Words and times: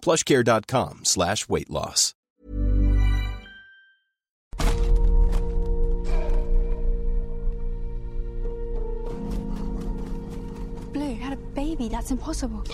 plushcare.com 0.00 1.00
slash 1.04 1.48
weight 1.48 1.70
loss. 1.70 2.14
Blue 10.92 11.14
had 11.14 11.32
a 11.32 11.36
baby. 11.54 11.88
That's 11.88 12.10
impossible. 12.10 12.64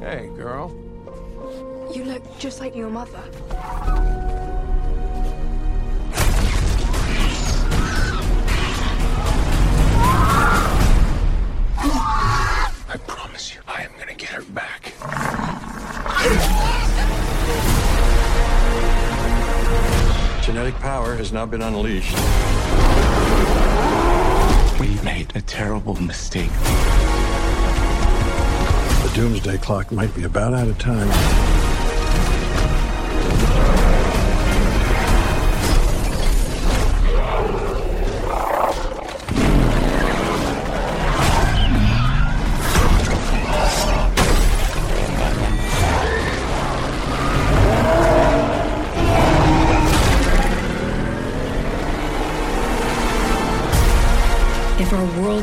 Hey, 0.00 0.30
girl. 0.36 0.72
You 1.94 2.04
look 2.04 2.22
just 2.38 2.60
like 2.60 2.74
your 2.76 2.90
mother. 2.90 3.20
I 12.92 12.96
promise 12.96 13.54
you, 13.54 13.60
I 13.68 13.84
am 13.84 13.92
gonna 14.00 14.14
get 14.14 14.30
her 14.30 14.42
back. 14.42 14.94
Genetic 20.44 20.74
power 20.80 21.14
has 21.14 21.32
now 21.32 21.46
been 21.46 21.62
unleashed. 21.62 22.16
We've 24.80 25.04
made 25.04 25.30
a 25.36 25.40
terrible 25.40 25.94
mistake. 26.02 26.50
The 29.04 29.12
doomsday 29.14 29.58
clock 29.58 29.92
might 29.92 30.12
be 30.16 30.24
about 30.24 30.52
out 30.52 30.66
of 30.66 30.76
time. 30.80 31.08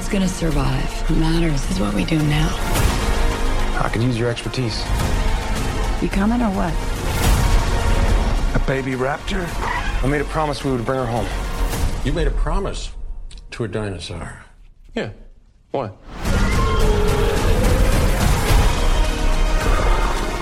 Our 0.08 0.14
world's 0.14 0.40
gonna 0.40 0.52
survive, 0.52 1.10
what 1.10 1.20
matters 1.20 1.70
is 1.70 1.80
what 1.80 1.94
we 1.94 2.06
do 2.06 2.18
now. 2.28 2.50
I 3.82 3.90
could 3.92 4.02
use 4.02 4.18
your 4.18 4.30
expertise. 4.30 4.84
You 6.02 6.10
coming 6.10 6.42
or 6.42 6.52
what? 6.52 6.74
A 8.56 8.66
baby 8.66 8.94
raptor? 8.94 9.46
I 10.04 10.08
made 10.08 10.22
a 10.22 10.26
promise 10.26 10.64
we 10.64 10.72
would 10.72 10.86
bring 10.86 11.00
her 11.00 11.06
home. 11.06 11.28
You 12.06 12.14
made 12.14 12.28
a 12.28 12.32
promise 12.32 12.92
to 13.52 13.64
a 13.66 13.68
dinosaur. 13.68 14.44
Yeah. 14.94 15.12
What? 15.72 15.98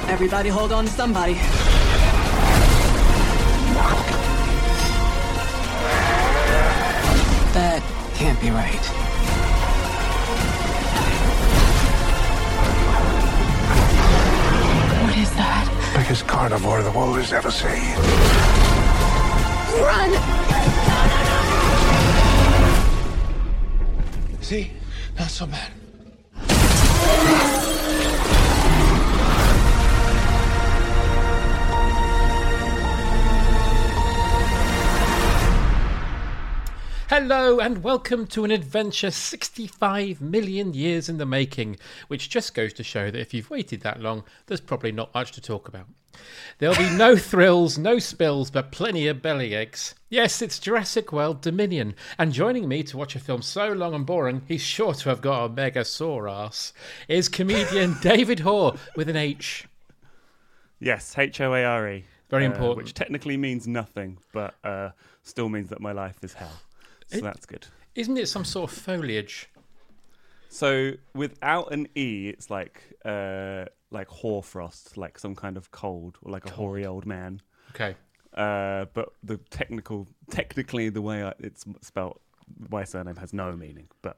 Everybody 0.08 0.50
hold 0.50 0.72
on 0.72 0.86
to 0.86 0.92
somebody. 0.92 1.34
That 7.54 7.82
can't 8.16 8.40
be 8.40 8.50
right. 8.50 9.05
Carnivore 16.48 16.84
the 16.84 16.92
world 16.92 17.18
has 17.18 17.34
ever 17.34 17.50
seen. 17.50 17.96
Run! 19.82 20.12
See? 24.44 24.72
Not 25.18 25.32
so 25.32 25.48
bad. 25.48 25.75
Hello 37.18 37.60
and 37.60 37.82
welcome 37.82 38.28
to 38.28 38.44
an 38.44 38.52
adventure 38.52 39.10
65 39.10 40.20
million 40.20 40.74
years 40.74 41.08
in 41.08 41.18
the 41.18 41.26
making, 41.26 41.78
which 42.10 42.30
just 42.30 42.54
goes 42.54 42.74
to 42.74 42.84
show 42.84 43.10
that 43.10 43.22
if 43.22 43.34
you've 43.34 43.50
waited 43.50 43.80
that 43.80 44.02
long, 44.02 44.26
there's 44.48 44.60
probably 44.60 44.92
not 44.92 45.14
much 45.14 45.32
to 45.32 45.40
talk 45.40 45.70
about. 45.70 45.88
There'll 46.58 46.76
be 46.76 46.90
no 46.90 47.16
thrills, 47.32 47.78
no 47.78 48.00
spills, 48.00 48.52
but 48.52 48.74
plenty 48.74 49.08
of 49.08 49.22
belly 49.22 49.54
aches. 49.54 49.96
Yes, 50.10 50.42
it's 50.42 50.60
Jurassic 50.60 51.14
World 51.14 51.40
Dominion, 51.40 51.96
and 52.18 52.34
joining 52.34 52.68
me 52.68 52.84
to 52.84 52.98
watch 52.98 53.16
a 53.16 53.20
film 53.20 53.42
so 53.42 53.72
long 53.72 53.94
and 53.94 54.06
boring 54.06 54.42
he's 54.46 54.62
sure 54.62 54.94
to 54.94 55.08
have 55.08 55.22
got 55.22 55.46
a 55.46 55.50
mega 55.50 55.86
sore 55.86 56.28
ass 56.28 56.74
is 57.08 57.30
comedian 57.30 57.96
David 58.02 58.42
Hoare 58.42 58.74
with 58.98 59.08
an 59.08 59.16
H. 59.16 59.70
Yes, 60.82 61.18
H 61.18 61.40
O 61.40 61.54
A 61.54 61.64
R 61.64 61.90
E. 61.92 62.04
Very 62.30 62.46
uh, 62.46 62.52
important. 62.52 62.76
Which 62.76 62.94
technically 62.94 63.38
means 63.38 63.70
nothing, 63.70 64.18
but 64.34 64.56
uh, 64.66 64.90
still 65.24 65.48
means 65.48 65.70
that 65.70 65.80
my 65.80 65.94
life 65.94 66.22
is 66.22 66.34
hell. 66.34 66.52
So 67.08 67.18
It- 67.18 67.24
that's 67.24 67.46
good. 67.46 67.68
Isn't 67.96 68.18
it 68.18 68.28
some 68.28 68.44
sort 68.44 68.70
of 68.72 68.78
foliage? 68.78 69.50
So 70.50 70.92
without 71.14 71.72
an 71.74 71.88
E, 71.96 72.30
it's 72.30 72.50
like 72.50 72.82
uh, 73.06 73.66
like 73.92 74.08
hoarfrost, 74.08 74.98
like 74.98 75.18
some 75.20 75.36
kind 75.36 75.58
of 75.58 75.72
cold, 75.72 76.18
or 76.22 76.32
like 76.32 76.46
a 76.46 76.52
hoary 76.52 76.86
old 76.86 77.06
man. 77.06 77.42
Okay. 77.72 77.96
Uh, 78.34 78.86
but 78.94 79.10
the 79.24 79.38
technical, 79.50 80.08
technically, 80.30 80.90
the 80.90 81.02
way 81.02 81.24
I, 81.24 81.34
it's 81.40 81.66
spelt, 81.82 82.22
my 82.70 82.84
surname 82.84 83.16
has 83.18 83.34
no 83.34 83.54
meaning. 83.56 83.88
But 84.02 84.18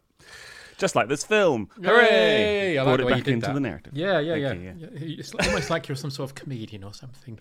just 0.78 0.96
like 0.96 1.08
this 1.08 1.24
film, 1.24 1.70
hooray! 1.84 2.06
Yay! 2.74 2.78
I 2.78 2.84
like 2.84 2.98
Brought 2.98 3.12
it 3.12 3.16
back 3.18 3.28
into 3.28 3.48
that. 3.48 3.54
the 3.54 3.60
narrative. 3.60 3.94
Yeah, 3.96 4.20
yeah, 4.20 4.36
yeah. 4.36 4.54
You, 4.54 4.76
Yeah, 4.80 4.88
It's 5.20 5.34
almost 5.36 5.70
like 5.70 5.88
you're 5.88 5.96
some 5.96 6.12
sort 6.12 6.30
of 6.32 6.36
comedian 6.36 6.84
or 6.84 6.94
something. 6.94 7.40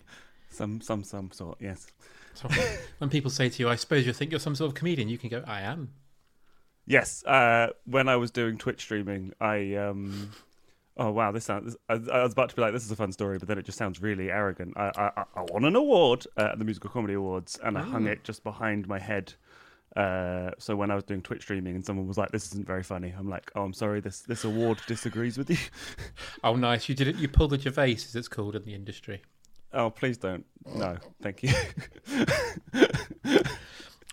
Some, 0.49 0.81
some, 0.81 1.03
some 1.03 1.31
sort. 1.31 1.57
Yes. 1.59 1.87
So 2.37 2.47
when 2.99 3.09
people 3.09 3.31
say 3.31 3.49
to 3.49 3.63
you, 3.63 3.69
"I 3.69 3.75
suppose 3.75 4.05
you 4.05 4.13
think 4.13 4.31
you're 4.31 4.39
some 4.39 4.55
sort 4.55 4.69
of 4.69 4.75
comedian," 4.75 5.09
you 5.09 5.17
can 5.17 5.29
go, 5.29 5.43
"I 5.47 5.61
am." 5.61 5.89
Yes, 6.85 7.23
uh, 7.25 7.67
when 7.85 8.07
I 8.07 8.15
was 8.15 8.31
doing 8.31 8.57
Twitch 8.57 8.81
streaming, 8.81 9.33
I 9.41 9.75
um, 9.75 10.31
oh 10.95 11.11
wow, 11.11 11.31
this 11.31 11.45
sounds. 11.45 11.75
I, 11.89 11.93
I 11.95 12.23
was 12.23 12.31
about 12.33 12.49
to 12.49 12.55
be 12.55 12.61
like, 12.61 12.71
this 12.73 12.85
is 12.85 12.91
a 12.91 12.95
fun 12.95 13.11
story, 13.11 13.37
but 13.39 13.47
then 13.47 13.57
it 13.57 13.65
just 13.65 13.77
sounds 13.77 14.01
really 14.01 14.29
arrogant. 14.31 14.73
I 14.77 14.91
I, 15.17 15.23
I 15.35 15.41
won 15.49 15.65
an 15.65 15.75
award 15.75 16.25
uh, 16.37 16.49
at 16.53 16.59
the 16.59 16.65
Musical 16.65 16.89
Comedy 16.89 17.15
Awards, 17.15 17.59
and 17.63 17.77
I 17.77 17.81
hung 17.81 18.07
Oh. 18.07 18.11
it 18.11 18.23
just 18.23 18.43
behind 18.43 18.87
my 18.87 18.99
head. 18.99 19.33
Uh, 19.95 20.51
so 20.59 20.75
when 20.75 20.91
I 20.91 20.95
was 20.95 21.03
doing 21.03 21.21
Twitch 21.21 21.41
streaming, 21.41 21.75
and 21.75 21.83
someone 21.85 22.07
was 22.07 22.17
like, 22.17 22.31
"This 22.31 22.45
isn't 22.51 22.67
very 22.67 22.83
funny," 22.83 23.13
I'm 23.17 23.27
like, 23.29 23.51
"Oh, 23.55 23.63
I'm 23.63 23.73
sorry. 23.73 23.99
This 23.99 24.21
this 24.21 24.43
award 24.45 24.79
disagrees 24.87 25.37
with 25.37 25.49
you." 25.49 25.57
Oh, 26.43 26.55
nice! 26.55 26.87
You 26.87 26.93
did 26.95 27.07
it. 27.07 27.15
You 27.15 27.27
pulled 27.27 27.49
the 27.49 27.59
Gervais, 27.59 27.93
as 27.93 28.15
it's 28.15 28.27
called 28.27 28.55
in 28.55 28.63
the 28.63 28.75
industry. 28.75 29.23
Oh, 29.73 29.89
please 29.89 30.17
don't. 30.17 30.45
No, 30.65 30.97
thank 31.21 31.43
you. 31.43 31.53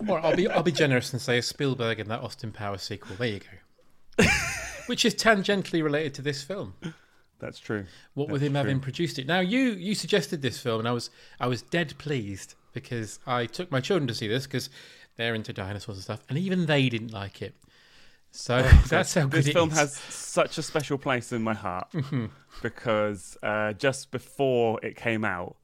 Or 0.09 0.19
I'll 0.19 0.37
be 0.37 0.49
I'll 0.49 0.63
be 0.63 0.73
generous 0.73 1.13
and 1.13 1.23
say 1.23 1.39
a 1.39 1.43
Spielberg 1.43 2.01
in 2.01 2.09
that 2.09 2.21
Austin 2.21 2.53
Powers 2.53 2.83
sequel. 2.83 3.17
There 3.17 3.29
you 3.29 3.41
go. 3.41 4.25
Which 4.87 5.05
is 5.05 5.15
tangentially 5.15 5.83
related 5.83 6.15
to 6.15 6.23
this 6.23 6.43
film. 6.43 6.75
That's 7.39 7.59
true. 7.59 7.87
What 8.15 8.29
with 8.29 8.43
him 8.43 8.53
true. 8.53 8.59
having 8.59 8.81
produced 8.81 9.19
it. 9.19 9.27
Now 9.27 9.41
you 9.41 9.71
you 9.71 9.95
suggested 9.95 10.43
this 10.43 10.59
film, 10.59 10.81
and 10.81 10.89
I 10.89 10.93
was 10.93 11.11
I 11.39 11.47
was 11.47 11.63
dead 11.63 11.95
pleased 11.99 12.55
because 12.73 13.21
I 13.27 13.47
took 13.47 13.71
my 13.71 13.81
children 13.81 14.09
to 14.09 14.15
see 14.15 14.27
this 14.27 14.47
because 14.47 14.69
they're 15.17 15.35
into 15.35 15.53
dinosaurs 15.53 15.99
and 15.99 16.05
stuff, 16.05 16.23
and 16.29 16.39
even 16.39 16.67
they 16.67 16.89
didn't 16.89 17.13
like 17.13 17.41
it. 17.41 17.55
So 18.37 18.63
that's 18.89 19.15
how 19.15 19.23
good 19.27 19.45
this 19.45 19.53
film 19.53 19.71
is. 19.71 19.79
has 19.79 19.93
such 19.95 20.59
a 20.59 20.63
special 20.63 20.99
place 20.99 21.31
in 21.33 21.43
my 21.43 21.55
heart 21.55 21.89
Mhm. 21.93 22.31
because 22.63 23.37
uh, 23.43 23.73
just 23.75 24.11
before 24.11 24.81
it 24.85 24.97
came 24.97 25.25
out, 25.25 25.57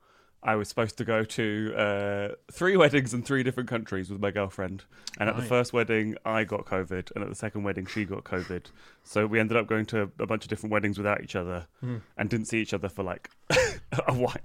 I 0.43 0.55
was 0.55 0.69
supposed 0.69 0.96
to 0.99 1.05
go 1.05 1.25
to 1.25 1.75
uh, 1.76 2.28
three 2.52 2.76
weddings 2.82 3.12
in 3.12 3.22
three 3.22 3.43
different 3.43 3.69
countries 3.69 4.08
with 4.08 4.20
my 4.22 4.31
girlfriend. 4.31 4.84
And 5.19 5.28
at 5.28 5.37
the 5.37 5.43
first 5.43 5.72
wedding, 5.72 6.17
I 6.25 6.44
got 6.44 6.64
COVID, 6.64 7.11
and 7.14 7.22
at 7.25 7.28
the 7.28 7.34
second 7.34 7.64
wedding, 7.64 7.84
she 7.87 8.05
got 8.06 8.25
COVID. 8.25 8.67
So 9.05 9.26
we 9.26 9.38
ended 9.40 9.56
up 9.58 9.66
going 9.66 9.84
to 9.87 10.02
a 10.19 10.26
bunch 10.26 10.44
of 10.44 10.49
different 10.49 10.73
weddings 10.73 10.96
without 10.96 11.23
each 11.23 11.34
other, 11.37 11.66
and 11.82 12.31
didn't 12.31 12.46
see 12.46 12.61
each 12.62 12.73
other 12.73 12.88
for 12.88 13.02
like 13.02 13.28
a 13.50 14.14
while. 14.14 14.37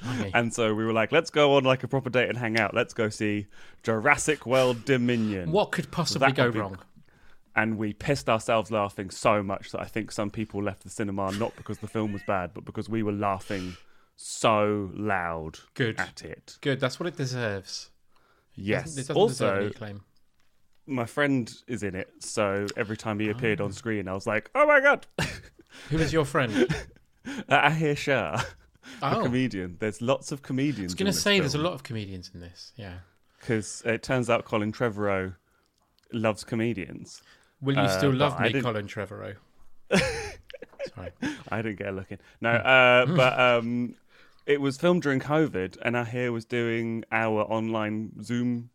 Blimey. 0.00 0.30
And 0.34 0.52
so 0.54 0.72
we 0.74 0.84
were 0.84 0.92
like, 0.92 1.10
let's 1.12 1.30
go 1.30 1.56
on 1.56 1.64
like 1.64 1.82
a 1.82 1.88
proper 1.88 2.10
date 2.10 2.28
and 2.28 2.38
hang 2.38 2.58
out. 2.60 2.72
Let's 2.74 2.94
go 2.94 3.08
see 3.08 3.46
Jurassic 3.82 4.46
World 4.46 4.84
Dominion. 4.84 5.50
What 5.50 5.72
could 5.72 5.90
possibly 5.90 6.28
That 6.28 6.36
go 6.36 6.52
be- 6.52 6.58
wrong? 6.60 6.78
And 7.60 7.76
we 7.76 7.92
pissed 7.92 8.28
ourselves 8.28 8.70
laughing 8.70 9.10
so 9.10 9.42
much 9.42 9.70
that 9.72 9.80
I 9.80 9.84
think 9.84 10.10
some 10.12 10.30
people 10.30 10.62
left 10.62 10.82
the 10.82 10.90
cinema 10.90 11.30
not 11.32 11.54
because 11.56 11.78
the 11.78 11.88
film 11.88 12.12
was 12.12 12.22
bad, 12.26 12.52
but 12.54 12.64
because 12.64 12.88
we 12.88 13.02
were 13.02 13.12
laughing 13.12 13.76
so 14.16 14.90
loud 14.94 15.58
Good. 15.74 16.00
at 16.00 16.22
it. 16.22 16.56
Good. 16.62 16.80
That's 16.80 16.98
what 16.98 17.06
it 17.06 17.16
deserves. 17.16 17.90
Yes. 18.54 18.96
It 18.96 19.08
doesn't 19.08 19.28
deserve 19.28 19.56
any 19.56 19.66
also, 19.66 19.78
claim. 19.78 20.00
my 20.86 21.04
friend 21.04 21.52
is 21.66 21.82
in 21.82 21.94
it, 21.94 22.08
so 22.20 22.66
every 22.76 22.96
time 22.96 23.20
he 23.20 23.28
appeared 23.28 23.60
on 23.60 23.68
ah. 23.70 23.72
screen, 23.74 24.08
I 24.08 24.14
was 24.14 24.26
like, 24.26 24.50
"Oh 24.54 24.66
my 24.66 24.80
god, 24.80 25.06
Who 25.90 25.98
is 25.98 26.12
your 26.12 26.24
friend? 26.24 26.66
Uh, 27.50 27.68
Ahir 27.68 27.94
Shah, 27.94 28.40
a 29.02 29.04
Oh, 29.04 29.20
I 29.20 29.22
comedian." 29.22 29.76
There's 29.78 30.00
lots 30.00 30.32
of 30.32 30.40
comedians. 30.42 30.92
I 30.92 30.94
was 30.94 30.94
going 30.94 31.12
to 31.12 31.18
say 31.18 31.38
there's 31.38 31.54
a 31.54 31.58
lot 31.58 31.74
of 31.74 31.82
comedians 31.82 32.30
in 32.32 32.40
this. 32.40 32.72
Yeah. 32.76 33.00
because 33.38 33.82
it 33.84 34.02
turns 34.02 34.30
out 34.30 34.46
Colin 34.46 34.72
Trevorrow 34.72 35.34
loves 36.12 36.44
comedians. 36.44 37.22
Will 37.62 37.74
you 37.74 37.80
Uh, 37.82 37.88
still 37.98 38.10
but 38.12 38.18
love 38.18 38.40
me, 38.40 38.60
Colin 38.60 38.86
Trevorrow? 38.86 39.36
Sorry. 40.94 41.10
I 41.50 41.62
didn't 41.62 41.78
get 41.78 41.88
a 41.88 41.92
look 41.92 42.10
in. 42.10 42.18
No, 42.40 42.50
uh, 42.50 43.06
but 43.16 43.38
um, 43.38 43.94
it 44.46 44.60
was 44.60 44.76
filmed 44.76 45.02
during 45.02 45.20
COVID, 45.20 45.76
and 45.82 45.94
Ahir 45.96 46.32
was 46.32 46.44
doing 46.44 47.04
our 47.12 47.42
online 47.42 48.22
Zoom 48.22 48.70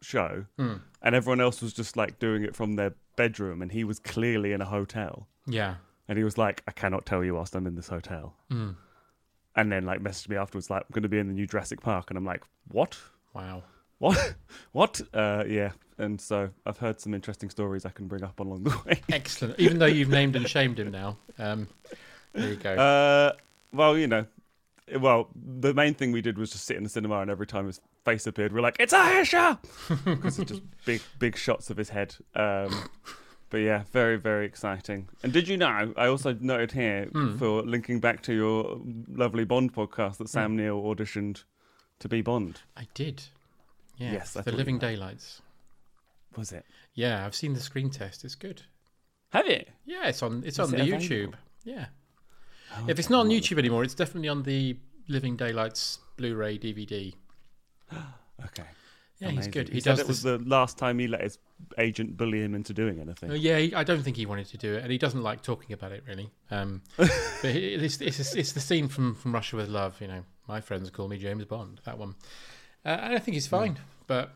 show, 0.00 0.46
and 0.58 1.14
everyone 1.14 1.40
else 1.40 1.60
was 1.60 1.72
just 1.72 1.96
like 1.96 2.18
doing 2.18 2.42
it 2.42 2.56
from 2.56 2.76
their 2.76 2.94
bedroom, 3.16 3.60
and 3.62 3.72
he 3.72 3.84
was 3.84 3.98
clearly 3.98 4.52
in 4.52 4.60
a 4.62 4.64
hotel, 4.66 5.28
Yeah. 5.46 5.74
and 6.08 6.16
he 6.16 6.24
was 6.24 6.38
like, 6.38 6.62
"I 6.66 6.72
cannot 6.72 7.04
tell 7.04 7.22
you 7.22 7.34
whilst 7.34 7.54
I'm 7.54 7.66
in 7.66 7.74
this 7.74 7.88
hotel," 7.88 8.36
and 8.50 8.76
then 9.72 9.84
like 9.84 10.00
messaged 10.00 10.28
me 10.30 10.36
afterwards, 10.36 10.70
like, 10.70 10.82
"I'm 10.82 10.92
going 10.94 11.02
to 11.02 11.08
be 11.08 11.18
in 11.18 11.28
the 11.28 11.34
new 11.34 11.46
Jurassic 11.46 11.80
Park," 11.82 12.10
and 12.10 12.16
I'm 12.16 12.24
like, 12.24 12.42
"What? 12.68 12.98
Wow. 13.34 13.64
What? 14.00 14.34
what?" 14.72 15.00
Uh, 15.14 15.44
yeah, 15.46 15.70
and 15.98 16.20
so 16.20 16.50
I've 16.66 16.78
heard 16.78 17.00
some 17.00 17.14
interesting 17.14 17.48
stories 17.50 17.86
I 17.86 17.90
can 17.90 18.08
bring 18.08 18.24
up 18.24 18.40
along 18.40 18.64
the 18.64 18.70
way. 18.86 19.00
Excellent. 19.12 19.60
Even 19.60 19.78
though 19.78 19.86
you've 19.86 20.08
named 20.10 20.34
and 20.36 20.48
shamed 20.48 20.78
him 20.80 20.90
now. 20.90 21.16
Um, 21.38 21.68
there 22.32 22.48
you 22.50 22.56
go. 22.56 22.74
Uh, 22.74 23.32
well, 23.72 23.96
you 23.96 24.06
know, 24.08 24.26
well, 24.98 25.28
the 25.34 25.72
main 25.74 25.94
thing 25.94 26.10
we 26.12 26.20
did 26.20 26.36
was 26.38 26.50
just 26.50 26.64
sit 26.64 26.76
in 26.76 26.82
the 26.82 26.88
cinema, 26.90 27.20
and 27.20 27.30
every 27.30 27.46
time 27.46 27.66
his 27.66 27.80
face 28.04 28.26
appeared, 28.26 28.52
we 28.52 28.58
are 28.58 28.62
like, 28.62 28.76
"It's 28.80 28.92
Aisha," 28.92 29.58
because 30.04 30.38
it's 30.40 30.50
just 30.50 30.62
big, 30.84 31.00
big 31.18 31.36
shots 31.36 31.70
of 31.70 31.76
his 31.76 31.90
head. 31.90 32.16
Um, 32.34 32.88
but 33.50 33.58
yeah, 33.58 33.82
very, 33.92 34.16
very 34.16 34.46
exciting. 34.46 35.08
And 35.24 35.32
did 35.32 35.48
you 35.48 35.56
know? 35.56 35.92
I 35.96 36.06
also 36.06 36.34
noted 36.40 36.72
here 36.72 37.06
Hmm. 37.12 37.36
for 37.36 37.62
linking 37.62 37.98
back 38.00 38.22
to 38.22 38.32
your 38.32 38.80
lovely 39.08 39.44
Bond 39.44 39.72
podcast 39.74 40.18
that 40.18 40.28
Sam 40.28 40.56
Neill 40.56 40.80
auditioned 40.82 41.42
to 41.98 42.08
be 42.08 42.22
Bond. 42.22 42.60
I 42.76 42.86
did. 42.94 43.24
Yeah. 44.00 44.12
Yes, 44.12 44.36
I 44.36 44.40
The 44.40 44.52
Living. 44.52 44.78
Daylights. 44.78 45.42
Was 46.36 46.52
it? 46.52 46.64
Yeah, 46.94 47.24
I've 47.26 47.34
seen 47.34 47.52
the 47.54 47.60
screen 47.60 47.90
test. 47.90 48.24
It's 48.24 48.34
good. 48.34 48.62
Have 49.30 49.46
you? 49.46 49.62
Yeah, 49.84 50.08
it's 50.08 50.22
on. 50.22 50.42
It's 50.44 50.58
Is 50.58 50.60
on 50.60 50.74
it 50.74 50.78
the 50.78 50.82
available? 50.94 51.04
YouTube. 51.04 51.34
Yeah. 51.64 51.86
if 52.88 52.98
it's 52.98 53.10
not 53.10 53.20
on 53.20 53.28
YouTube 53.28 53.58
anymore, 53.58 53.84
it's 53.84 53.94
definitely 53.94 54.28
on 54.28 54.42
the 54.42 54.76
Living 55.08 55.36
Daylights 55.36 55.98
Blu-ray 56.16 56.58
DVD. 56.58 57.14
Okay. 58.46 58.64
Yeah, 59.18 59.28
he's 59.32 59.48
good. 59.48 59.68
He, 59.68 59.74
He, 59.74 59.80
said 59.82 59.90
does 59.90 60.00
it 60.00 60.08
was 60.08 60.22
this. 60.22 60.38
the 60.40 60.48
last 60.48 60.78
time 60.78 60.98
he 60.98 61.06
let 61.06 61.20
his 61.20 61.36
agent 61.76 62.16
bully 62.16 62.40
him 62.42 62.54
into 62.54 62.72
doing 62.72 62.98
anything. 63.00 63.30
Uh, 63.30 63.34
yeah, 63.34 63.58
he, 63.58 63.74
I 63.74 63.84
don't 63.84 64.02
think 64.02 64.16
he 64.16 64.24
wanted 64.24 64.46
to 64.46 64.56
do 64.56 64.72
it, 64.76 64.82
and 64.82 64.90
he 64.90 64.96
doesn't 64.96 65.22
like 65.22 65.42
talking 65.42 65.74
about 65.74 65.92
it 65.92 66.02
really. 66.08 66.30
Um, 66.50 66.80
but 66.96 67.10
it's, 67.44 68.00
it's, 68.00 68.34
it's 68.34 68.52
the 68.52 68.60
scene 68.60 68.88
from, 68.88 69.14
from 69.14 69.34
Russia 69.34 69.56
with 69.56 69.68
Love. 69.68 70.00
You 70.00 70.08
know, 70.08 70.24
my 70.48 70.62
friends 70.62 70.88
call 70.88 71.06
me 71.06 71.18
James 71.18 71.44
Bond. 71.44 71.82
That 71.84 71.98
one, 71.98 72.14
uh, 72.84 72.88
and 72.88 73.14
I 73.14 73.18
think 73.18 73.34
he's 73.34 73.46
fine. 73.46 73.78
But 74.06 74.30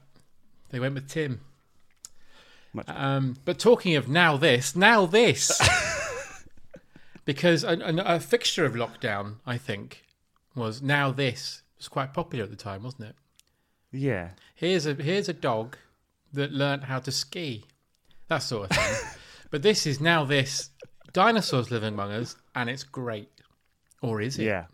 they 0.70 0.80
went 0.80 0.94
with 0.94 1.08
Tim. 1.08 1.40
Um, 2.88 3.36
but 3.44 3.58
talking 3.58 3.94
of 3.94 4.08
now 4.08 4.36
this, 4.36 4.74
now 4.74 5.06
this, 5.06 5.60
because 7.24 7.62
a, 7.62 7.78
a, 7.78 8.16
a 8.16 8.20
fixture 8.20 8.64
of 8.64 8.74
lockdown, 8.74 9.36
I 9.46 9.58
think, 9.58 10.04
was 10.54 10.82
now 10.82 11.12
this. 11.12 11.62
It 11.76 11.80
was 11.80 11.88
quite 11.88 12.12
popular 12.12 12.44
at 12.44 12.50
the 12.50 12.56
time, 12.56 12.82
wasn't 12.82 13.10
it? 13.10 13.16
Yeah. 13.92 14.30
Here's 14.54 14.86
a 14.86 14.94
here's 14.94 15.28
a 15.28 15.32
dog 15.32 15.76
that 16.32 16.52
learnt 16.52 16.84
how 16.84 16.98
to 17.00 17.12
ski, 17.12 17.64
that 18.28 18.38
sort 18.38 18.70
of 18.70 18.76
thing. 18.76 19.10
but 19.50 19.62
this 19.62 19.86
is 19.86 20.00
now 20.00 20.24
this 20.24 20.70
dinosaurs 21.12 21.70
living 21.70 21.94
among 21.94 22.12
us, 22.12 22.36
and 22.54 22.68
it's 22.68 22.82
great, 22.82 23.30
or 24.02 24.20
is 24.20 24.38
it? 24.38 24.44
Yeah. 24.44 24.64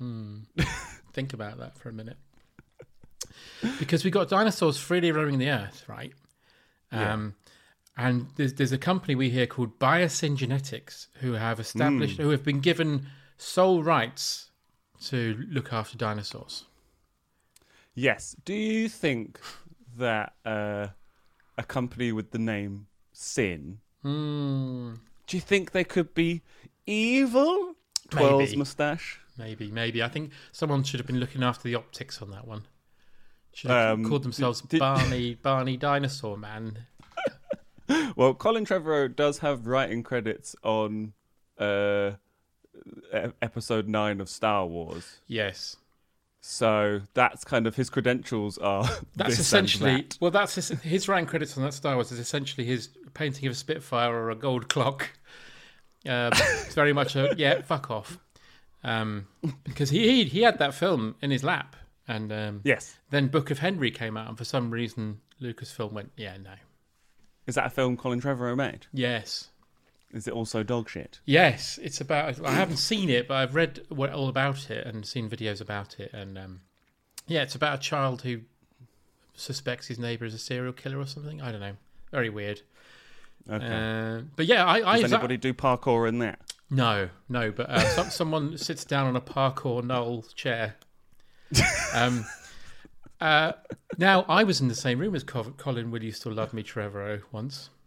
Think 1.12 1.32
about 1.32 1.58
that 1.58 1.76
for 1.76 1.88
a 1.88 1.92
minute. 1.92 2.16
Because 3.78 4.04
we've 4.04 4.12
got 4.12 4.28
dinosaurs 4.28 4.78
freely 4.78 5.12
roaming 5.12 5.38
the 5.38 5.50
earth, 5.50 5.84
right? 5.88 6.12
Um, 6.90 7.34
And 7.96 8.28
there's, 8.36 8.54
there's 8.54 8.72
a 8.72 8.78
company 8.78 9.14
we 9.14 9.28
hear 9.30 9.46
called 9.46 9.78
Biosyn 9.78 10.36
Genetics 10.36 11.08
who 11.20 11.32
have 11.34 11.60
established, 11.60 12.18
who 12.18 12.30
have 12.30 12.42
been 12.42 12.60
given 12.60 13.06
sole 13.36 13.82
rights 13.82 14.50
to 15.04 15.44
look 15.50 15.72
after 15.72 15.98
dinosaurs. 15.98 16.64
Yes. 17.94 18.34
Do 18.44 18.54
you 18.54 18.88
think 18.88 19.38
that 19.98 20.32
uh, 20.46 20.88
a 21.58 21.62
company 21.64 22.12
with 22.12 22.30
the 22.30 22.38
name 22.38 22.86
Sin, 23.12 23.78
Hmm, 24.02 24.94
do 25.26 25.36
you 25.36 25.40
think 25.40 25.70
they 25.72 25.84
could 25.84 26.14
be 26.14 26.40
evil? 26.86 27.74
Twirls 28.10 28.40
Maybe. 28.50 28.56
moustache. 28.56 29.20
maybe, 29.38 29.70
maybe. 29.70 30.02
I 30.02 30.08
think 30.08 30.32
someone 30.50 30.82
should 30.82 30.98
have 30.98 31.06
been 31.06 31.20
looking 31.20 31.42
after 31.42 31.62
the 31.64 31.74
optics 31.74 32.20
on 32.22 32.30
that 32.30 32.46
one. 32.46 32.62
Should 33.54 33.70
have 33.70 33.98
Um, 33.98 34.08
called 34.08 34.22
themselves 34.22 34.60
did- 34.62 34.80
Barney, 34.80 35.34
Barney 35.34 35.76
Dinosaur 35.76 36.36
Man. 36.36 36.78
Well, 38.16 38.32
Colin 38.32 38.64
Trevorrow 38.64 39.14
does 39.14 39.38
have 39.38 39.66
writing 39.66 40.02
credits 40.02 40.56
on 40.62 41.12
uh, 41.58 42.12
episode 43.42 43.86
nine 43.88 44.20
of 44.20 44.28
Star 44.30 44.64
Wars. 44.66 45.18
Yes. 45.26 45.76
So 46.40 47.02
that's 47.14 47.44
kind 47.44 47.66
of 47.66 47.76
his 47.76 47.90
credentials 47.90 48.56
are. 48.58 48.88
That's 49.16 49.38
essentially 49.38 49.96
that. 49.96 50.18
well. 50.20 50.30
That's 50.30 50.54
his, 50.56 50.68
his 50.70 51.06
rank 51.08 51.28
credits 51.28 51.56
on 51.56 51.62
that 51.64 51.72
Star 51.74 51.94
Wars 51.94 52.10
is 52.10 52.18
essentially 52.18 52.66
his 52.66 52.88
painting 53.14 53.46
of 53.46 53.52
a 53.52 53.56
Spitfire 53.56 54.12
or 54.12 54.30
a 54.30 54.34
gold 54.34 54.68
clock. 54.68 55.10
Um, 56.06 56.32
it's 56.32 56.74
very 56.74 56.92
much 56.92 57.14
a 57.14 57.34
yeah, 57.36 57.60
fuck 57.60 57.90
off, 57.92 58.18
um, 58.82 59.28
because 59.62 59.90
he, 59.90 60.00
he 60.08 60.24
he 60.24 60.42
had 60.42 60.58
that 60.58 60.74
film 60.74 61.14
in 61.22 61.30
his 61.30 61.44
lap, 61.44 61.76
and 62.08 62.32
um, 62.32 62.60
Yes. 62.64 62.96
then 63.10 63.28
Book 63.28 63.50
of 63.50 63.58
Henry 63.60 63.90
came 63.90 64.16
out, 64.16 64.28
and 64.28 64.36
for 64.38 64.44
some 64.44 64.70
reason 64.70 65.20
Lucasfilm 65.40 65.92
went, 65.92 66.12
yeah, 66.16 66.36
no, 66.36 66.54
Is 67.46 67.54
that 67.56 67.66
a 67.66 67.70
film 67.70 67.96
Colin 67.96 68.20
Trevorrow 68.20 68.56
made? 68.56 68.86
yes, 68.92 69.48
Is 70.12 70.26
it 70.28 70.34
also 70.34 70.62
dog 70.62 70.88
shit? 70.88 71.20
yes, 71.24 71.78
it's 71.82 72.00
about. 72.00 72.44
I 72.44 72.52
haven't 72.52 72.76
seen 72.78 73.08
it, 73.10 73.26
but 73.28 73.34
I've 73.36 73.54
read 73.54 73.80
what, 73.88 74.10
all 74.12 74.28
about 74.28 74.70
it 74.70 74.86
and 74.86 75.06
seen 75.06 75.28
videos 75.30 75.60
about 75.60 75.98
it, 76.00 76.12
and 76.12 76.36
um, 76.38 76.60
yeah, 77.26 77.42
it's 77.42 77.54
about 77.54 77.78
a 77.78 77.80
child 77.80 78.22
who 78.22 78.40
suspects 79.34 79.86
his 79.88 79.98
neighbour 79.98 80.24
is 80.24 80.34
a 80.34 80.38
serial 80.38 80.72
killer 80.72 80.98
or 80.98 81.06
something. 81.06 81.40
I 81.40 81.50
don't 81.50 81.60
know. 81.60 81.76
Very 82.10 82.28
weird. 82.30 82.60
Okay. 83.50 83.64
Uh, 84.18 84.22
but 84.36 84.46
yeah, 84.46 84.64
I, 84.64 84.92
I 84.92 85.00
Does 85.00 85.12
anybody 85.12 85.36
do 85.36 85.52
parkour 85.54 86.08
in 86.08 86.18
that? 86.20 86.38
no, 86.70 87.08
no, 87.28 87.50
but 87.50 87.68
uh, 87.70 87.80
some, 87.88 88.10
someone 88.10 88.56
sits 88.58 88.84
down 88.84 89.06
on 89.06 89.16
a 89.16 89.20
parkour 89.20 89.82
knoll 89.82 90.22
chair. 90.34 90.76
Um, 91.94 92.24
uh, 93.20 93.52
now 93.98 94.24
I 94.28 94.44
was 94.44 94.60
in 94.60 94.68
the 94.68 94.74
same 94.74 94.98
room 94.98 95.14
as 95.14 95.22
Colin. 95.24 95.90
Will 95.90 96.02
you 96.02 96.12
still 96.12 96.32
love 96.32 96.52
me, 96.54 96.62
Trevorrow? 96.62 97.22
Once. 97.32 97.70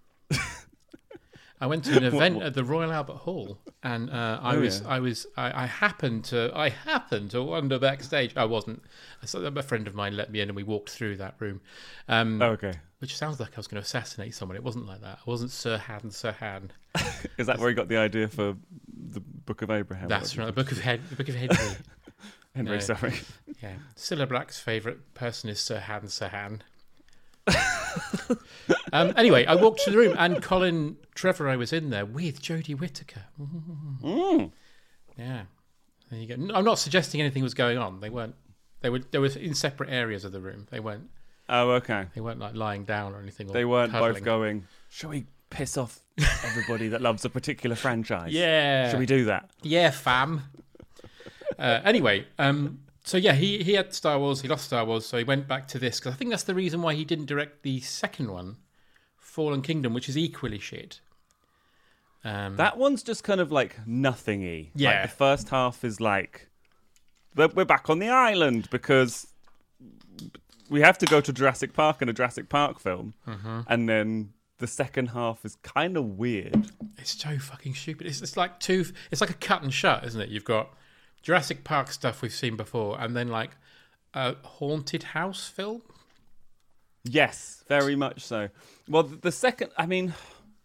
I 1.61 1.67
went 1.67 1.85
to 1.85 1.95
an 1.97 2.03
event 2.03 2.41
at 2.43 2.53
the 2.53 2.65
Royal 2.65 2.91
Albert 2.91 3.15
Hall, 3.15 3.57
and 3.81 4.09
uh, 4.09 4.39
I 4.41 4.55
Oh, 4.55 4.59
was, 4.59 4.81
yeah. 4.81 4.87
I 4.89 4.99
was, 4.99 5.25
I, 5.37 5.63
I 5.63 5.65
happened 5.67 6.25
to, 6.25 6.51
I 6.53 6.67
happened 6.69 7.31
to 7.31 7.41
wander 7.41 7.79
backstage. 7.79 8.33
I 8.35 8.43
wasn't. 8.43 8.83
So 9.23 9.39
a 9.41 9.63
friend 9.63 9.87
of 9.87 9.95
mine 9.95 10.17
let 10.17 10.29
me 10.31 10.41
in, 10.41 10.49
and 10.49 10.55
we 10.55 10.63
walked 10.63 10.89
through 10.89 11.15
that 11.17 11.35
room. 11.39 11.61
Um, 12.09 12.41
Oh, 12.41 12.49
okay. 12.51 12.73
which 12.99 13.15
sounds 13.17 13.39
like 13.39 13.51
I 13.55 13.57
was 13.57 13.67
going 13.67 13.81
to 13.81 13.85
assassinate 13.85 14.35
someone. 14.35 14.57
It 14.57 14.63
wasn't 14.63 14.85
like 14.85 14.99
that. 15.01 15.19
I 15.25 15.29
wasn't 15.29 15.51
Sirhan, 15.51 16.11
Sir 16.11 16.33
Han. 16.41 16.71
Is 17.37 17.47
that 17.47 17.57
where 17.57 17.69
he 17.69 17.75
got 17.75 17.87
the 17.87 17.97
idea 17.97 18.27
for 18.27 18.55
the 19.11 19.21
Book 19.21 19.61
of 19.61 19.71
Abraham? 19.71 20.09
That's 20.09 20.37
right. 20.37 20.47
The 20.47 20.51
Book 20.51 20.73
of 20.73 20.79
Head, 20.81 21.01
the 21.09 21.15
Book 21.15 21.29
of 21.29 21.35
Henry. 21.35 21.55
Henry, 22.55 22.75
no. 22.75 22.79
sorry. 22.79 23.13
yeah. 23.61 23.73
Cilla 23.95 24.27
Black's 24.27 24.59
favourite 24.59 25.13
person 25.13 25.49
is 25.49 25.59
Sirhan, 25.59 26.09
Sir 26.09 26.29
um, 28.93 29.13
anyway, 29.17 29.45
I 29.45 29.55
walked 29.55 29.83
to 29.83 29.91
the 29.91 29.97
room 29.97 30.15
and 30.17 30.41
Colin 30.41 30.97
Trevorrow 31.15 31.57
was 31.57 31.71
in 31.71 31.89
there 31.91 32.05
with 32.05 32.41
Jodie 32.41 32.77
Whittaker. 32.77 33.23
Mm. 33.39 34.51
Yeah. 35.17 35.43
There 36.09 36.19
you 36.19 36.27
go. 36.35 36.53
I'm 36.55 36.65
not 36.65 36.79
suggesting 36.79 37.21
anything 37.21 37.43
was 37.43 37.53
going 37.53 37.77
on. 37.77 37.99
They 37.99 38.09
weren't 38.09 38.35
They 38.81 38.89
were 38.89 38.99
they 38.99 39.19
were 39.19 39.27
in 39.27 39.53
separate 39.53 39.89
areas 39.91 40.25
of 40.25 40.31
the 40.31 40.39
room. 40.39 40.67
They 40.71 40.79
weren't 40.79 41.09
Oh, 41.47 41.71
okay. 41.73 42.07
they 42.15 42.21
weren't 42.21 42.39
like 42.39 42.55
lying 42.55 42.85
down 42.85 43.13
or 43.13 43.19
anything. 43.19 43.49
Or 43.49 43.53
They 43.53 43.65
weren't 43.65 43.91
cuddling. 43.91 44.13
both 44.13 44.23
going. 44.23 44.67
Shall 44.89 45.11
we 45.11 45.25
piss 45.51 45.77
off 45.77 45.99
everybody 46.43 46.87
that 46.87 47.01
loves 47.01 47.23
a 47.25 47.29
particular 47.29 47.75
franchise? 47.85 48.33
Yeah. 48.33 48.89
Shall 48.89 48.99
we 48.99 49.05
do 49.05 49.25
that? 49.25 49.51
Yeah, 49.61 49.91
fam. 49.91 50.41
Uh, 51.59 51.81
anyway, 51.83 52.25
um, 52.39 52.79
so 53.03 53.17
yeah, 53.17 53.33
he 53.33 53.63
he 53.63 53.73
had 53.73 53.93
Star 53.93 54.17
Wars. 54.19 54.41
He 54.41 54.47
lost 54.47 54.65
Star 54.65 54.83
Wars, 54.85 55.05
so 55.05 55.17
he 55.17 55.23
went 55.23 55.47
back 55.47 55.67
to 55.69 55.79
this 55.79 55.99
because 55.99 56.13
I 56.13 56.15
think 56.17 56.31
that's 56.31 56.43
the 56.43 56.55
reason 56.55 56.81
why 56.81 56.93
he 56.95 57.05
didn't 57.05 57.25
direct 57.25 57.63
the 57.63 57.79
second 57.81 58.31
one, 58.31 58.57
Fallen 59.17 59.61
Kingdom, 59.61 59.93
which 59.93 60.09
is 60.09 60.17
equally 60.17 60.59
shit. 60.59 60.99
Um, 62.23 62.55
That 62.55 62.77
one's 62.77 63.03
just 63.03 63.23
kind 63.23 63.39
of 63.39 63.51
like 63.51 63.75
nothingy. 63.85 64.71
Yeah. 64.75 64.89
Like 65.01 65.09
the 65.11 65.15
first 65.15 65.49
half 65.49 65.83
is 65.83 66.01
like 66.01 66.47
we're 67.35 67.49
we're 67.49 67.65
back 67.65 67.89
on 67.89 67.99
the 67.99 68.09
island 68.09 68.67
because 68.71 69.27
we 70.69 70.81
have 70.81 70.97
to 70.97 71.05
go 71.05 71.21
to 71.21 71.31
Jurassic 71.31 71.73
Park 71.73 72.01
in 72.01 72.09
a 72.09 72.13
Jurassic 72.13 72.49
Park 72.49 72.79
film, 72.79 73.13
Mm-hmm. 73.27 73.59
and 73.67 73.87
then 73.87 74.31
the 74.57 74.67
second 74.67 75.07
half 75.07 75.43
is 75.45 75.57
kind 75.57 75.97
of 75.97 76.17
weird. 76.17 76.71
It's 76.97 77.11
so 77.21 77.37
fucking 77.37 77.75
stupid. 77.75 78.07
It's, 78.07 78.21
it's 78.21 78.37
like 78.37 78.59
two. 78.59 78.85
It's 79.11 79.21
like 79.21 79.29
a 79.29 79.33
cut 79.35 79.61
and 79.61 79.71
shut, 79.73 80.03
isn't 80.05 80.19
it? 80.19 80.29
You've 80.29 80.45
got 80.45 80.69
Jurassic 81.25 81.63
Park 81.63 81.91
stuff 81.91 82.21
we've 82.21 82.31
seen 82.33 82.55
before, 82.55 83.01
and 83.01 83.17
then 83.17 83.27
like 83.27 83.51
a 84.13 84.35
haunted 84.43 85.03
house 85.03 85.47
film. 85.49 85.81
Yes, 87.03 87.63
very 87.67 87.95
much 87.95 88.21
so. 88.23 88.49
Well, 88.87 89.03
the 89.03 89.31
second, 89.31 89.71
I 89.77 89.85
mean, 89.87 90.13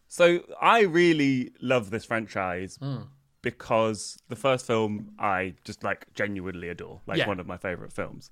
so 0.07 0.41
I 0.61 0.83
really 0.83 1.53
love 1.61 1.91
this 1.91 2.05
franchise 2.05 2.77
Hmm. 2.81 3.03
because 3.43 4.19
the 4.29 4.37
first 4.37 4.67
film 4.67 5.13
I 5.19 5.55
just 5.65 5.83
like 5.83 6.13
genuinely 6.15 6.69
adore, 6.69 7.01
like 7.07 7.19
Yeah. 7.19 7.27
one 7.29 7.41
of 7.41 7.47
my 7.47 7.57
favorite 7.57 7.93
films. 7.93 8.31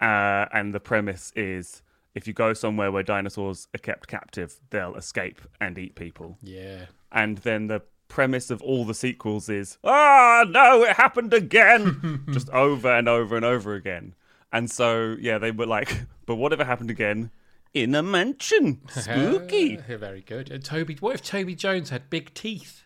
Uh, 0.00 0.46
and 0.52 0.72
the 0.72 0.80
premise 0.80 1.32
is 1.36 1.82
if 2.14 2.26
you 2.28 2.32
go 2.32 2.52
somewhere 2.54 2.90
where 2.92 3.02
dinosaurs 3.02 3.68
are 3.74 3.78
kept 3.78 4.06
captive, 4.08 4.60
they'll 4.70 4.94
escape 4.94 5.40
and 5.60 5.76
eat 5.78 5.94
people. 5.96 6.38
Yeah. 6.42 6.86
And 7.12 7.38
then 7.38 7.66
the 7.66 7.82
premise 8.08 8.50
of 8.50 8.62
all 8.62 8.84
the 8.84 8.94
sequels 8.94 9.48
is, 9.48 9.78
ah, 9.84 10.44
no, 10.48 10.82
it 10.84 10.96
happened 10.96 11.34
again, 11.34 12.24
just 12.30 12.48
over 12.50 12.90
and 12.90 13.08
over 13.08 13.36
and 13.36 13.44
over 13.44 13.74
again. 13.74 14.14
And 14.52 14.70
so, 14.70 15.16
yeah, 15.20 15.38
they 15.38 15.50
were 15.50 15.66
like, 15.66 16.06
but 16.26 16.36
whatever 16.36 16.64
happened 16.64 16.90
again 16.90 17.30
in 17.74 17.94
a 17.94 18.02
mansion? 18.02 18.80
Spooky. 18.88 19.76
Very 19.76 20.22
good. 20.22 20.50
And 20.50 20.64
Toby, 20.64 20.96
what 21.00 21.14
if 21.14 21.22
Toby 21.22 21.54
Jones 21.54 21.90
had 21.90 22.08
big 22.10 22.32
teeth? 22.34 22.82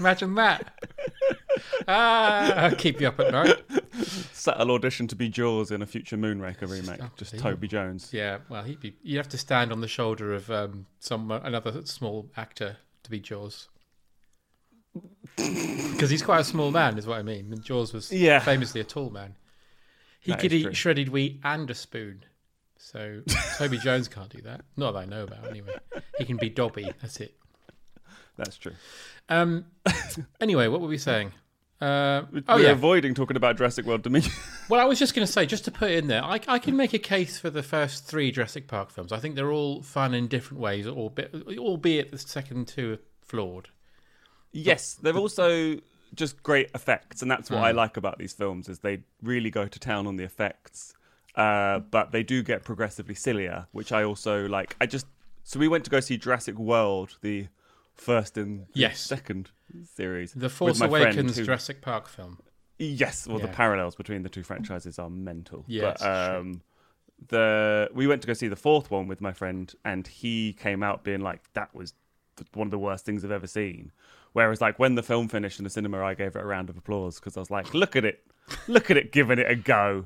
Imagine 0.00 0.34
that. 0.34 0.74
ah, 1.86 2.72
keep 2.76 3.00
you 3.00 3.08
up 3.08 3.20
at 3.20 3.30
night. 3.30 3.62
Subtle 4.32 4.72
audition 4.72 5.06
to 5.06 5.14
be 5.16 5.28
Jaws 5.28 5.70
in 5.70 5.82
a 5.82 5.86
future 5.86 6.16
Moonraker 6.16 6.68
remake. 6.68 7.00
Just 7.16 7.32
unbelievable. 7.32 7.40
Toby 7.40 7.68
Jones. 7.68 8.08
Yeah, 8.12 8.38
well, 8.48 8.64
he'd 8.64 8.80
be. 8.80 8.96
You'd 9.02 9.18
have 9.18 9.28
to 9.28 9.38
stand 9.38 9.70
on 9.70 9.80
the 9.80 9.88
shoulder 9.88 10.34
of 10.34 10.50
um, 10.50 10.86
some 10.98 11.30
another 11.30 11.86
small 11.86 12.28
actor 12.36 12.78
to 13.04 13.10
be 13.10 13.20
Jaws. 13.20 13.68
Because 15.36 16.10
he's 16.10 16.22
quite 16.22 16.40
a 16.40 16.44
small 16.44 16.70
man, 16.70 16.98
is 16.98 17.06
what 17.06 17.18
I 17.18 17.22
mean. 17.22 17.52
And 17.52 17.62
Jaws 17.62 17.92
was 17.92 18.12
Yeah. 18.12 18.38
famously 18.40 18.80
a 18.80 18.84
tall 18.84 19.10
man. 19.10 19.36
He 20.20 20.30
That 20.32 20.40
could 20.40 20.52
eat 20.52 20.62
true. 20.64 20.74
shredded 20.74 21.08
wheat 21.08 21.40
and 21.44 21.68
a 21.70 21.74
spoon. 21.74 22.24
So 22.78 23.22
Toby 23.58 23.78
Jones 23.78 24.08
can't 24.08 24.28
do 24.30 24.40
that. 24.42 24.62
Not 24.76 24.92
that 24.92 24.98
I 25.00 25.04
know 25.06 25.24
about, 25.24 25.46
anyway. 25.48 25.76
He 26.18 26.24
can 26.24 26.36
be 26.36 26.50
Dobby. 26.50 26.84
That's 27.00 27.20
it. 27.20 27.34
That's 28.36 28.56
true. 28.56 28.74
Um. 29.28 29.66
Anyway, 30.40 30.66
what 30.68 30.80
were 30.80 30.88
we 30.88 30.98
saying? 30.98 31.32
Uh, 31.84 32.24
We're 32.32 32.42
oh 32.48 32.56
yeah. 32.56 32.70
avoiding 32.70 33.12
talking 33.14 33.36
about 33.36 33.58
Jurassic 33.58 33.84
World 33.84 34.02
Dominion. 34.02 34.32
Well, 34.70 34.80
I 34.80 34.86
was 34.86 34.98
just 34.98 35.14
going 35.14 35.26
to 35.26 35.30
say, 35.30 35.44
just 35.44 35.66
to 35.66 35.70
put 35.70 35.90
it 35.90 35.98
in 35.98 36.06
there, 36.06 36.24
I, 36.24 36.40
I 36.48 36.58
can 36.58 36.74
make 36.74 36.94
a 36.94 36.98
case 36.98 37.38
for 37.38 37.50
the 37.50 37.62
first 37.62 38.06
three 38.06 38.32
Jurassic 38.32 38.66
Park 38.66 38.90
films. 38.90 39.12
I 39.12 39.18
think 39.18 39.34
they're 39.34 39.52
all 39.52 39.82
fun 39.82 40.14
in 40.14 40.26
different 40.26 40.62
ways, 40.62 40.86
albeit, 40.86 41.34
albeit 41.58 42.10
the 42.10 42.16
second 42.16 42.66
two 42.68 42.94
are 42.94 42.98
flawed. 43.20 43.68
yes, 44.52 44.94
they're 44.94 45.18
also 45.18 45.76
just 46.14 46.42
great 46.42 46.70
effects, 46.74 47.20
and 47.20 47.30
that's 47.30 47.50
what. 47.50 47.60
I 47.60 47.72
like 47.72 47.98
about 47.98 48.16
these 48.16 48.32
films 48.32 48.70
is 48.70 48.78
they 48.78 49.02
really 49.22 49.50
go 49.50 49.66
to 49.66 49.78
town 49.78 50.06
on 50.06 50.16
the 50.16 50.24
effects, 50.24 50.94
uh, 51.36 51.80
but 51.80 52.12
they 52.12 52.22
do 52.22 52.42
get 52.42 52.64
progressively 52.64 53.14
sillier, 53.14 53.66
which 53.72 53.92
I 53.92 54.02
also 54.02 54.48
like. 54.48 54.76
I 54.80 54.86
just 54.86 55.06
so 55.42 55.58
we 55.58 55.68
went 55.68 55.84
to 55.84 55.90
go 55.90 56.00
see 56.00 56.16
Jurassic 56.16 56.58
World, 56.58 57.18
the 57.20 57.48
first 57.94 58.36
and 58.36 58.60
the 58.72 58.80
Yes. 58.80 59.00
second 59.00 59.50
series, 59.84 60.32
The 60.32 60.48
Force 60.50 60.80
Awakens 60.80 61.36
who- 61.36 61.44
Jurassic 61.44 61.80
Park 61.82 62.08
film. 62.08 62.38
Yes, 62.78 63.26
well, 63.26 63.38
the 63.38 63.48
parallels 63.48 63.94
between 63.94 64.22
the 64.24 64.28
two 64.28 64.42
franchises 64.42 64.98
are 64.98 65.08
mental. 65.08 65.64
Yes, 65.68 65.98
but 66.00 66.36
um, 66.36 66.60
the 67.28 67.88
we 67.94 68.06
went 68.06 68.20
to 68.22 68.26
go 68.26 68.34
see 68.34 68.48
the 68.48 68.56
fourth 68.56 68.90
one 68.90 69.06
with 69.06 69.20
my 69.20 69.32
friend, 69.32 69.72
and 69.84 70.06
he 70.06 70.52
came 70.54 70.82
out 70.82 71.04
being 71.04 71.20
like, 71.20 71.40
"That 71.54 71.72
was 71.74 71.94
one 72.52 72.66
of 72.66 72.70
the 72.72 72.78
worst 72.78 73.04
things 73.04 73.24
I've 73.24 73.30
ever 73.30 73.46
seen." 73.46 73.92
Whereas, 74.32 74.60
like 74.60 74.78
when 74.80 74.96
the 74.96 75.02
film 75.04 75.28
finished 75.28 75.60
in 75.60 75.64
the 75.64 75.70
cinema, 75.70 76.02
I 76.02 76.14
gave 76.14 76.34
it 76.34 76.42
a 76.42 76.44
round 76.44 76.68
of 76.68 76.76
applause 76.76 77.20
because 77.20 77.36
I 77.36 77.40
was 77.40 77.50
like, 77.50 77.72
"Look 77.74 77.94
at 77.94 78.04
it, 78.04 78.24
look 78.66 78.90
at 78.90 78.96
it, 78.96 79.12
giving 79.12 79.38
it 79.38 79.48
a 79.48 79.54
go. 79.54 80.04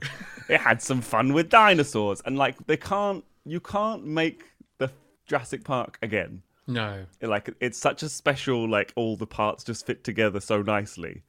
It 0.51 0.61
had 0.61 0.83
some 0.83 1.01
fun 1.01 1.33
with 1.33 1.49
dinosaurs, 1.49 2.21
and 2.27 2.37
like 2.37 2.67
they 2.67 2.77
can't, 2.77 3.25
you 3.47 3.61
can't 3.61 4.05
make 4.07 4.45
the 4.77 4.91
Jurassic 5.27 5.65
Park 5.65 5.99
again." 6.03 6.43
No. 6.69 7.07
like 7.23 7.51
it's 7.61 7.79
such 7.79 8.03
a 8.03 8.09
special 8.09 8.69
like 8.69 8.93
all 8.95 9.17
the 9.17 9.27
parts 9.27 9.65
just 9.65 9.87
fit 9.87 10.05
together 10.05 10.39
so 10.39 10.63
nicely 10.63 11.23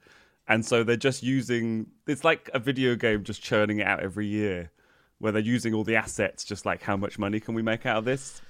and 0.48 0.66
so 0.66 0.84
they're 0.84 0.98
just 0.98 1.24
using 1.24 1.88
it's 2.08 2.24
like 2.26 2.50
a 2.54 2.60
video 2.60 2.96
game 2.96 3.24
just 3.24 3.42
churning 3.42 3.80
it 3.80 3.88
out 3.88 4.02
every 4.02 4.28
year 4.28 4.70
where 5.20 5.32
they're 5.32 5.42
using 5.42 5.74
all 5.74 5.84
the 5.86 5.96
assets 5.96 6.44
just 6.44 6.66
like 6.66 6.82
how 6.82 6.98
much 6.98 7.18
money 7.18 7.40
can 7.40 7.54
we 7.56 7.62
make 7.62 7.86
out 7.86 7.98
of 7.98 8.06
this 8.06 8.42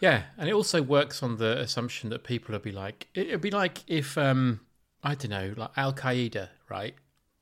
Yeah, 0.00 0.22
and 0.36 0.48
it 0.48 0.52
also 0.52 0.82
works 0.82 1.22
on 1.22 1.36
the 1.36 1.60
assumption 1.60 2.10
that 2.10 2.24
people 2.24 2.52
will 2.54 2.58
be 2.58 2.72
like, 2.72 3.06
it 3.14 3.30
would 3.30 3.40
be 3.40 3.52
like 3.52 3.84
if, 3.86 4.18
um, 4.18 4.58
I 5.04 5.14
don't 5.14 5.30
know, 5.30 5.54
like 5.56 5.70
Al 5.76 5.92
Qaeda, 5.92 6.48
right? 6.68 6.96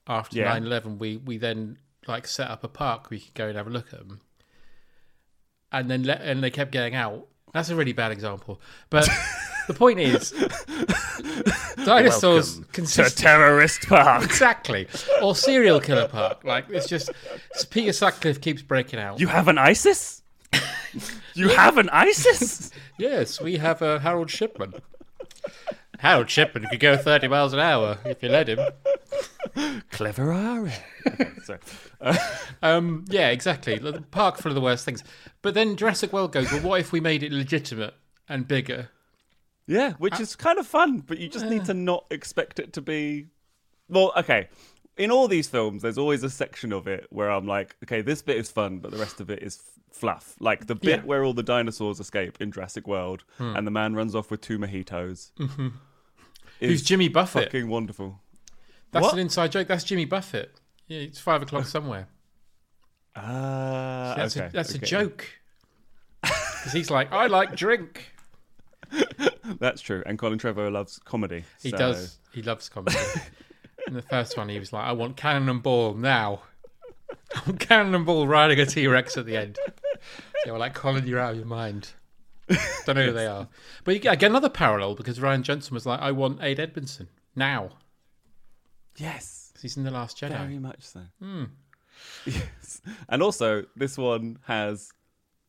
After 0.07 0.37
Yeah. 0.37 0.53
9 0.53 0.65
11, 0.65 0.99
we, 0.99 1.17
we 1.17 1.39
then 1.39 1.79
like 2.07 2.27
set 2.27 2.51
up 2.51 2.63
a 2.63 2.69
park 2.69 3.09
we 3.09 3.21
could 3.21 3.33
go 3.33 3.47
and 3.49 3.57
have 3.57 3.67
a 3.67 3.71
look 3.71 3.95
at 3.95 4.01
them. 4.01 4.21
And 5.73 5.91
then 5.91 6.03
let, 6.03 6.21
and 6.21 6.43
they 6.43 6.51
kept 6.51 6.71
getting 6.71 6.95
out. 6.95 7.29
That's 7.53 7.71
a 7.71 7.77
really 7.77 7.93
bad 7.93 8.13
example. 8.13 8.61
But 8.91 9.09
the 9.67 9.75
point 9.75 10.01
is, 10.01 10.31
dinosaurs 11.85 12.59
Welcome 12.59 12.87
to 12.87 13.11
terrorist 13.11 13.89
park 13.89 14.25
exactly, 14.25 14.87
or 15.23 15.35
serial 15.35 15.81
killer 15.87 16.09
park. 16.09 16.45
Like 16.45 16.67
it's 16.71 16.87
just 16.89 17.11
Peter 17.71 17.93
Sutcliffe 17.93 18.41
keeps 18.41 18.63
breaking 18.63 19.01
out. 19.01 19.21
you 19.21 19.27
have 19.27 19.49
an 19.49 19.59
isis 19.59 20.23
you 21.35 21.49
have 21.49 21.79
an 21.79 21.89
isis 21.91 22.71
Yes, 22.99 23.41
we 23.41 23.57
have 23.57 23.81
a 23.81 23.99
Harold 23.99 24.31
Shipman. 24.31 24.75
Harold 26.01 26.29
Shipman 26.29 26.67
could 26.71 26.81
go 26.81 26.99
30 26.99 27.29
miles 27.29 27.55
an 27.55 27.59
hour 27.61 27.99
if 28.05 28.23
you 28.23 28.29
let 28.29 28.49
him. 28.49 28.59
Clever 29.91 30.33
are 30.33 30.71
so 31.45 31.59
Um, 32.63 33.05
yeah, 33.09 33.29
exactly. 33.31 33.79
The 33.79 34.03
park 34.11 34.39
full 34.39 34.51
of 34.51 34.55
the 34.55 34.61
worst 34.61 34.85
things. 34.85 35.03
But 35.43 35.55
then 35.55 35.77
Jurassic 35.77 36.13
World 36.13 36.33
goes, 36.33 36.51
well, 36.53 36.61
what 36.63 36.81
if 36.81 36.93
we 36.93 37.01
made 37.01 37.23
it 37.23 37.33
legitimate 37.33 37.95
and 38.29 38.47
bigger? 38.47 38.89
Yeah, 39.67 39.93
which 39.95 40.19
is 40.19 40.35
kind 40.37 40.59
of 40.59 40.67
fun, 40.67 40.99
but 41.07 41.19
you 41.19 41.29
just 41.29 41.47
need 41.47 41.65
to 41.67 41.75
not 41.75 42.05
expect 42.11 42.59
it 42.59 42.73
to 42.75 42.81
be. 42.81 43.27
Well, 43.89 44.13
okay. 44.17 44.49
In 44.97 45.11
all 45.11 45.29
these 45.29 45.49
films, 45.49 45.83
there's 45.83 45.97
always 45.99 46.23
a 46.23 46.31
section 46.31 46.73
of 46.73 46.87
it 46.87 47.07
where 47.11 47.31
I'm 47.31 47.47
like, 47.47 47.77
okay, 47.85 48.03
this 48.03 48.21
bit 48.21 48.37
is 48.37 48.51
fun, 48.51 48.79
but 48.79 48.91
the 48.91 48.99
rest 48.99 49.21
of 49.21 49.31
it 49.31 49.43
is 49.43 49.57
f- 49.59 49.97
fluff. 49.99 50.35
Like 50.41 50.67
the 50.67 50.75
bit 50.75 51.01
Yeah. 51.01 51.07
where 51.07 51.25
all 51.25 51.33
the 51.33 51.43
dinosaurs 51.43 52.01
escape 52.01 52.39
in 52.41 52.51
Jurassic 52.53 52.87
World 52.87 53.25
and 53.39 53.67
the 53.67 53.71
man 53.71 53.95
runs 53.95 54.15
off 54.15 54.31
with 54.31 54.41
two 54.41 54.59
mojitos. 54.59 55.31
Mm-hmm. 55.39 55.69
Who's 56.61 56.83
Jimmy 56.83 57.09
Buffett? 57.09 57.45
Fucking 57.45 57.69
wonderful. 57.69 58.21
That's 58.93 59.05
What? 59.05 59.13
an 59.15 59.19
inside 59.21 59.53
joke. 59.53 59.69
That's 59.69 59.85
Jimmy 59.85 60.05
Buffett. 60.05 60.53
Yeah, 60.89 61.01
it's 61.01 61.21
five 61.21 61.43
o'clock 61.43 61.65
somewhere. 61.77 62.09
Ah, 63.17 64.15
That's, 64.17 64.37
okay, 64.37 64.47
a, 64.47 64.51
that's 64.51 64.75
okay. 64.75 64.83
a 64.83 64.87
joke. 64.87 65.27
Because 66.61 66.73
he's 66.75 66.91
like, 66.91 67.11
I 67.11 67.27
like 67.27 67.57
drink. 67.57 68.13
That's 69.61 69.81
true. 69.81 70.03
And 70.05 70.19
Colin 70.19 70.39
Trevorrow 70.39 70.71
loves 70.71 70.99
comedy. 70.99 71.45
He 71.63 71.71
so- 71.71 71.79
does. 71.79 72.19
He 72.35 72.43
loves 72.43 72.69
comedy. 72.69 72.99
In 73.87 73.95
the 73.95 74.03
first 74.03 74.37
one, 74.37 74.51
he 74.51 74.59
was 74.59 74.71
like, 74.71 74.85
I 74.85 74.93
want 74.93 75.17
Cannonball 75.17 75.95
now. 75.95 76.43
I 77.35 77.41
want 77.47 77.61
Cannonball 77.61 78.27
riding 78.29 78.61
a 78.61 78.67
T 78.67 78.87
Rex 78.89 79.17
at 79.17 79.25
the 79.25 79.39
end. 79.39 79.59
They 80.45 80.51
were 80.51 80.59
like, 80.59 80.75
Colin, 80.75 81.07
you're 81.07 81.19
out 81.19 81.31
of 81.33 81.39
your 81.39 81.47
mind. 81.47 81.93
Don't 82.85 82.97
know 82.97 83.07
who 83.07 83.13
they 83.13 83.27
are. 83.27 83.49
But 83.85 83.95
you 83.95 84.01
get 84.01 84.13
again, 84.13 84.33
another 84.33 84.51
parallel 84.51 84.95
because 84.97 85.19
Rian 85.19 85.41
Johnson 85.41 85.73
was 85.73 85.87
like, 85.87 86.01
I 86.01 86.13
want 86.13 86.43
Ade 86.43 86.61
Edmondson 86.61 87.09
now. 87.35 87.71
Yes. 89.01 89.53
he's 89.61 89.77
in 89.77 89.85
The 89.85 89.91
Last 89.91 90.19
Jedi. 90.19 90.31
Very 90.39 90.59
much 90.59 90.83
so. 90.83 91.01
Hmm. 91.21 91.45
Yes. 92.27 92.81
And 93.09 93.23
also, 93.23 93.65
this 93.77 93.97
one 93.99 94.39
has 94.47 94.93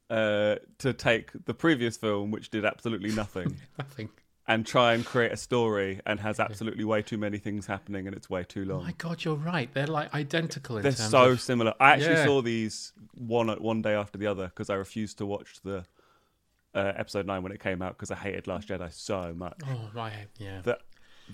uh, 0.10 0.55
to 0.79 0.93
take 0.93 1.31
the 1.46 1.53
previous 1.53 1.98
film, 1.98 2.31
which 2.31 2.50
did 2.50 2.65
absolutely 2.65 3.12
nothing, 3.12 3.58
I 3.79 3.84
think. 3.84 4.12
and 4.48 4.65
try 4.65 4.93
and 4.93 5.05
create 5.05 5.31
a 5.31 5.38
story 5.38 6.01
and 6.05 6.20
has 6.20 6.39
absolutely 6.39 6.84
way 6.84 7.01
too 7.01 7.17
many 7.17 7.38
things 7.38 7.67
happening 7.67 8.08
and 8.08 8.15
it's 8.15 8.29
way 8.29 8.43
too 8.43 8.63
Oh 8.70 8.75
long. 8.75 8.84
my 8.84 8.91
god, 8.98 9.24
you're 9.24 9.36
right. 9.36 9.74
They're 9.74 9.88
like 9.88 10.13
identical 10.13 10.77
in 10.77 10.84
They're 10.84 10.91
so 10.91 11.31
of. 11.31 11.41
similar. 11.41 11.74
I 11.79 11.91
actually 11.91 12.15
Yeah. 12.15 12.25
saw 12.25 12.41
these 12.41 12.91
one 13.13 13.48
one 13.62 13.81
day 13.81 13.93
after 13.93 14.17
the 14.17 14.27
other 14.27 14.48
because 14.48 14.70
I 14.70 14.75
refused 14.75 15.17
to 15.20 15.25
watch 15.25 15.62
the 15.63 15.86
uh, 16.74 16.91
episode 16.96 17.25
nine 17.25 17.43
when 17.43 17.51
it 17.51 17.60
came 17.62 17.81
out 17.81 17.98
because 17.98 18.12
I 18.12 18.15
hated 18.15 18.48
Last 18.48 18.67
Jedi 18.70 18.91
so 18.93 19.34
much 19.36 19.60
Oh 19.67 19.89
right, 19.93 20.27
yeah. 20.38 20.62
that 20.63 20.79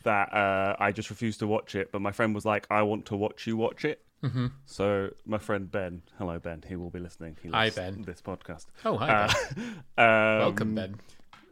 that 0.03 0.33
uh, 0.33 0.75
I 0.79 0.91
just 0.91 1.09
refused 1.09 1.39
to 1.39 1.47
watch 1.47 1.75
it. 1.75 1.91
But 1.91 2.01
my 2.01 2.11
friend 2.11 2.33
was 2.35 2.45
like, 2.45 2.67
"I 2.69 2.81
want 2.83 3.05
to 3.07 3.15
watch 3.15 3.47
you 3.47 3.57
watch 3.57 3.85
it." 3.85 4.01
Mm-hmm. 4.23 4.47
So 4.65 5.11
my 5.25 5.37
friend 5.37 5.69
Ben, 5.71 6.01
hello 6.17 6.39
Ben, 6.39 6.63
he 6.67 6.75
will 6.75 6.89
be 6.89 6.99
listening. 6.99 7.37
He 7.41 7.49
Hi, 7.49 7.69
Ben. 7.69 8.01
This 8.01 8.21
podcast. 8.21 8.65
Oh 8.83 8.97
hi, 8.97 9.07
Uh, 9.25 9.33
Ben. 9.55 9.63
um, 9.97 10.39
welcome 10.39 10.75
Ben. 10.75 10.95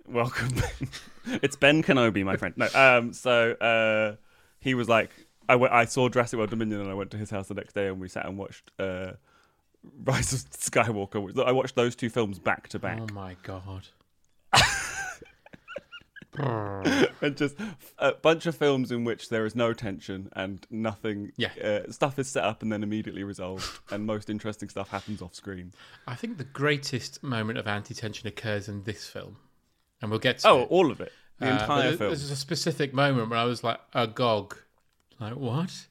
Welcome. 0.07 0.49
Ben. 0.49 1.39
it's 1.43 1.55
Ben 1.55 1.83
Kenobi, 1.83 2.23
my 2.23 2.37
friend. 2.37 2.55
No, 2.57 2.67
um, 2.73 3.13
so 3.13 3.51
uh, 3.53 4.15
he 4.59 4.73
was 4.73 4.89
like, 4.89 5.11
I 5.47 5.55
went, 5.55 5.73
I 5.73 5.85
saw 5.85 6.09
Jurassic 6.09 6.37
World 6.37 6.49
Dominion, 6.49 6.81
and 6.81 6.89
I 6.89 6.93
went 6.95 7.11
to 7.11 7.17
his 7.17 7.29
house 7.29 7.47
the 7.47 7.53
next 7.53 7.73
day, 7.73 7.87
and 7.87 7.99
we 7.99 8.07
sat 8.07 8.25
and 8.25 8.37
watched 8.37 8.71
uh, 8.79 9.11
Rise 10.03 10.33
of 10.33 10.49
Skywalker. 10.49 11.45
I 11.45 11.51
watched 11.51 11.75
those 11.75 11.95
two 11.95 12.09
films 12.09 12.39
back 12.39 12.67
to 12.69 12.79
back, 12.79 12.99
Oh 12.99 13.13
my 13.13 13.35
god. 13.43 13.87
and 17.21 17.37
just 17.37 17.55
a 17.99 18.13
bunch 18.13 18.45
of 18.45 18.55
films 18.55 18.91
in 18.91 19.03
which 19.03 19.29
there 19.29 19.45
is 19.45 19.55
no 19.55 19.73
tension 19.73 20.29
and 20.33 20.65
nothing. 20.69 21.31
Yeah. 21.37 21.49
uh, 21.63 21.91
stuff 21.91 22.19
is 22.19 22.27
set 22.27 22.43
up 22.43 22.61
and 22.61 22.71
then 22.71 22.83
immediately 22.83 23.23
resolved, 23.23 23.67
and 23.91 24.05
most 24.05 24.29
interesting 24.29 24.69
stuff 24.69 24.89
happens 24.89 25.21
off 25.21 25.33
screen. 25.35 25.73
I 26.07 26.15
think 26.15 26.37
the 26.37 26.43
greatest 26.43 27.23
moment 27.23 27.57
of 27.57 27.67
anti-tension 27.67 28.27
occurs 28.27 28.67
in 28.67 28.83
this 28.83 29.07
film, 29.07 29.37
and 30.01 30.11
we'll 30.11 30.19
get 30.19 30.39
to 30.39 30.49
Oh, 30.49 30.61
it. 30.61 30.67
all 30.69 30.91
of 30.91 31.01
it, 31.01 31.11
the 31.39 31.47
Uh, 31.49 31.53
entire 31.61 31.97
film. 31.97 32.09
There's 32.09 32.29
a 32.31 32.35
specific 32.35 32.93
moment 32.93 33.29
where 33.29 33.39
I 33.39 33.45
was 33.45 33.63
like 33.63 33.79
agog, 33.93 34.57
like 35.19 35.35
what? 35.35 35.87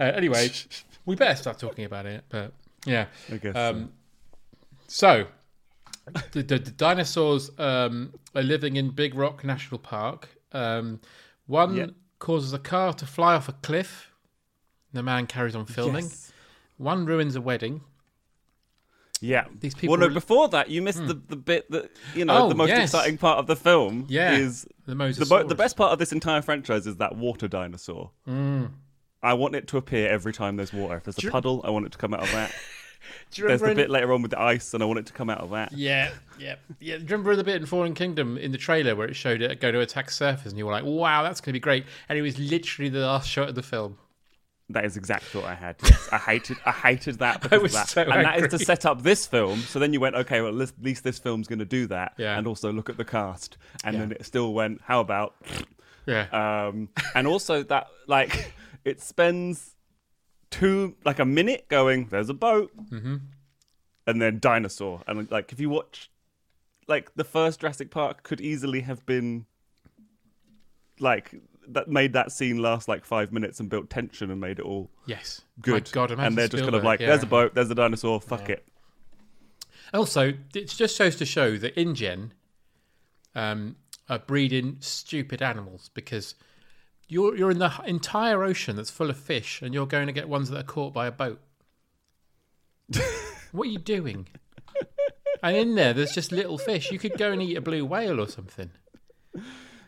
Uh, 0.00 0.04
anyway, 0.04 0.50
we 1.06 1.14
better 1.16 1.36
start 1.36 1.58
talking 1.58 1.84
about 1.84 2.06
it. 2.06 2.24
But 2.28 2.52
yeah, 2.84 3.06
I 3.32 3.36
guess. 3.38 3.56
um, 3.56 3.92
so 4.88 5.26
the, 6.32 6.42
the, 6.42 6.58
the 6.58 6.70
dinosaurs 6.70 7.50
um, 7.58 8.12
are 8.34 8.42
living 8.42 8.76
in 8.76 8.90
Big 8.90 9.14
Rock 9.14 9.44
National 9.44 9.78
Park. 9.78 10.28
Um, 10.52 11.00
one 11.46 11.74
Yeah. 11.74 11.86
causes 12.18 12.52
a 12.52 12.58
car 12.58 12.92
to 12.94 13.06
fly 13.06 13.34
off 13.34 13.48
a 13.48 13.52
cliff. 13.52 14.10
The 14.92 15.02
man 15.02 15.26
carries 15.26 15.54
on 15.56 15.66
filming. 15.66 16.04
Yes. 16.04 16.32
One 16.76 17.04
ruins 17.06 17.36
a 17.36 17.40
wedding. 17.40 17.80
Yeah, 19.20 19.46
These 19.58 19.74
people 19.74 19.96
Well, 19.96 20.08
no, 20.08 20.12
before 20.14 20.48
that, 20.48 20.68
you 20.68 20.82
missed 20.82 21.06
the, 21.06 21.14
the 21.14 21.36
bit 21.36 21.70
that 21.70 21.90
you 22.14 22.24
know 22.26 22.44
Oh, 22.44 22.48
the 22.48 22.54
most 22.54 22.68
yes. 22.68 22.90
exciting 22.90 23.16
part 23.16 23.38
of 23.38 23.46
the 23.46 23.56
film. 23.56 24.04
Yeah, 24.08 24.36
is 24.36 24.66
the 24.86 24.94
the, 24.94 25.44
the 25.48 25.54
best 25.54 25.76
part 25.76 25.92
of 25.92 25.98
this 25.98 26.12
entire 26.12 26.42
franchise 26.42 26.86
is 26.86 26.96
that 26.96 27.16
water 27.16 27.48
dinosaur. 27.48 28.10
Mm. 28.28 28.70
I 29.22 29.32
want 29.32 29.54
it 29.54 29.66
to 29.68 29.78
appear 29.78 30.10
every 30.10 30.34
time 30.34 30.56
there's 30.56 30.74
water. 30.74 30.96
If 30.96 31.04
there's 31.04 31.24
a 31.24 31.30
puddle, 31.30 31.62
I 31.64 31.70
want 31.70 31.86
it 31.86 31.92
to 31.92 31.98
come 31.98 32.12
out 32.12 32.22
of 32.24 32.32
that. 32.32 32.52
Do 33.30 33.42
you 33.42 33.48
There's 33.48 33.60
remember 33.60 33.66
the 33.66 33.70
in- 33.70 33.76
bit 33.88 33.90
later 33.90 34.12
on 34.12 34.22
with 34.22 34.30
the 34.30 34.40
ice, 34.40 34.74
and 34.74 34.82
I 34.82 34.86
want 34.86 34.98
it 35.00 35.06
to 35.06 35.12
come 35.12 35.30
out 35.30 35.40
of 35.40 35.50
that. 35.50 35.72
Yeah, 35.72 36.10
yeah, 36.38 36.56
yeah. 36.80 36.96
Do 36.96 37.02
you 37.02 37.08
remember 37.08 37.36
the 37.36 37.44
bit 37.44 37.56
in 37.56 37.66
Fallen 37.66 37.94
Kingdom 37.94 38.36
in 38.38 38.52
the 38.52 38.58
trailer 38.58 38.94
where 38.96 39.06
it 39.08 39.14
showed 39.14 39.42
it 39.42 39.60
go 39.60 39.70
to 39.72 39.80
attack 39.80 40.10
surface, 40.10 40.50
and 40.50 40.58
you 40.58 40.66
were 40.66 40.72
like, 40.72 40.84
"Wow, 40.84 41.22
that's 41.22 41.40
going 41.40 41.50
to 41.50 41.52
be 41.54 41.60
great," 41.60 41.84
and 42.08 42.18
it 42.18 42.22
was 42.22 42.38
literally 42.38 42.88
the 42.88 43.00
last 43.00 43.28
shot 43.28 43.48
of 43.48 43.54
the 43.54 43.62
film. 43.62 43.98
That 44.70 44.86
is 44.86 44.96
exactly 44.96 45.42
what 45.42 45.50
I 45.50 45.54
had. 45.54 45.76
Yes, 45.84 46.08
I 46.10 46.16
hated. 46.16 46.56
I 46.64 46.70
hated 46.72 47.18
that 47.18 47.42
because 47.42 47.60
was 47.62 47.72
of 47.74 47.80
that, 47.80 47.88
so 47.88 48.02
and 48.02 48.24
that 48.24 48.38
is 48.40 48.48
to 48.48 48.58
set 48.64 48.86
up 48.86 49.02
this 49.02 49.26
film. 49.26 49.58
So 49.60 49.78
then 49.78 49.92
you 49.92 50.00
went, 50.00 50.14
okay, 50.16 50.40
well, 50.40 50.58
at 50.62 50.72
least 50.80 51.04
this 51.04 51.18
film's 51.18 51.46
going 51.48 51.58
to 51.58 51.66
do 51.66 51.86
that, 51.88 52.14
Yeah. 52.16 52.38
and 52.38 52.46
also 52.46 52.72
look 52.72 52.88
at 52.88 52.96
the 52.96 53.04
cast, 53.04 53.58
and 53.84 53.94
Yeah. 53.94 54.00
then 54.00 54.12
it 54.12 54.24
still 54.24 54.54
went, 54.54 54.80
how 54.84 55.00
about 55.00 55.34
Yeah, 56.06 56.26
um, 56.68 56.88
and 57.14 57.26
also 57.26 57.62
that 57.64 57.88
like 58.06 58.54
it 58.86 59.02
spends 59.02 59.73
two 60.54 60.94
like 61.04 61.18
a 61.18 61.24
minute 61.24 61.66
going 61.68 62.06
there's 62.06 62.28
a 62.28 62.34
boat 62.34 62.70
Mm-hmm. 62.90 63.16
and 64.06 64.22
then 64.22 64.38
dinosaur 64.38 65.02
and 65.06 65.30
like 65.30 65.52
if 65.52 65.58
you 65.60 65.68
watch 65.70 66.10
like 66.86 67.14
the 67.14 67.24
first 67.24 67.60
Jurassic 67.60 67.90
Park 67.90 68.22
could 68.22 68.40
easily 68.40 68.82
have 68.82 69.04
been 69.06 69.46
like 71.00 71.34
that 71.66 71.88
made 71.88 72.12
that 72.12 72.30
scene 72.30 72.58
last 72.60 72.88
like 72.88 73.04
five 73.04 73.32
minutes 73.32 73.58
and 73.58 73.68
built 73.70 73.88
tension 73.88 74.30
and 74.30 74.40
made 74.40 74.58
it 74.58 74.64
all 74.64 74.90
yes. 75.06 75.40
good 75.62 75.84
My 75.86 75.92
God, 75.92 76.10
and 76.10 76.36
they're 76.36 76.48
just 76.48 76.62
kind 76.62 76.74
of 76.74 76.84
like 76.84 77.00
yeah. 77.00 77.08
there's 77.08 77.22
a 77.22 77.26
boat 77.26 77.54
there's 77.54 77.70
a 77.70 77.74
dinosaur 77.74 78.20
fuck 78.20 78.48
it 78.50 78.64
Also, 79.92 80.32
it 80.54 80.68
just 80.68 80.96
shows 80.96 81.16
to 81.16 81.24
show 81.24 81.56
that 81.56 81.74
InGen 81.78 82.32
um, 83.34 83.76
are 84.08 84.18
breeding 84.18 84.76
stupid 84.80 85.40
animals 85.40 85.90
because 85.94 86.34
you're 87.08 87.36
you're 87.36 87.50
in 87.50 87.58
the 87.58 87.72
entire 87.86 88.42
ocean 88.42 88.76
that's 88.76 88.90
full 88.90 89.10
of 89.10 89.16
fish, 89.16 89.62
and 89.62 89.74
you're 89.74 89.86
going 89.86 90.06
to 90.06 90.12
get 90.12 90.28
ones 90.28 90.50
that 90.50 90.58
are 90.58 90.64
caught 90.64 90.92
by 90.92 91.06
a 91.06 91.12
boat. 91.12 91.40
what 93.52 93.68
are 93.68 93.70
you 93.70 93.78
doing? 93.78 94.28
And 95.42 95.56
in 95.56 95.74
there, 95.74 95.92
there's 95.92 96.12
just 96.12 96.32
little 96.32 96.56
fish. 96.56 96.90
You 96.90 96.98
could 96.98 97.18
go 97.18 97.30
and 97.30 97.42
eat 97.42 97.56
a 97.56 97.60
blue 97.60 97.84
whale 97.84 98.18
or 98.18 98.28
something. 98.28 98.70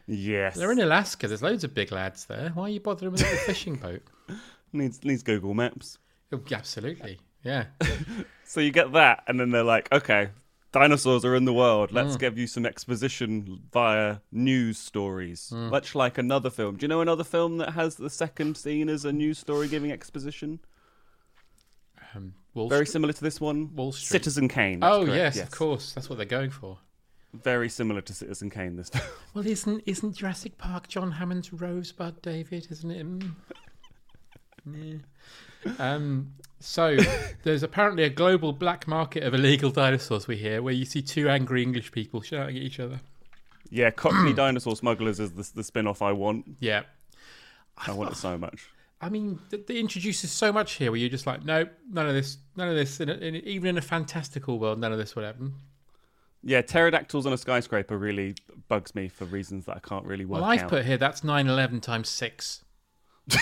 yes 0.07 0.55
They're 0.57 0.73
in 0.73 0.81
Alaska. 0.81 1.29
There's 1.29 1.43
loads 1.43 1.65
of 1.65 1.73
big 1.73 1.93
lads 1.93 2.27
there. 2.27 2.51
Why 2.51 2.65
are 2.65 2.69
you 2.69 2.81
bothering 2.81 3.13
with 3.13 3.23
a 3.23 3.25
little 3.25 3.39
fishing 3.39 3.77
boat? 3.77 4.03
needs 4.73 5.03
needs 5.03 5.23
Google 5.23 5.55
Maps 5.55 5.99
Oh, 6.33 6.41
absolutely. 6.53 7.19
Yeah. 7.43 7.67
So 8.49 8.61
you 8.61 8.71
get 8.71 8.93
that, 8.93 9.25
and 9.27 9.41
then 9.41 9.51
they're 9.51 9.65
like, 9.65 9.91
okay, 9.91 10.29
dinosaurs 10.81 11.25
are 11.25 11.35
in 11.35 11.45
the 11.47 11.53
world. 11.53 11.91
Mm. 11.91 11.95
Let's 11.95 12.17
give 12.17 12.37
you 12.39 12.47
some 12.47 12.67
exposition 12.67 13.61
via 13.73 14.19
news 14.31 14.79
stories. 14.79 15.51
Mm. 15.55 15.71
Much 15.71 15.95
like 15.95 16.19
another 16.19 16.51
film. 16.51 16.77
Do 16.77 16.85
you 16.85 16.89
know 16.89 17.01
another 17.01 17.25
film 17.25 17.59
that 17.59 17.71
has 17.71 17.97
the 17.97 18.11
second 18.11 18.57
scene 18.57 18.89
as 18.89 19.05
a 19.05 19.13
news 19.13 19.39
story 19.39 19.69
giving 19.69 19.91
exposition? 19.91 20.61
Um, 22.15 22.35
Very 22.55 22.69
Street- 22.87 22.93
similar 22.93 23.13
to 23.13 23.23
this 23.23 23.41
one. 23.41 23.75
Wall 23.75 23.93
Street. 23.93 24.09
Citizen 24.09 24.49
Kane. 24.49 24.81
Oh 24.83 25.05
correct, 25.05 25.17
yes, 25.37 25.41
of 25.41 25.51
course. 25.51 25.93
That's 25.93 26.09
what 26.11 26.17
they're 26.17 26.27
going 26.27 26.51
for. 26.51 26.79
Very 27.33 27.69
similar 27.69 28.01
to 28.03 28.15
Citizen 28.15 28.51
Kane. 28.51 28.77
This 28.77 28.89
film. 28.91 29.05
Well, 29.35 29.47
isn't 29.47 29.83
isn't 29.87 30.17
Jurassic 30.17 30.57
Park 30.59 30.89
John 30.89 31.11
Hammond's 31.13 31.53
Rosebud, 31.53 32.23
David? 32.23 32.69
Isn't 32.71 32.91
it? 32.91 33.07
Mm. 33.07 33.31
Yeah. 34.75 35.73
Um. 35.79 36.33
So 36.61 36.97
there's 37.43 37.63
apparently 37.63 38.03
a 38.05 38.11
global 38.11 38.53
black 38.53 38.87
market 38.89 39.23
of 39.23 39.35
illegal 39.35 39.71
dinosaurs. 39.71 40.27
We 40.27 40.37
hear 40.37 40.63
where 40.63 40.73
you 40.75 40.85
see 40.85 41.03
two 41.03 41.29
angry 41.29 41.63
English 41.63 41.93
people 41.93 42.21
shouting 42.21 42.57
at 42.57 42.63
each 42.63 42.81
other. 42.81 43.01
yeah, 43.71 43.91
Cockney 43.91 44.33
Dinosaur 44.35 44.75
Smugglers 44.77 45.21
is 45.21 45.33
the, 45.33 45.49
the 45.57 45.63
spin 45.65 45.87
off 45.87 46.03
I 46.03 46.13
want. 46.13 46.47
Yeah. 46.61 46.83
I 47.77 47.93
want 47.93 48.11
it 48.13 48.17
so 48.17 48.39
much. 48.39 48.71
I 49.03 49.11
mean, 49.11 49.39
th- 49.51 49.67
they 49.67 49.79
introduces 49.79 50.33
so 50.33 50.51
much 50.51 50.73
here 50.75 50.91
where 50.91 50.99
you're 50.99 51.11
just 51.11 51.27
like, 51.27 51.45
nope, 51.45 51.71
none 51.93 52.09
of 52.09 52.15
this, 52.15 52.39
none 52.57 52.69
of 52.69 52.75
this. 52.75 52.99
In 53.01 53.11
a, 53.11 53.15
in 53.15 53.35
even 53.37 53.69
in 53.69 53.77
a 53.77 53.83
fantastical 53.83 54.59
world, 54.59 54.79
none 54.81 54.93
of 54.93 54.99
this 54.99 55.15
would 55.15 55.25
happen. 55.27 55.53
Yeah, 56.43 56.63
pterodactyls 56.63 57.27
on 57.27 57.33
a 57.35 57.37
skyscraper 57.37 57.99
really 57.99 58.35
bugs 58.69 58.95
me 58.95 59.09
for 59.09 59.27
reasons 59.27 59.67
that 59.67 59.77
I 59.77 59.81
can't 59.81 60.07
really 60.07 60.25
work 60.25 60.41
Well, 60.41 60.49
I've 60.51 60.63
out. 60.63 60.71
put 60.71 60.87
here 60.87 60.97
that's 60.97 61.21
9/11 61.21 61.83
times 61.83 62.09
six. 62.09 62.65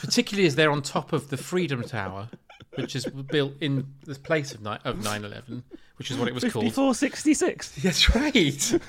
Particularly 0.00 0.46
as 0.46 0.54
they're 0.54 0.70
on 0.70 0.82
top 0.82 1.12
of 1.12 1.28
the 1.30 1.36
Freedom 1.36 1.82
Tower, 1.82 2.28
which 2.76 2.94
is 2.96 3.04
built 3.06 3.54
in 3.60 3.86
the 4.04 4.14
place 4.14 4.52
of 4.52 4.62
ni- 4.62 4.78
of 4.84 4.96
9/11, 4.98 5.62
which 5.96 6.10
is 6.10 6.16
what 6.16 6.28
it 6.28 6.34
was 6.34 6.44
called. 6.44 6.64
5466. 6.72 7.70
That's 7.82 8.14
right. 8.14 8.80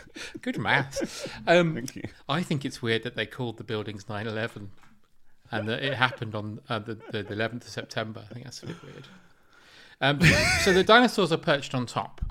Good 0.42 0.58
maths. 0.58 1.28
Um, 1.48 1.74
Thank 1.76 1.96
you. 1.96 2.04
I 2.28 2.44
think 2.44 2.66
it's 2.66 2.82
weird 2.82 3.04
that 3.04 3.16
they 3.16 3.26
called 3.26 3.58
the 3.58 3.64
buildings 3.64 4.06
9/11, 4.06 4.68
and 5.52 5.68
that 5.68 5.84
it 5.84 5.96
happened 5.96 6.36
on 6.36 6.60
uh, 6.70 6.80
the, 6.80 6.96
the 7.12 7.24
the 7.24 7.36
11th 7.36 7.64
of 7.66 7.70
September. 7.70 8.24
I 8.30 8.34
think 8.34 8.46
that's 8.46 8.62
a 8.64 8.68
bit 8.68 8.84
weird. 8.84 9.08
Um, 10.02 10.22
so 10.62 10.72
the 10.72 10.84
dinosaurs 10.84 11.32
are 11.32 11.38
perched 11.38 11.74
on 11.76 11.86
top, 11.86 12.22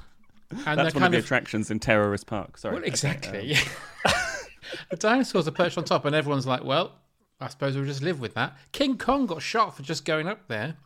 and 0.51 0.59
That's 0.59 0.65
they're 0.65 0.77
one 0.77 0.87
of 0.87 0.93
kind 0.95 1.15
the 1.15 1.19
of 1.19 1.25
attractions 1.25 1.71
in 1.71 1.81
Terrorist 1.81 2.27
Park. 2.27 2.57
Sorry. 2.59 2.75
well, 2.75 2.81
Okay, 2.83 2.89
exactly. 2.89 3.57
um, 3.57 4.13
the 4.91 4.97
dinosaurs 4.97 5.47
are 5.49 5.53
perched 5.53 5.77
on 5.77 5.85
top, 5.85 6.05
and 6.05 6.15
everyone's 6.15 6.47
like, 6.47 6.65
"Well, 6.65 6.93
I 7.41 7.49
suppose 7.49 7.77
we'll 7.77 7.85
just 7.85 8.03
live 8.03 8.21
with 8.21 8.35
that." 8.35 8.57
King 8.73 8.99
Kong 8.99 9.27
got 9.27 9.43
shot 9.43 9.77
for 9.77 9.83
just 9.83 10.05
going 10.05 10.27
up 10.29 10.49
there, 10.49 10.77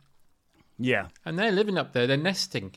yeah. 0.77 1.07
and 1.25 1.37
they're 1.37 1.51
living 1.51 1.77
up 1.77 1.93
there. 1.93 2.07
They're 2.07 2.17
nesting. 2.17 2.75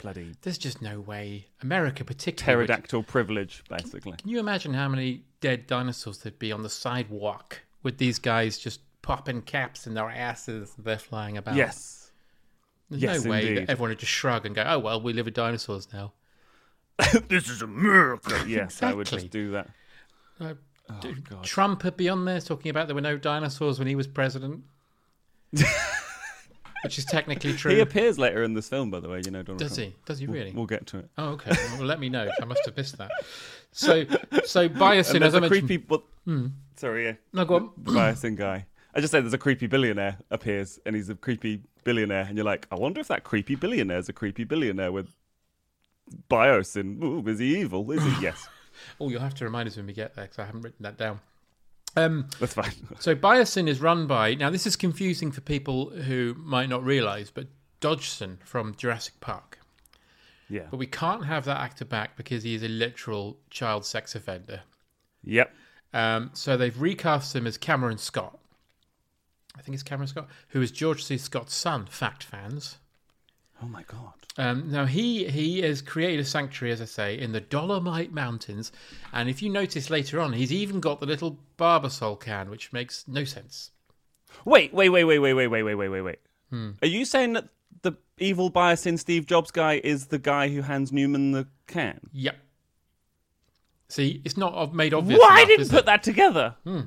Bloody 0.00 0.34
There's 0.42 0.58
just 0.58 0.82
no 0.82 1.00
way 1.00 1.46
America, 1.62 2.04
particularly. 2.04 2.62
would- 2.62 2.66
pterodactyl 2.66 3.04
privilege, 3.04 3.62
basically. 3.70 4.12
Can 4.18 4.28
you 4.28 4.38
imagine 4.38 4.74
how 4.74 4.88
many 4.88 5.22
dead 5.40 5.66
dinosaurs 5.66 6.18
there'd 6.18 6.38
be 6.38 6.52
on 6.52 6.62
the 6.62 6.68
sidewalk 6.68 7.62
with 7.82 7.96
these 7.96 8.18
guys 8.18 8.58
just 8.58 8.80
popping 9.00 9.40
caps 9.40 9.86
in 9.86 9.94
their 9.94 10.10
asses? 10.10 10.74
as 10.78 10.84
They're 10.84 10.98
flying 10.98 11.38
about. 11.38 11.54
Yes. 11.54 12.10
There's 12.90 13.02
yes, 13.02 13.24
no 13.24 13.30
way 13.30 13.48
indeed. 13.48 13.58
that 13.58 13.70
everyone 13.70 13.90
would 13.90 13.98
just 13.98 14.12
shrug 14.12 14.44
and 14.44 14.54
go, 14.54 14.62
"Oh 14.66 14.78
well, 14.78 15.00
we 15.00 15.12
live 15.14 15.24
with 15.24 15.34
dinosaurs 15.34 15.88
now." 15.92 16.12
this 17.28 17.48
is 17.48 17.62
America. 17.62 18.44
Yes, 18.46 18.82
I 18.82 18.92
would 18.92 19.06
just 19.06 19.30
do 19.30 19.52
that. 19.52 19.70
Uh, 20.38 20.54
Oh, 20.90 20.98
d- 21.00 21.14
God. 21.28 21.42
Trump 21.44 21.84
would 21.84 21.96
be 21.96 22.08
on 22.08 22.24
there 22.24 22.40
talking 22.40 22.70
about 22.70 22.88
there 22.88 22.94
were 22.94 23.00
no 23.00 23.16
dinosaurs 23.16 23.78
when 23.78 23.88
he 23.88 23.94
was 23.94 24.06
president. 24.06 24.64
which 26.84 26.98
is 26.98 27.04
technically 27.06 27.54
true. 27.54 27.72
He 27.72 27.80
appears 27.80 28.18
later 28.18 28.42
in 28.42 28.52
this 28.52 28.68
film, 28.68 28.90
by 28.90 29.00
the 29.00 29.08
way. 29.08 29.22
You 29.24 29.30
know, 29.30 29.42
Donald 29.42 29.58
Does 29.60 29.76
Trump. 29.76 29.92
he? 29.92 29.96
Does 30.04 30.18
he 30.18 30.26
really? 30.26 30.52
We'll 30.52 30.66
get 30.66 30.86
to 30.88 30.98
it. 30.98 31.08
Oh, 31.16 31.30
okay. 31.30 31.52
Well, 31.78 31.86
let 31.86 31.98
me 31.98 32.08
know. 32.10 32.28
I 32.40 32.44
must 32.44 32.60
have 32.66 32.76
missed 32.76 32.98
that. 32.98 33.10
So, 33.72 34.04
so 34.44 34.60
And 34.74 34.74
as 34.80 35.06
I 35.34 35.38
a 35.38 35.40
mentioned, 35.40 35.48
creepy. 35.48 35.84
Well, 35.88 36.04
hmm. 36.24 36.48
Sorry, 36.76 37.06
yeah. 37.06 37.12
no, 37.32 37.44
go 37.44 37.56
on. 37.56 37.70
Biosyn 37.82 38.36
guy. 38.36 38.66
I 38.94 39.00
just 39.00 39.10
said 39.10 39.24
there's 39.24 39.32
a 39.34 39.38
creepy 39.38 39.66
billionaire 39.66 40.18
appears, 40.30 40.78
and 40.84 40.94
he's 40.94 41.08
a 41.08 41.14
creepy 41.14 41.62
billionaire, 41.82 42.26
and 42.28 42.36
you're 42.36 42.44
like, 42.44 42.66
I 42.70 42.76
wonder 42.76 43.00
if 43.00 43.08
that 43.08 43.24
creepy 43.24 43.54
billionaire 43.54 43.98
is 43.98 44.08
a 44.08 44.12
creepy 44.12 44.44
billionaire 44.44 44.92
with 44.92 45.08
biosyn. 46.28 47.02
Ooh, 47.02 47.26
is 47.28 47.38
he 47.38 47.60
evil? 47.60 47.90
Is 47.90 48.02
he? 48.02 48.14
Yes, 48.22 48.46
Oh, 49.00 49.08
you'll 49.08 49.20
have 49.20 49.34
to 49.36 49.44
remind 49.44 49.68
us 49.68 49.76
when 49.76 49.86
we 49.86 49.92
get 49.92 50.14
there 50.14 50.24
because 50.24 50.38
I 50.38 50.44
haven't 50.44 50.62
written 50.62 50.82
that 50.82 50.96
down. 50.96 51.20
Um, 51.96 52.28
that's 52.40 52.54
fine. 52.54 52.72
so 52.98 53.14
Biosyn 53.14 53.68
is 53.68 53.80
run 53.80 54.06
by 54.06 54.34
now. 54.34 54.50
This 54.50 54.66
is 54.66 54.76
confusing 54.76 55.30
for 55.30 55.40
people 55.40 55.90
who 55.90 56.34
might 56.38 56.68
not 56.68 56.84
realise, 56.84 57.30
but 57.30 57.46
Dodgson 57.80 58.38
from 58.44 58.74
Jurassic 58.74 59.20
Park. 59.20 59.58
Yeah. 60.48 60.66
But 60.70 60.78
we 60.78 60.86
can't 60.86 61.24
have 61.24 61.44
that 61.46 61.60
actor 61.60 61.84
back 61.84 62.16
because 62.16 62.42
he 62.42 62.54
is 62.54 62.62
a 62.62 62.68
literal 62.68 63.38
child 63.50 63.84
sex 63.84 64.14
offender. 64.14 64.62
Yep. 65.22 65.52
Um, 65.92 66.30
so 66.34 66.56
they've 66.56 66.80
recast 66.80 67.34
him 67.34 67.46
as 67.46 67.56
Cameron 67.56 67.98
Scott. 67.98 68.38
I 69.56 69.62
think 69.62 69.74
it's 69.74 69.82
Cameron 69.82 70.08
Scott, 70.08 70.28
who 70.48 70.60
is 70.60 70.70
George 70.70 71.04
C. 71.04 71.16
Scott's 71.16 71.54
son. 71.54 71.86
Fact 71.86 72.24
fans. 72.24 72.78
Oh 73.62 73.66
my 73.66 73.82
god. 73.84 74.12
Um, 74.36 74.70
now 74.70 74.84
he 74.84 75.26
he 75.28 75.62
has 75.62 75.80
created 75.80 76.20
a 76.20 76.24
sanctuary, 76.24 76.72
as 76.72 76.80
I 76.80 76.86
say, 76.86 77.18
in 77.18 77.32
the 77.32 77.40
Dolomite 77.40 78.12
Mountains, 78.12 78.72
and 79.12 79.28
if 79.28 79.42
you 79.42 79.48
notice 79.48 79.90
later 79.90 80.20
on, 80.20 80.32
he's 80.32 80.52
even 80.52 80.80
got 80.80 81.00
the 81.00 81.06
little 81.06 81.38
Barbasol 81.56 82.20
can, 82.20 82.50
which 82.50 82.72
makes 82.72 83.06
no 83.06 83.24
sense. 83.24 83.70
Wait, 84.44 84.74
wait, 84.74 84.88
wait, 84.88 85.04
wait, 85.04 85.18
wait, 85.20 85.34
wait, 85.34 85.46
wait, 85.46 85.62
wait, 85.62 85.74
wait, 85.74 85.88
wait, 85.88 86.00
wait. 86.00 86.18
Hmm. 86.50 86.70
Are 86.82 86.88
you 86.88 87.04
saying 87.04 87.34
that 87.34 87.48
the 87.82 87.92
evil 88.18 88.50
Biosyn 88.50 88.98
Steve 88.98 89.26
Jobs 89.26 89.52
guy 89.52 89.80
is 89.84 90.06
the 90.06 90.18
guy 90.18 90.48
who 90.48 90.62
hands 90.62 90.92
Newman 90.92 91.30
the 91.32 91.46
can? 91.68 92.00
Yep. 92.12 92.36
See, 93.88 94.20
it's 94.24 94.36
not 94.36 94.52
ob- 94.54 94.74
made 94.74 94.92
obvious. 94.92 95.20
Why 95.20 95.38
enough, 95.38 95.48
didn't 95.48 95.62
is 95.62 95.68
put 95.68 95.80
it? 95.80 95.86
that 95.86 96.02
together? 96.02 96.56
Uh, 96.66 96.82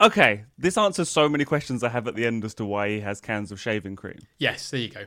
Okay, 0.00 0.44
this 0.56 0.78
answers 0.78 1.08
so 1.08 1.28
many 1.28 1.44
questions 1.44 1.82
I 1.82 1.88
have 1.88 2.06
at 2.06 2.14
the 2.14 2.24
end 2.24 2.44
as 2.44 2.54
to 2.54 2.64
why 2.64 2.88
he 2.88 3.00
has 3.00 3.20
cans 3.20 3.50
of 3.50 3.60
shaving 3.60 3.96
cream. 3.96 4.18
Yes, 4.38 4.70
there 4.70 4.80
you 4.80 4.90
go. 4.90 5.04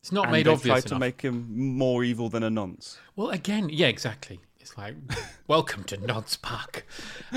It's 0.00 0.12
not 0.12 0.24
and 0.24 0.32
made 0.32 0.46
they 0.46 0.50
obvious 0.50 0.82
tried 0.82 0.88
to 0.88 0.98
make 0.98 1.20
him 1.20 1.76
more 1.76 2.02
evil 2.02 2.30
than 2.30 2.42
a 2.42 2.48
nonce. 2.48 2.98
Well, 3.14 3.28
again, 3.28 3.68
yeah, 3.68 3.88
exactly. 3.88 4.40
It's 4.58 4.78
like, 4.78 4.94
welcome 5.46 5.84
to 5.84 5.98
Nod's 5.98 6.38
Park. 6.38 6.86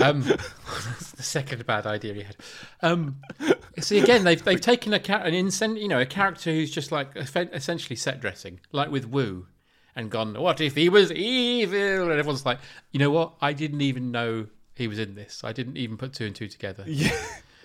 Um, 0.01 0.21
that's 0.23 1.11
the 1.11 1.23
second 1.23 1.65
bad 1.65 1.85
idea 1.85 2.13
he 2.13 2.23
had. 2.23 2.37
Um, 2.81 3.17
see, 3.79 3.99
again, 3.99 4.23
they've 4.23 4.43
they've 4.43 4.61
taken 4.61 4.93
a 4.93 4.97
an 4.97 5.33
incen- 5.33 5.79
you 5.79 5.89
know, 5.89 5.99
a 5.99 6.05
character 6.05 6.51
who's 6.51 6.71
just 6.71 6.91
like 6.91 7.09
essentially 7.15 7.97
set 7.97 8.21
dressing, 8.21 8.61
like 8.71 8.89
with 8.89 9.05
Wu, 9.05 9.47
and 9.95 10.09
gone. 10.09 10.39
What 10.39 10.61
if 10.61 10.75
he 10.75 10.87
was 10.87 11.11
evil? 11.11 12.03
And 12.03 12.19
everyone's 12.19 12.45
like, 12.45 12.59
you 12.91 12.99
know 12.99 13.11
what? 13.11 13.33
I 13.41 13.53
didn't 13.53 13.81
even 13.81 14.11
know 14.11 14.47
he 14.75 14.87
was 14.87 14.99
in 14.99 15.15
this. 15.15 15.41
I 15.43 15.51
didn't 15.53 15.77
even 15.77 15.97
put 15.97 16.13
two 16.13 16.25
and 16.25 16.35
two 16.35 16.47
together. 16.47 16.83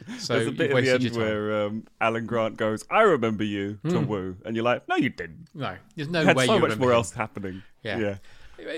Yeah. 0.06 0.16
So 0.18 0.32
There's 0.36 0.46
a 0.48 0.52
bit 0.52 0.70
at 0.70 0.82
the 0.82 1.08
end 1.08 1.14
where 1.16 1.66
um, 1.66 1.86
Alan 2.00 2.24
Grant 2.24 2.56
goes, 2.56 2.86
"I 2.90 3.02
remember 3.02 3.44
you" 3.44 3.78
to 3.86 3.98
Hmm. 4.00 4.06
Wu, 4.06 4.36
and 4.46 4.56
you're 4.56 4.64
like, 4.64 4.88
"No, 4.88 4.96
you 4.96 5.10
didn't. 5.10 5.48
no, 5.54 5.76
there's 5.94 6.08
no 6.08 6.20
way 6.20 6.22
You 6.22 6.26
had 6.28 6.36
way 6.38 6.46
so 6.46 6.54
you 6.54 6.60
much 6.60 6.78
more 6.78 6.88
him. 6.88 6.94
else 6.96 7.12
happening." 7.12 7.62
Yeah. 7.82 7.98
yeah. 7.98 8.16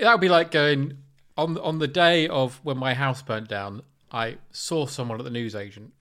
That 0.01 0.11
would 0.11 0.19
be 0.19 0.27
like 0.27 0.51
going 0.51 0.97
on 1.37 1.57
on 1.59 1.79
the 1.79 1.87
day 1.87 2.27
of 2.27 2.59
when 2.63 2.77
my 2.77 2.93
house 2.93 3.21
burnt 3.21 3.47
down. 3.47 3.83
I 4.11 4.35
saw 4.51 4.85
someone 4.85 5.17
at 5.17 5.23
the 5.23 5.31
newsagent, 5.31 5.93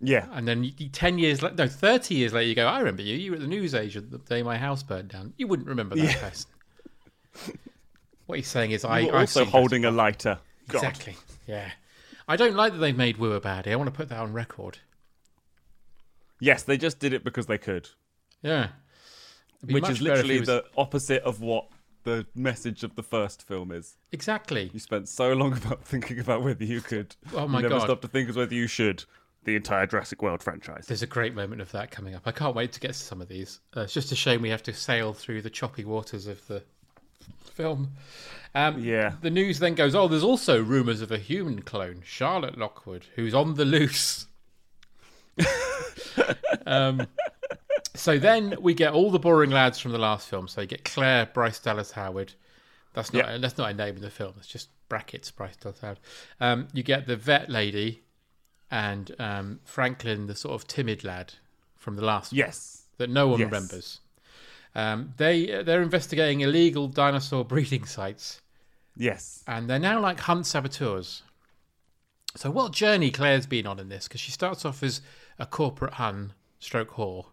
Yeah. 0.00 0.28
and 0.30 0.46
then 0.46 0.70
ten 0.92 1.18
years 1.18 1.42
later, 1.42 1.56
no, 1.56 1.66
thirty 1.66 2.14
years 2.14 2.32
later, 2.32 2.46
you 2.48 2.54
go, 2.54 2.68
"I 2.68 2.78
remember 2.78 3.02
you. 3.02 3.16
You 3.16 3.32
were 3.32 3.36
at 3.38 3.40
the 3.42 3.48
newsagent 3.48 4.12
the 4.12 4.18
day 4.18 4.44
my 4.44 4.58
house 4.58 4.84
burned 4.84 5.08
down." 5.08 5.32
You 5.36 5.48
wouldn't 5.48 5.66
remember 5.68 5.96
that 5.96 6.18
person. 6.20 6.50
What 8.26 8.38
he's 8.38 8.46
saying 8.48 8.70
is, 8.70 8.84
I 8.84 9.00
You 9.00 9.06
were 9.12 9.18
also 9.18 9.44
holding 9.44 9.84
a 9.84 9.90
lighter. 9.90 10.38
God. 10.68 10.78
exactly. 10.84 11.16
Yeah, 11.46 11.70
I 12.28 12.36
don't 12.36 12.54
like 12.56 12.72
that 12.72 12.78
they've 12.78 12.96
made 12.96 13.16
Wu 13.18 13.32
a 13.32 13.40
baddie. 13.40 13.68
I 13.72 13.76
want 13.76 13.88
to 13.88 13.96
put 13.96 14.08
that 14.08 14.18
on 14.20 14.32
record. 14.32 14.78
Yes, 16.40 16.62
they 16.62 16.76
just 16.76 16.98
did 16.98 17.12
it 17.12 17.24
because 17.24 17.46
they 17.46 17.58
could, 17.58 17.88
Yeah, 18.42 18.68
which 19.62 19.76
is 19.76 19.80
better 19.82 19.90
if 19.90 19.98
he 19.98 20.04
literally 20.04 20.38
was- 20.40 20.46
the 20.48 20.64
opposite 20.76 21.22
of 21.22 21.40
what 21.40 21.68
the 22.02 22.26
message 22.34 22.84
of 22.84 22.96
the 22.96 23.02
first 23.02 23.42
film 23.42 23.72
is. 23.72 23.96
exactly. 24.12 24.70
You 24.74 24.80
spent 24.80 25.08
so 25.08 25.32
long 25.32 25.52
about 25.64 25.84
thinking 25.84 26.18
about 26.18 26.42
whether 26.42 26.64
you 26.64 26.80
could. 26.80 27.16
Oh 27.32 27.48
my 27.48 27.58
you 27.58 27.62
never 27.62 27.78
God. 27.78 27.84
stopped 27.84 28.02
to 28.02 28.08
think 28.08 28.28
as 28.28 28.36
whether 28.36 28.54
you 28.54 28.66
should. 28.66 29.04
The 29.44 29.56
entire 29.56 29.86
Jurassic 29.86 30.22
World 30.22 30.42
franchise. 30.42 30.86
There's 30.86 31.02
a 31.02 31.06
great 31.06 31.34
moment 31.34 31.60
of 31.60 31.70
that 31.72 31.90
coming 31.90 32.14
up. 32.14 32.22
I 32.24 32.32
can't 32.32 32.56
wait 32.56 32.72
to 32.72 32.80
get 32.80 32.88
to 32.94 32.98
some 32.98 33.20
of 33.20 33.28
these. 33.28 33.60
Uh, 33.76 33.82
it's 33.82 33.92
just 33.92 34.10
a 34.10 34.16
shame 34.16 34.40
we 34.40 34.48
have 34.48 34.62
to 34.62 34.72
sail 34.72 35.12
through 35.12 35.42
the 35.42 35.50
choppy 35.50 35.84
waters 35.84 36.26
of 36.26 36.46
the 36.46 36.62
film. 37.52 37.92
Um, 38.54 38.78
Yeah. 38.80 39.14
The 39.20 39.30
news 39.30 39.58
then 39.58 39.74
goes, 39.74 39.94
oh, 39.94 40.06
there's 40.08 40.22
also 40.22 40.62
rumours 40.62 41.00
of 41.00 41.10
a 41.10 41.18
human 41.18 41.62
clone, 41.62 42.02
Charlotte 42.04 42.56
Lockwood, 42.56 43.06
who's 43.16 43.34
on 43.34 43.54
the 43.54 43.64
loose. 43.64 44.26
um, 46.66 47.06
so 47.94 48.18
then 48.18 48.54
we 48.60 48.74
get 48.74 48.92
all 48.92 49.10
the 49.10 49.18
boring 49.18 49.50
lads 49.50 49.78
from 49.78 49.92
the 49.92 49.98
last 49.98 50.28
film. 50.28 50.48
So 50.48 50.60
you 50.62 50.66
get 50.66 50.84
Claire, 50.84 51.26
Bryce 51.26 51.58
Dallas 51.58 51.92
Howard. 51.92 52.32
That's 52.92 53.12
not 53.12 53.26
Yeah. 53.26 53.38
that's 53.38 53.58
not 53.58 53.70
a 53.70 53.74
name 53.74 53.96
in 53.96 54.02
the 54.02 54.10
film. 54.10 54.34
It's 54.38 54.46
just 54.46 54.68
brackets 54.88 55.30
Bryce 55.30 55.56
Dallas 55.56 55.80
Howard. 55.80 55.98
Um, 56.40 56.68
you 56.72 56.82
get 56.82 57.06
the 57.06 57.16
vet 57.16 57.50
lady 57.50 58.02
and 58.70 59.14
um, 59.18 59.60
Franklin, 59.64 60.26
the 60.26 60.34
sort 60.36 60.54
of 60.54 60.66
timid 60.68 61.02
lad 61.04 61.34
from 61.76 61.96
the 61.96 62.04
last 62.04 62.32
one 62.32 62.38
Yes. 62.38 62.82
that 62.98 63.10
no 63.10 63.26
one 63.28 63.40
Yes. 63.40 63.46
remembers. 63.50 64.00
Um, 64.76 65.14
they 65.16 65.62
they're 65.62 65.82
investigating 65.82 66.40
illegal 66.40 66.88
dinosaur 66.88 67.44
breeding 67.44 67.84
sites, 67.84 68.40
Yes. 68.96 69.42
and 69.46 69.68
they're 69.68 69.78
now 69.78 69.98
like 70.00 70.20
hunt 70.20 70.46
saboteurs. 70.46 71.22
So 72.36 72.50
what 72.50 72.72
journey 72.72 73.10
Claire's 73.10 73.46
been 73.46 73.66
on 73.66 73.78
in 73.78 73.88
this? 73.88 74.08
Because 74.08 74.20
she 74.20 74.30
starts 74.32 74.64
off 74.64 74.82
as 74.82 75.00
a 75.38 75.46
corporate 75.46 75.94
hun 75.94 76.32
stroke 76.58 76.90
whore 76.92 77.26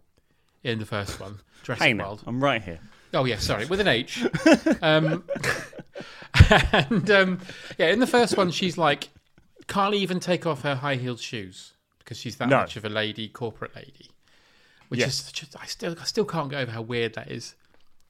in 0.62 0.78
the 0.78 0.86
first 0.86 1.18
one, 1.20 1.40
Jurassic 1.62 1.82
Hey 1.86 1.94
World. 1.94 2.22
I'm 2.26 2.42
right 2.42 2.62
here. 2.62 2.78
Oh 3.14 3.24
yeah, 3.24 3.38
sorry, 3.38 3.66
with 3.66 3.80
an 3.80 3.88
H. 3.88 4.24
um, 4.82 5.24
and 6.72 7.10
um, 7.10 7.40
yeah, 7.78 7.88
in 7.88 7.98
the 8.00 8.06
first 8.06 8.36
one, 8.36 8.50
she's 8.50 8.78
like 8.78 9.08
can't 9.66 9.94
even 9.94 10.20
take 10.20 10.46
off 10.46 10.62
her 10.62 10.74
high 10.76 10.96
heeled 10.96 11.20
shoes 11.20 11.72
because 11.98 12.18
she's 12.18 12.36
that 12.36 12.48
No. 12.48 12.58
much 12.58 12.76
of 12.76 12.84
a 12.84 12.88
lady, 12.88 13.28
corporate 13.28 13.74
lady. 13.76 14.10
Which 14.88 15.00
Yes. 15.00 15.20
is 15.26 15.32
just, 15.32 15.56
I 15.60 15.66
still 15.66 15.94
I 16.00 16.04
still 16.04 16.24
can't 16.24 16.50
get 16.50 16.60
over 16.62 16.72
how 16.72 16.82
weird 16.82 17.14
that 17.14 17.30
is. 17.30 17.54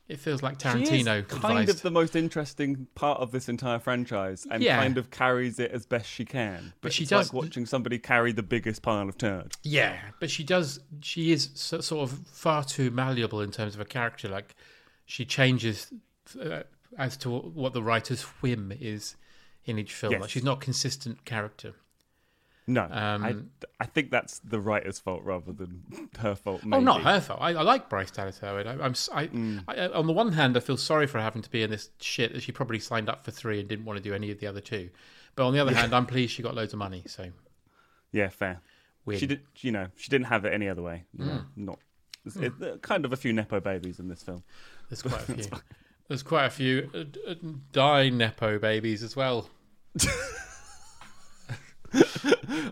It 0.08 0.18
feels 0.18 0.42
like 0.42 0.60
She 0.60 0.66
Tarantino 0.68 1.04
kind 1.26 1.32
advised. 1.32 1.70
of 1.70 1.82
the 1.82 1.90
most 1.90 2.16
interesting 2.16 2.86
part 2.94 3.20
of 3.20 3.30
this 3.30 3.48
entire 3.48 3.78
franchise, 3.78 4.46
and 4.50 4.62
Yeah. 4.62 4.76
kind 4.76 4.98
of 4.98 5.10
carries 5.10 5.58
it 5.58 5.70
as 5.70 5.86
best 5.86 6.10
she 6.10 6.24
can. 6.24 6.74
But, 6.82 6.92
she 6.92 7.04
it's 7.04 7.10
does- 7.10 7.32
like 7.32 7.42
watching 7.44 7.64
somebody 7.66 7.98
carry 7.98 8.32
the 8.32 8.42
biggest 8.42 8.82
pile 8.82 9.08
of 9.08 9.16
turd. 9.16 9.52
Yeah, 9.62 9.98
but 10.20 10.30
she 10.30 10.44
does. 10.44 10.80
She 11.02 11.32
is 11.32 11.50
so, 11.54 11.80
sort 11.80 12.10
of 12.10 12.26
far 12.26 12.64
too 12.64 12.90
malleable 12.90 13.40
in 13.40 13.52
terms 13.52 13.74
of 13.74 13.80
a 13.80 13.84
character. 13.86 14.28
Like 14.28 14.54
she 15.06 15.24
changes 15.24 15.92
uh, 16.40 16.64
as 16.98 17.16
to 17.18 17.30
what 17.30 17.72
the 17.72 17.82
writer's 17.82 18.22
whim 18.42 18.72
is 18.78 19.16
in 19.64 19.78
each 19.78 19.94
film. 19.94 20.20
Like 20.20 20.30
she's 20.30 20.44
not 20.44 20.58
a 20.58 20.60
consistent 20.60 21.24
character. 21.24 21.74
No, 22.68 22.82
Um, 22.82 23.24
I, 23.24 23.34
I 23.80 23.86
think 23.86 24.10
that's 24.12 24.38
the 24.38 24.60
writer's 24.60 25.00
fault 25.00 25.22
rather 25.24 25.52
than 25.52 25.82
her 26.20 26.36
fault. 26.36 26.60
Oh, 26.70 26.78
not 26.78 27.02
her 27.02 27.20
fault. 27.20 27.40
I, 27.42 27.50
I 27.54 27.62
like 27.62 27.88
Bryce 27.88 28.10
Dallas 28.12 28.38
Howard. 28.38 28.66
I, 28.68 28.74
I, 28.74 28.76
Mm. 28.86 29.64
I- 29.66 29.88
on 29.88 30.06
the 30.06 30.12
one 30.12 30.30
hand, 30.32 30.56
I 30.56 30.60
feel 30.60 30.76
sorry 30.76 31.06
for 31.08 31.18
having 31.20 31.42
to 31.42 31.50
be 31.50 31.62
in 31.62 31.70
this 31.70 31.90
shit 32.00 32.32
that 32.34 32.42
she 32.42 32.52
probably 32.52 32.78
signed 32.78 33.08
up 33.08 33.24
for 33.24 33.32
three 33.32 33.58
and 33.58 33.68
didn't 33.68 33.84
want 33.84 33.96
to 33.96 34.02
do 34.02 34.14
any 34.14 34.30
of 34.30 34.38
the 34.38 34.46
other 34.46 34.60
two. 34.60 34.90
But 35.34 35.46
on 35.46 35.52
the 35.54 35.58
other 35.60 35.74
hand, 35.74 35.92
I'm 35.92 36.06
pleased 36.14 36.32
she 36.34 36.42
got 36.42 36.54
loads 36.54 36.72
of 36.72 36.78
money. 36.78 37.02
So 37.06 37.30
Yeah, 38.12 38.28
fair. 38.28 38.60
win. 39.06 39.18
She 39.18 39.26
did, 39.26 39.40
you 39.58 39.72
know, 39.72 39.88
she 39.96 40.08
didn't 40.08 40.26
have 40.28 40.44
it 40.44 40.52
any 40.52 40.68
other 40.68 40.82
way. 40.82 41.04
You 41.18 41.24
Mm. 41.24 41.44
not 41.56 41.78
it, 42.36 42.52
uh, 42.62 42.76
kind 42.78 43.04
of 43.04 43.12
a 43.12 43.16
few 43.16 43.32
nepo 43.32 43.58
babies 43.58 43.98
in 43.98 44.06
this 44.06 44.22
film. 44.22 44.44
There's 44.88 45.02
quite 45.02 45.28
a 45.28 45.32
few. 45.34 45.44
There's 46.06 46.22
quite 46.22 46.44
a 46.46 46.50
few 46.50 46.88
uh, 46.94 47.30
uh, 47.30 47.34
die 47.72 48.10
nepo 48.10 48.60
babies 48.60 49.02
as 49.02 49.16
well. 49.16 49.48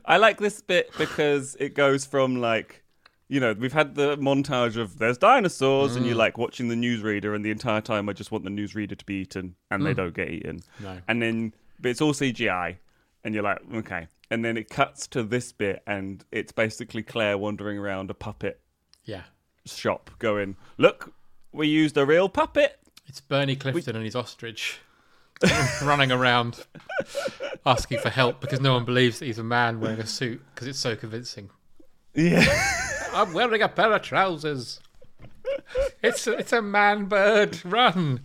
I 0.04 0.16
like 0.18 0.38
this 0.38 0.60
bit 0.60 0.96
because 0.98 1.56
it 1.60 1.74
goes 1.74 2.04
from 2.04 2.40
like, 2.40 2.82
you 3.28 3.38
know, 3.40 3.52
we've 3.52 3.72
had 3.72 3.94
the 3.94 4.16
montage 4.16 4.76
of 4.76 4.98
there's 4.98 5.18
dinosaurs, 5.18 5.94
and 5.96 6.04
you're 6.06 6.14
Mm. 6.16 6.18
like 6.18 6.38
watching 6.38 6.68
the 6.68 6.74
newsreader, 6.74 7.34
and 7.34 7.44
the 7.44 7.50
entire 7.50 7.80
time 7.80 8.08
I 8.08 8.12
just 8.12 8.32
want 8.32 8.44
the 8.44 8.50
newsreader 8.50 8.98
to 8.98 9.04
be 9.04 9.14
eaten, 9.22 9.54
and 9.70 9.84
they 9.86 9.92
Mm. 9.92 9.96
don't 9.96 10.14
get 10.14 10.30
eaten. 10.30 10.60
No. 10.80 11.00
And 11.06 11.22
then, 11.22 11.54
but 11.78 11.90
it's 11.90 12.00
all 12.00 12.12
CGI, 12.12 12.78
and 13.24 13.34
you're 13.34 13.44
like, 13.44 13.60
okay. 13.74 14.08
And 14.32 14.44
then 14.44 14.56
it 14.56 14.68
cuts 14.68 15.06
to 15.08 15.22
this 15.22 15.52
bit, 15.52 15.82
and 15.86 16.24
it's 16.32 16.52
basically 16.52 17.02
Claire 17.02 17.38
wandering 17.38 17.78
around 17.78 18.10
a 18.10 18.14
puppet 18.14 18.60
Yeah. 19.04 19.22
shop, 19.66 20.10
going, 20.18 20.56
"Look, 20.76 21.12
we 21.52 21.66
used 21.68 21.96
a 21.96 22.04
real 22.06 22.28
puppet." 22.28 22.78
It's 23.06 23.20
Bernie 23.20 23.56
Clifton 23.56 23.96
and 23.96 24.04
his 24.04 24.14
ostrich 24.16 24.78
running 25.82 26.12
around 26.12 26.64
asking 27.66 27.98
for 27.98 28.10
help 28.10 28.40
because 28.40 28.60
no 28.60 28.74
one 28.74 28.84
believes 28.84 29.18
that 29.18 29.26
he's 29.26 29.38
a 29.38 29.44
man 29.44 29.80
wearing 29.80 30.00
a 30.00 30.06
suit 30.06 30.42
because 30.54 30.66
it's 30.68 30.78
so 30.78 30.96
convincing. 30.96 31.50
Yeah. 32.14 32.44
I'm 33.12 33.32
wearing 33.32 33.62
a 33.62 33.68
pair 33.68 33.92
of 33.92 34.02
trousers. 34.02 34.80
It's 36.02 36.26
a, 36.26 36.38
it's 36.38 36.52
a 36.52 36.62
man 36.62 37.06
bird. 37.06 37.64
Run. 37.64 38.20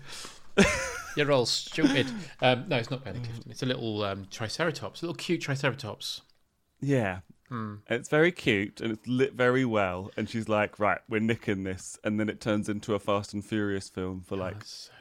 You're 1.15 1.31
all 1.31 1.45
stupid. 1.45 2.07
Um, 2.41 2.65
no, 2.67 2.77
it's 2.77 2.91
not 2.91 3.03
Benny 3.03 3.19
Clifton. 3.19 3.51
It's 3.51 3.63
a 3.63 3.65
little 3.65 4.03
um, 4.03 4.27
triceratops, 4.29 5.01
a 5.01 5.05
little 5.05 5.15
cute 5.15 5.41
triceratops. 5.41 6.21
Yeah. 6.81 7.19
It's 7.89 8.09
very 8.09 8.31
cute 8.31 8.81
and 8.81 8.91
it's 8.91 9.07
lit 9.07 9.33
very 9.33 9.65
well. 9.65 10.11
And 10.17 10.29
she's 10.29 10.49
like, 10.49 10.79
right, 10.79 10.99
we're 11.07 11.21
nicking 11.21 11.63
this. 11.63 11.97
And 12.03 12.19
then 12.19 12.29
it 12.29 12.41
turns 12.41 12.67
into 12.67 12.93
a 12.95 12.99
Fast 12.99 13.33
and 13.33 13.45
Furious 13.45 13.89
film 13.89 14.23
for 14.25 14.35
like 14.35 14.63
So 14.65 14.91
bad. 14.91 14.94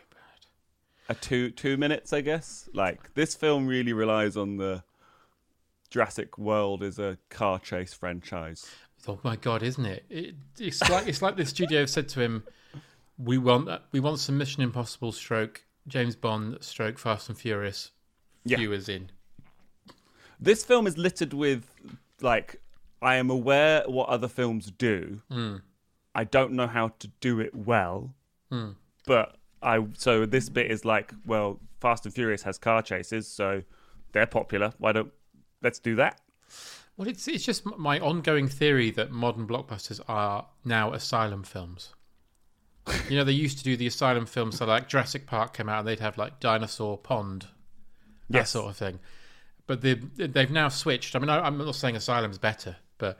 A 1.08 1.14
two 1.14 1.50
two 1.50 1.76
minutes, 1.76 2.12
I 2.12 2.20
guess. 2.20 2.68
Like 2.74 3.14
this 3.14 3.34
film 3.34 3.66
really 3.66 3.92
relies 3.92 4.36
on 4.36 4.56
the 4.56 4.82
Jurassic 5.90 6.38
World 6.38 6.82
is 6.82 6.98
a 6.98 7.18
car 7.28 7.58
chase 7.58 7.92
franchise. 7.94 8.66
Oh 9.06 9.20
my 9.22 9.36
god, 9.36 9.62
isn't 9.62 9.84
it? 9.86 10.04
it 10.08 10.34
it's 10.58 10.80
like 10.88 11.06
it's 11.06 11.22
like 11.22 11.36
the 11.36 11.44
studio 11.46 11.84
said 11.86 12.08
to 12.10 12.20
him, 12.20 12.44
"We 13.18 13.38
want 13.38 13.68
we 13.92 14.00
want 14.00 14.18
some 14.18 14.38
Mission 14.38 14.62
Impossible 14.62 15.12
stroke 15.12 15.64
James 15.86 16.16
Bond 16.16 16.58
stroke 16.62 16.98
Fast 16.98 17.28
and 17.28 17.38
Furious 17.38 17.90
Yeah. 18.44 18.56
viewers 18.56 18.88
in." 18.88 19.10
This 20.40 20.64
film 20.64 20.86
is 20.86 20.96
littered 20.98 21.32
with 21.34 21.70
like 22.20 22.60
I 23.02 23.16
am 23.16 23.28
aware 23.30 23.84
what 23.86 24.08
other 24.08 24.28
films 24.28 24.72
do. 24.76 25.20
Hmm. 25.30 25.56
I 26.14 26.24
don't 26.24 26.52
know 26.52 26.66
how 26.66 26.88
to 27.00 27.08
do 27.20 27.40
it 27.40 27.54
well. 27.54 28.14
Hmm. 28.50 28.70
But 29.06 29.36
I 29.64 29.84
so 29.96 30.26
this 30.26 30.48
bit 30.48 30.70
is 30.70 30.84
like, 30.84 31.12
well, 31.26 31.60
Fast 31.80 32.04
and 32.06 32.14
Furious 32.14 32.42
has 32.42 32.58
car 32.58 32.82
chases, 32.82 33.26
so 33.28 33.62
they're 34.12 34.26
popular. 34.26 34.72
Why 34.78 34.92
don't 34.92 35.12
let's 35.62 35.78
do 35.78 35.96
that? 35.96 36.20
Well, 36.96 37.08
it's 37.08 37.26
it's 37.26 37.44
just 37.44 37.64
my 37.78 37.98
ongoing 37.98 38.46
theory 38.48 38.90
that 38.92 39.10
modern 39.10 39.46
blockbusters 39.46 40.00
are 40.08 40.46
now 40.64 40.92
asylum 40.92 41.42
films. 41.42 41.92
you 43.08 43.16
know, 43.16 43.24
they 43.24 43.32
used 43.32 43.58
to 43.58 43.64
do 43.64 43.76
the 43.76 43.86
asylum 43.86 44.26
films, 44.26 44.58
so 44.58 44.66
like 44.66 44.88
Jurassic 44.88 45.26
Park 45.26 45.54
came 45.56 45.68
out, 45.68 45.80
and 45.80 45.88
they'd 45.88 46.00
have 46.00 46.18
like 46.18 46.38
Dinosaur 46.38 46.98
Pond, 46.98 47.46
that 48.30 48.38
Yes. 48.38 48.50
sort 48.50 48.70
of 48.70 48.76
thing. 48.76 49.00
But 49.66 49.80
they 49.80 49.94
they've 49.94 50.50
now 50.50 50.68
switched. 50.68 51.16
I 51.16 51.18
mean, 51.18 51.30
I, 51.30 51.40
I'm 51.40 51.56
not 51.58 51.74
saying 51.74 51.96
asylum's 51.96 52.38
better, 52.38 52.76
but 52.98 53.18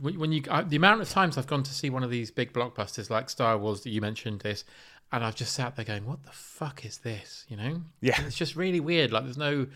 when, 0.00 0.18
when 0.18 0.32
you 0.32 0.42
I, 0.50 0.62
the 0.62 0.76
amount 0.76 1.00
of 1.00 1.10
times 1.10 1.36
I've 1.36 1.46
gone 1.48 1.64
to 1.64 1.74
see 1.74 1.90
one 1.90 2.02
of 2.04 2.10
these 2.10 2.30
big 2.30 2.52
blockbusters 2.52 3.10
like 3.10 3.28
Star 3.28 3.58
Wars 3.58 3.82
that 3.82 3.90
you 3.90 4.00
mentioned 4.00 4.40
this, 4.40 4.64
and 5.12 5.24
I've 5.24 5.36
just 5.36 5.54
sat 5.54 5.76
there 5.76 5.84
going, 5.84 6.06
"What 6.06 6.22
the 6.24 6.32
fuck 6.32 6.84
is 6.84 6.98
this?" 6.98 7.44
You 7.48 7.56
know? 7.56 7.82
Yeah. 8.00 8.14
And 8.18 8.26
it's 8.26 8.36
just 8.36 8.56
really 8.56 8.80
weird. 8.80 9.12
Like 9.12 9.24
there's 9.24 9.38
no, 9.38 9.66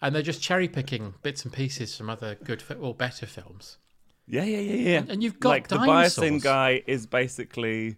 and 0.00 0.14
they're 0.14 0.22
just 0.22 0.42
cherry 0.42 0.68
picking 0.68 1.14
bits 1.22 1.44
and 1.44 1.52
pieces 1.52 1.96
from 1.96 2.10
other 2.10 2.34
good 2.34 2.60
fi- 2.62 2.74
or 2.74 2.94
better 2.94 3.26
films. 3.26 3.78
Yeah, 4.26 4.44
yeah, 4.44 4.58
yeah, 4.58 4.90
yeah. 4.90 5.02
And 5.08 5.22
you've 5.22 5.38
got 5.40 5.48
like 5.50 5.68
the 5.68 5.76
dinosaurs. 5.78 6.30
biosyn 6.30 6.42
guy 6.42 6.82
is 6.86 7.06
basically 7.06 7.96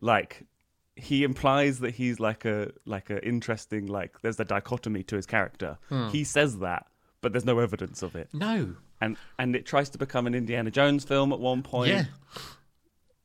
like 0.00 0.46
he 0.96 1.24
implies 1.24 1.80
that 1.80 1.94
he's 1.94 2.20
like 2.20 2.44
a 2.44 2.72
like 2.84 3.10
a 3.10 3.26
interesting 3.26 3.86
like 3.86 4.20
there's 4.22 4.38
a 4.40 4.44
dichotomy 4.44 5.02
to 5.04 5.16
his 5.16 5.26
character. 5.26 5.78
Hmm. 5.88 6.08
He 6.08 6.24
says 6.24 6.58
that, 6.58 6.86
but 7.20 7.32
there's 7.32 7.44
no 7.44 7.58
evidence 7.58 8.02
of 8.02 8.14
it. 8.14 8.28
No. 8.32 8.74
And 9.00 9.16
and 9.38 9.56
it 9.56 9.66
tries 9.66 9.88
to 9.90 9.98
become 9.98 10.26
an 10.26 10.34
Indiana 10.34 10.70
Jones 10.70 11.04
film 11.04 11.32
at 11.32 11.40
one 11.40 11.62
point. 11.62 11.90
Yeah. 11.90 12.04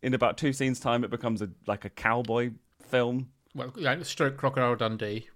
In 0.01 0.13
about 0.13 0.37
two 0.37 0.53
scenes 0.53 0.79
time, 0.79 1.03
it 1.03 1.09
becomes 1.09 1.41
a 1.41 1.49
like 1.67 1.83
a 1.83 1.89
cowboy 1.89 2.51
film. 2.95 3.29
Well, 3.53 3.73
yeah, 3.77 4.01
stroke 4.03 4.37
Crocodile 4.37 4.75
Dundee. 4.75 5.27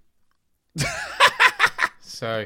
so, 2.01 2.45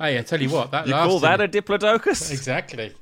hey, 0.00 0.18
I 0.18 0.22
tell 0.22 0.40
you 0.40 0.50
what, 0.50 0.70
that 0.70 0.86
You 0.86 0.92
last 0.92 1.08
call 1.08 1.20
that 1.20 1.40
a 1.40 1.48
diplodocus? 1.48 2.30
exactly. 2.30 2.94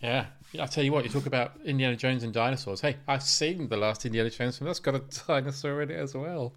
Yeah. 0.00 0.26
I 0.58 0.66
tell 0.66 0.82
you 0.82 0.92
what, 0.92 1.04
you 1.04 1.10
talk 1.10 1.26
about 1.26 1.52
Indiana 1.64 1.94
Jones 1.94 2.24
and 2.24 2.32
dinosaurs. 2.32 2.80
Hey, 2.80 2.96
I've 3.06 3.22
seen 3.22 3.68
the 3.68 3.76
last 3.76 4.04
Indiana 4.04 4.30
Jones 4.30 4.58
film. 4.58 4.66
That's 4.66 4.80
got 4.80 4.96
a 4.96 5.02
dinosaur 5.28 5.82
in 5.82 5.90
it 5.90 5.98
as 5.98 6.14
well. 6.14 6.54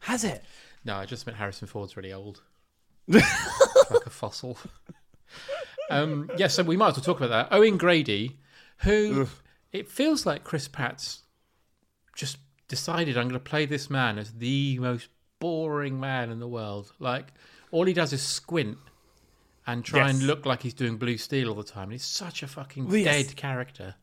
Has 0.00 0.24
it? 0.24 0.42
No, 0.84 0.96
I 0.96 1.04
just 1.04 1.26
meant 1.26 1.38
Harrison 1.38 1.66
Ford's 1.68 1.96
really 1.96 2.12
old, 2.12 2.40
like 3.08 3.22
a 4.06 4.10
fossil. 4.10 4.58
Um, 5.90 6.30
yeah, 6.38 6.46
so 6.46 6.62
we 6.62 6.76
might 6.76 6.88
as 6.88 6.96
well 6.96 7.04
talk 7.04 7.20
about 7.20 7.50
that. 7.50 7.54
Owen 7.54 7.76
Grady, 7.76 8.38
who 8.78 9.28
it 9.72 9.90
feels 9.90 10.24
like 10.24 10.44
Chris 10.44 10.68
Pratt's 10.68 11.22
just 12.14 12.38
decided 12.68 13.16
I'm 13.16 13.24
going 13.24 13.34
to 13.34 13.38
play 13.40 13.66
this 13.66 13.90
man 13.90 14.18
as 14.18 14.32
the 14.32 14.78
most 14.78 15.08
boring 15.40 15.98
man 16.00 16.30
in 16.30 16.38
the 16.40 16.48
world. 16.48 16.92
Like 16.98 17.32
all 17.70 17.84
he 17.84 17.92
does 17.92 18.12
is 18.12 18.22
squint 18.22 18.78
and 19.66 19.84
try 19.84 20.08
and 20.10 20.22
look 20.26 20.44
like 20.46 20.62
he's 20.62 20.74
doing 20.74 20.96
Blue 20.96 21.16
Steel 21.18 21.48
all 21.48 21.54
the 21.54 21.62
time. 21.64 21.84
And 21.84 21.92
he's 21.92 22.04
such 22.04 22.42
a 22.42 22.46
fucking 22.46 22.86
Well, 22.86 22.96
yes. 22.96 23.26
dead 23.26 23.36
character. 23.36 23.94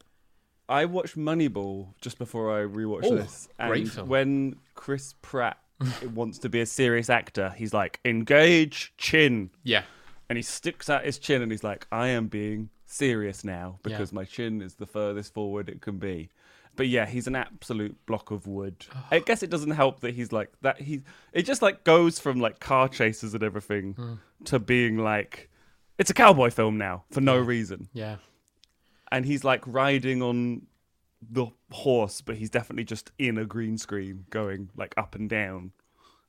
I 0.70 0.86
watched 0.86 1.18
Moneyball 1.18 1.88
just 2.02 2.18
before 2.18 2.52
I 2.58 2.64
rewatched 2.66 3.06
Oh, 3.06 3.16
this. 3.16 3.50
And 3.60 3.70
great 3.70 3.88
film. 3.90 4.08
when 4.08 4.56
Chris 4.74 5.14
Pratt 5.22 5.58
wants 6.14 6.40
to 6.40 6.50
be 6.50 6.62
a 6.62 6.66
serious 6.66 7.10
actor, 7.10 7.54
he's 7.58 7.74
like, 7.74 8.00
engage 8.06 8.94
chin. 8.98 9.50
Yeah, 9.64 9.84
And 10.30 10.38
he 10.38 10.42
sticks 10.44 10.90
out 10.90 11.04
his 11.04 11.18
chin 11.20 11.42
and 11.42 11.52
he's 11.52 11.64
like, 11.64 11.88
I 11.92 12.08
am 12.08 12.28
being 12.28 12.70
serious 12.86 13.44
now 13.44 13.80
because 13.84 14.12
my 14.14 14.24
chin 14.26 14.62
is 14.62 14.76
the 14.76 14.86
furthest 14.86 15.34
forward 15.34 15.70
it 15.70 15.82
can 15.82 15.98
be. 15.98 16.30
But 16.76 16.88
yeah, 16.88 17.06
he's 17.06 17.28
an 17.28 17.36
absolute 17.36 17.98
block 18.06 18.32
of 18.32 18.48
wood. 18.48 18.86
I 19.12 19.20
guess 19.28 19.44
it 19.44 19.50
doesn't 19.50 19.72
help 19.72 20.00
that 20.02 20.14
he's 20.16 20.32
like 20.32 20.52
that. 20.62 20.80
He 20.82 21.02
it 21.34 21.44
just 21.44 21.62
like 21.62 21.84
goes 21.84 22.20
from 22.20 22.40
like 22.40 22.60
car 22.60 22.88
chases 22.88 23.34
and 23.34 23.44
everything 23.44 23.94
Hmm. 23.94 24.14
to 24.46 24.60
being 24.60 24.98
like 24.98 25.50
it's 25.98 26.10
a 26.10 26.14
cowboy 26.14 26.50
film 26.50 26.78
now 26.78 27.04
for 27.12 27.22
no 27.22 27.38
reason 27.38 27.88
yeah. 27.94 28.16
and 29.12 29.24
he's 29.26 29.44
like 29.44 29.62
riding 29.68 30.22
on 30.24 30.64
the 31.30 31.48
horse, 31.72 32.22
but 32.22 32.38
he's 32.38 32.50
definitely 32.50 32.86
just 32.86 33.12
in 33.20 33.38
a 33.38 33.46
green 33.46 33.78
screen 33.78 34.26
going 34.32 34.70
like 34.76 34.96
up 34.98 35.14
and 35.14 35.30
down, 35.30 35.72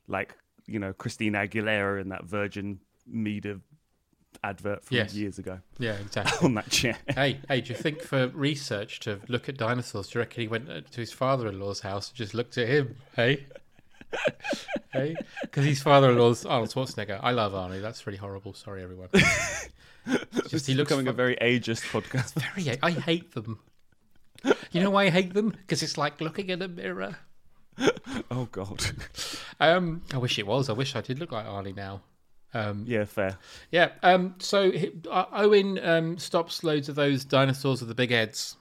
like 0.09 0.37
you 0.67 0.79
know 0.79 0.93
Christina 0.93 1.39
Aguilera 1.47 2.01
in 2.03 2.11
that 2.11 2.25
Virgin 2.25 2.81
Media 3.07 3.59
advert 4.45 4.85
from 4.85 4.97
Yes. 4.97 5.15
years 5.15 5.39
ago 5.39 5.61
Yeah, 5.79 5.95
exactly. 5.95 6.39
on 6.47 6.55
that 6.55 6.69
chair. 6.71 6.97
hey, 7.09 7.41
hey, 7.49 7.61
do 7.61 7.73
you 7.73 7.79
think 7.79 8.03
for 8.03 8.29
research 8.29 9.01
to 9.01 9.21
look 9.29 9.49
at 9.49 9.57
dinosaurs, 9.57 10.09
do 10.09 10.19
you 10.19 10.21
reckon 10.23 10.43
he 10.43 10.49
went 10.49 10.69
uh, 10.71 10.81
to 10.81 11.01
his 11.01 11.13
father-in-law's 11.13 11.81
house 11.81 12.09
and 12.09 12.17
just 12.17 12.35
looked 12.35 12.59
at 12.59 12.69
him? 12.69 12.97
Hey, 13.17 13.47
hey, 14.93 15.17
because 15.43 15.65
his 15.65 15.83
father-in-law's 15.83 16.45
Arnold 16.45 16.71
Schwarzenegger. 16.71 17.19
I 17.23 17.31
love 17.33 17.53
Arnie. 17.53 17.81
That's 17.81 18.07
really 18.07 18.19
horrible. 18.19 18.53
Sorry, 18.55 18.83
everyone. 18.83 19.09
This 20.05 20.49
just 20.51 20.69
is 20.69 20.77
becoming 20.77 21.07
a 21.07 21.13
very 21.13 21.37
ageist 21.37 21.83
podcast. 21.93 22.35
very. 22.35 22.77
I 22.83 22.91
hate 22.91 23.35
them. 23.35 23.61
You 24.73 24.83
know 24.83 24.91
why 24.91 25.05
I 25.05 25.11
hate 25.11 25.33
them? 25.33 25.51
Because 25.51 25.81
it's 25.81 25.97
like 25.97 26.21
looking 26.21 26.51
in 26.51 26.61
a 26.61 26.67
mirror. 26.67 27.19
oh 28.31 28.49
god, 28.51 28.85
Um, 29.61 30.03
I 30.13 30.19
wish 30.19 30.41
it 30.41 30.47
was. 30.47 30.69
I 30.69 30.73
wish 30.73 30.97
I 30.97 31.03
did 31.03 31.21
look 31.21 31.31
like 31.31 31.47
Arnie 31.47 31.77
now. 31.77 32.01
Um, 32.55 32.85
yeah, 32.87 33.05
fair. 33.07 33.39
yeah. 33.71 33.91
Um, 34.03 34.35
so 34.39 34.71
he- 34.71 34.93
uh, 35.11 35.25
Owen 35.33 35.79
um, 35.83 36.19
stops 36.19 36.63
loads 36.63 36.89
of 36.89 36.95
those 36.97 37.25
dinosaurs 37.25 37.81
with 37.81 37.89
the 37.89 37.95
big 37.95 38.11
heads. 38.11 38.57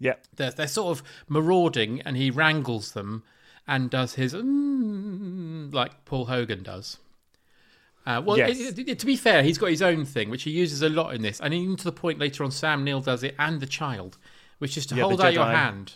Yeah, 0.00 0.14
they're, 0.34 0.50
they're 0.50 0.66
sort 0.66 0.98
of 0.98 1.04
marauding 1.28 2.00
and 2.02 2.16
he 2.16 2.30
wrangles 2.30 2.92
them 2.92 3.22
and 3.66 3.88
does 3.88 4.14
his 4.14 4.34
mm, 4.34 5.72
like 5.72 6.04
Paul 6.04 6.26
Hogan 6.26 6.62
does. 6.64 6.98
Uh, 8.06 8.20
well, 8.24 8.36
Yes. 8.36 8.58
it- 8.60 8.78
it- 8.88 8.98
to 8.98 9.06
be 9.06 9.16
fair, 9.16 9.42
he's 9.42 9.56
got 9.56 9.70
his 9.70 9.80
own 9.80 10.04
thing, 10.04 10.28
which 10.28 10.42
he 10.42 10.50
uses 10.50 10.82
a 10.82 10.88
lot 10.90 11.14
in 11.14 11.22
this, 11.22 11.40
and 11.40 11.54
even 11.54 11.76
to 11.76 11.84
the 11.84 11.92
point 11.92 12.18
later 12.18 12.44
on, 12.44 12.50
Sam 12.50 12.84
Neill 12.84 13.00
does 13.00 13.22
it, 13.22 13.34
and 13.38 13.60
the 13.60 13.66
child, 13.66 14.18
which 14.58 14.76
is 14.76 14.84
to 14.86 14.94
Yeah, 14.96 15.04
hold 15.04 15.20
out 15.22 15.32
your 15.32 15.44
Jedi. 15.46 15.54
hand. 15.54 15.92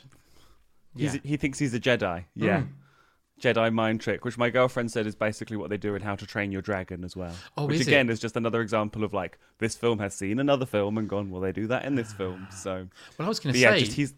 he's, 0.97 1.15
Yeah. 1.17 1.21
he 1.25 1.37
thinks 1.37 1.59
he's 1.59 1.75
a 1.75 1.81
Jedi. 1.81 2.25
Yeah. 2.35 2.61
Mm. 2.61 2.69
Jedi 3.41 3.73
mind 3.73 4.01
trick, 4.01 4.25
which 4.25 4.37
my 4.37 4.51
girlfriend 4.51 4.91
said 4.91 5.07
is 5.07 5.15
basically 5.15 5.57
what 5.57 5.71
they 5.71 5.77
do 5.77 5.95
in 5.95 6.03
How 6.03 6.17
to 6.17 6.27
Train 6.27 6.51
Your 6.53 6.63
Dragon 6.63 7.05
as 7.05 7.17
well. 7.17 7.35
Oh, 7.57 7.67
which 7.67 7.81
is 7.81 7.87
again 7.87 8.09
is 8.11 8.19
just 8.21 8.37
another 8.37 8.61
example 8.61 9.05
of 9.05 9.15
like 9.15 9.39
this 9.59 9.77
film 9.77 9.99
has 10.01 10.15
seen 10.15 10.39
another 10.41 10.67
film 10.67 10.99
and 10.99 11.09
gone, 11.09 11.31
well, 11.31 11.41
they 11.41 11.53
do 11.53 11.67
that 11.69 11.85
in 11.85 11.95
this 11.95 12.13
film. 12.13 12.49
Ah. 12.51 12.55
So 12.55 12.89
Well, 13.17 13.27
I 13.27 13.29
was 13.29 13.39
going 13.41 13.53
to 13.55 13.59
yeah, 13.61 13.73
say, 13.75 13.81
just 13.81 13.93
he's 13.93 14.15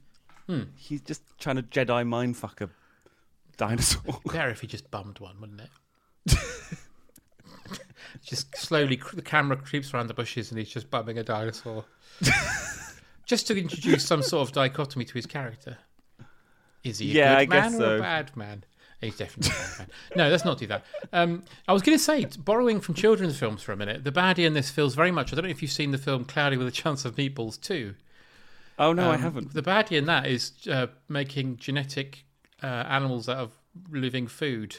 hmm. 0.47 0.63
he's 0.77 1.01
just 1.03 1.23
trying 1.39 1.57
to 1.57 1.63
Jedi 1.63 2.07
mind 2.07 2.37
fuck 2.37 2.61
a 2.61 2.71
dinosaur. 3.57 4.21
better 4.33 4.49
if 4.51 4.61
he 4.63 4.67
just 4.67 4.91
bummed 4.91 5.19
one, 5.21 5.39
wouldn't 5.41 5.61
it? 5.61 5.69
just 8.25 8.57
slowly, 8.57 9.01
the 9.15 9.23
camera 9.23 9.57
creeps 9.57 9.93
around 9.95 10.07
the 10.09 10.15
bushes, 10.15 10.51
and 10.51 10.59
he's 10.59 10.69
just 10.71 10.91
bumming 10.91 11.19
a 11.19 11.23
dinosaur, 11.23 11.85
just 13.27 13.47
to 13.47 13.59
introduce 13.59 14.05
some 14.05 14.23
sort 14.23 14.49
of 14.49 14.53
dichotomy 14.55 15.05
to 15.05 15.15
his 15.15 15.27
character. 15.27 15.79
Is 16.83 16.99
he 16.99 17.11
a 17.11 17.15
Yeah, 17.15 17.45
good 17.45 17.55
I 17.55 17.61
man 17.61 17.75
or 17.75 17.79
so. 17.79 17.97
a 17.97 18.01
bad 18.01 18.37
man? 18.37 18.65
He's 19.01 19.17
definitely 19.17 19.51
a 19.53 19.59
bad 19.59 19.79
man. 19.79 19.89
No, 20.17 20.29
let's 20.29 20.45
not 20.45 20.59
do 20.59 20.67
that. 20.67 20.85
Um, 21.13 21.43
I 21.67 21.73
was 21.73 21.81
going 21.83 21.97
to 21.97 22.05
say, 22.05 22.27
borrowing 22.39 22.81
from 22.81 22.95
children's 22.95 23.39
films 23.39 23.63
for 23.63 23.73
a 23.73 23.77
minute, 23.77 24.05
the 24.05 24.13
baddie 24.13 24.45
in 24.47 24.53
this 24.53 24.71
feels 24.71 24.95
very 24.95 25.11
much. 25.11 25.33
I 25.33 25.37
don't 25.37 25.45
know 25.45 25.51
if 25.51 25.63
you've 25.63 25.71
seen 25.73 25.91
the 25.91 25.99
film 25.99 26.25
Cloudy 26.27 26.57
with 26.59 26.67
a 26.67 26.71
Chance 26.73 27.05
of 27.07 27.17
Meatballs 27.17 27.59
too. 27.61 27.95
oh 28.79 28.93
no, 28.93 29.11
I 29.11 29.15
Um, 29.15 29.21
haven't. 29.23 29.55
The 29.55 29.63
baddie 29.63 29.97
in 29.97 30.05
that 30.07 30.27
is 30.27 30.53
uh, 30.71 30.89
making 31.09 31.57
genetic 31.57 32.25
uh, 32.63 32.67
animals 32.67 33.29
out 33.29 33.39
of 33.39 33.53
living 33.91 34.27
food. 34.27 34.77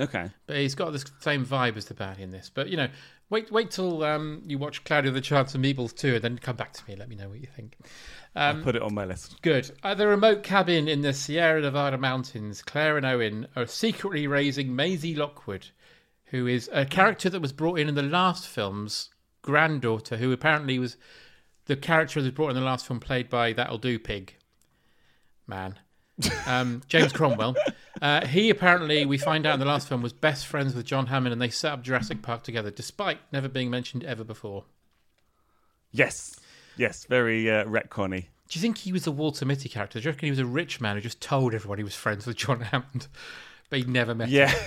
Okay. 0.00 0.30
but 0.46 0.56
he's 0.56 0.74
got 0.74 0.92
the 0.92 1.04
same 1.20 1.44
vibe 1.44 1.76
as 1.76 1.86
the 1.86 1.94
baddie 1.94 2.20
in 2.20 2.30
this. 2.30 2.50
But 2.52 2.68
you 2.68 2.76
know, 2.76 2.88
wait 3.30 3.50
wait 3.50 3.70
till 3.70 4.04
um, 4.04 4.42
you 4.46 4.58
watch 4.58 4.84
Cloudy 4.84 5.08
a 5.08 5.20
Chance 5.20 5.54
of 5.54 5.60
Meatballs 5.60 5.96
too, 5.96 6.14
and 6.14 6.22
then 6.22 6.38
come 6.38 6.56
back 6.56 6.72
to 6.74 6.84
me 6.86 6.92
and 6.92 7.00
let 7.00 7.08
me 7.08 7.16
know 7.16 7.28
what 7.28 7.40
you 7.40 7.46
think. 7.46 7.76
I'll 8.36 8.62
put 8.62 8.76
it 8.76 8.82
on 8.82 8.94
my 8.94 9.04
list. 9.04 9.40
Good. 9.42 9.70
At 9.82 9.98
the 9.98 10.06
remote 10.06 10.42
cabin 10.42 10.86
in 10.86 11.00
the 11.00 11.12
Sierra 11.12 11.60
Nevada 11.60 11.98
mountains, 11.98 12.62
Claire 12.62 12.96
and 12.96 13.06
Owen 13.06 13.48
are 13.56 13.66
secretly 13.66 14.26
raising 14.26 14.76
Maisie 14.76 15.16
Lockwood, 15.16 15.66
who 16.26 16.46
is 16.46 16.70
a 16.72 16.84
character 16.84 17.28
that 17.30 17.40
was 17.40 17.52
brought 17.52 17.80
in 17.80 17.88
in 17.88 17.96
the 17.96 18.02
last 18.02 18.46
film's 18.46 19.10
granddaughter, 19.42 20.18
who 20.18 20.30
apparently 20.30 20.78
was 20.78 20.96
the 21.64 21.76
character 21.76 22.20
that 22.20 22.28
was 22.28 22.34
brought 22.34 22.50
in 22.50 22.56
the 22.56 22.60
last 22.60 22.86
film, 22.86 23.00
played 23.00 23.28
by 23.28 23.52
that'll 23.52 23.78
do 23.78 23.98
pig 23.98 24.34
man, 25.48 25.74
um, 26.46 26.82
James 26.86 27.12
Cromwell. 27.12 27.56
Uh, 28.00 28.26
he 28.26 28.50
apparently, 28.50 29.06
we 29.06 29.18
find 29.18 29.46
out 29.46 29.54
in 29.54 29.60
the 29.60 29.66
last 29.66 29.88
film, 29.88 30.02
was 30.02 30.12
best 30.12 30.46
friends 30.46 30.74
with 30.74 30.84
John 30.84 31.06
Hammond, 31.06 31.32
and 31.32 31.42
they 31.42 31.50
set 31.50 31.72
up 31.72 31.82
Jurassic 31.82 32.22
Park 32.22 32.42
together, 32.42 32.70
despite 32.70 33.18
never 33.32 33.48
being 33.48 33.70
mentioned 33.70 34.04
ever 34.04 34.24
before. 34.24 34.64
Yes. 35.90 36.38
Yes. 36.76 37.04
Very 37.06 37.50
uh, 37.50 37.64
retconny. 37.64 38.26
Do 38.48 38.58
you 38.58 38.62
think 38.62 38.78
he 38.78 38.92
was 38.92 39.06
a 39.06 39.12
Walter 39.12 39.44
Mitty 39.44 39.68
character? 39.68 39.98
Do 40.00 40.04
you 40.04 40.10
reckon 40.10 40.26
he 40.26 40.30
was 40.30 40.38
a 40.38 40.46
rich 40.46 40.80
man 40.80 40.96
who 40.96 41.02
just 41.02 41.20
told 41.20 41.54
everyone 41.54 41.78
he 41.78 41.84
was 41.84 41.94
friends 41.94 42.26
with 42.26 42.36
John 42.36 42.60
Hammond, 42.60 43.08
but 43.70 43.80
he 43.80 43.84
never 43.84 44.14
met 44.14 44.28
him? 44.28 44.34
Yeah. 44.34 44.54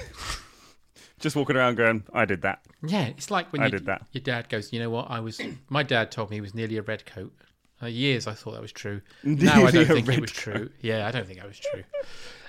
Just 1.19 1.35
walking 1.35 1.55
around 1.55 1.75
going, 1.75 2.03
I 2.13 2.25
did 2.25 2.41
that. 2.41 2.65
Yeah, 2.83 3.05
it's 3.05 3.29
like 3.29 3.53
when 3.53 3.61
I 3.61 3.65
you, 3.65 3.71
did 3.71 3.85
that. 3.85 4.07
your 4.11 4.23
dad 4.23 4.49
goes, 4.49 4.73
you 4.73 4.79
know 4.79 4.89
what? 4.89 5.05
I 5.09 5.19
was. 5.19 5.39
My 5.69 5.83
dad 5.83 6.09
told 6.11 6.31
me 6.31 6.37
he 6.37 6.41
was 6.41 6.55
nearly 6.55 6.77
a 6.77 6.81
redcoat. 6.81 7.31
Uh, 7.81 7.85
years 7.85 8.25
I 8.25 8.33
thought 8.33 8.53
that 8.53 8.61
was 8.61 8.71
true. 8.71 9.01
Now 9.23 9.65
I 9.65 9.71
don't 9.71 9.85
think 9.85 10.09
it 10.09 10.19
was 10.19 10.31
true. 10.31 10.71
Yeah, 10.81 11.07
I 11.07 11.11
don't 11.11 11.27
think 11.27 11.39
that 11.39 11.47
was 11.47 11.59
true. 11.59 11.83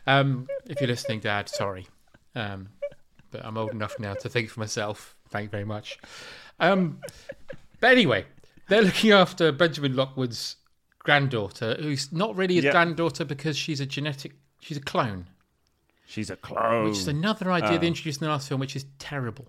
Um, 0.06 0.46
if 0.66 0.80
you're 0.80 0.88
listening, 0.88 1.20
Dad, 1.20 1.48
sorry, 1.48 1.86
um, 2.34 2.68
but 3.30 3.44
I'm 3.44 3.56
old 3.56 3.70
enough 3.72 3.98
now 3.98 4.14
to 4.14 4.28
think 4.28 4.50
for 4.50 4.60
myself. 4.60 5.16
Thank 5.30 5.44
you 5.44 5.50
very 5.50 5.64
much. 5.64 5.98
Um, 6.60 6.98
but 7.80 7.92
anyway, 7.92 8.24
they're 8.68 8.82
looking 8.82 9.12
after 9.12 9.52
Benjamin 9.52 9.94
Lockwood's 9.96 10.56
granddaughter, 10.98 11.76
who's 11.80 12.12
not 12.12 12.36
really 12.36 12.54
his 12.56 12.64
Yeah. 12.64 12.72
granddaughter 12.72 13.24
because 13.24 13.56
she's 13.56 13.80
a 13.80 13.86
genetic. 13.86 14.32
She's 14.60 14.76
a 14.76 14.80
clone, 14.80 15.26
She's 16.06 16.30
a 16.30 16.36
clone. 16.36 16.84
which 16.90 16.98
is 16.98 17.08
another 17.08 17.50
idea 17.50 17.78
they 17.78 17.86
introduced 17.88 18.20
in 18.20 18.26
the 18.26 18.30
last 18.32 18.48
film, 18.48 18.60
which 18.60 18.76
is 18.76 18.84
terrible. 18.98 19.46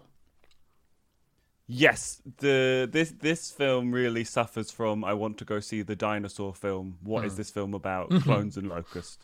Yes, 1.67 2.21
the 2.39 2.89
this 2.91 3.11
this 3.11 3.49
film 3.51 3.91
really 3.91 4.23
suffers 4.25 4.69
from. 4.69 5.03
I 5.03 5.13
want 5.13 5.37
to 5.37 5.45
go 5.45 5.59
see 5.59 5.81
the 5.81 5.95
dinosaur 5.95 6.53
film. 6.53 6.97
What 7.01 7.23
is 7.25 7.37
this 7.37 7.49
film 7.49 7.73
about? 7.73 8.09
Clones 8.21 8.57
and 8.57 8.67
locusts. 8.67 9.17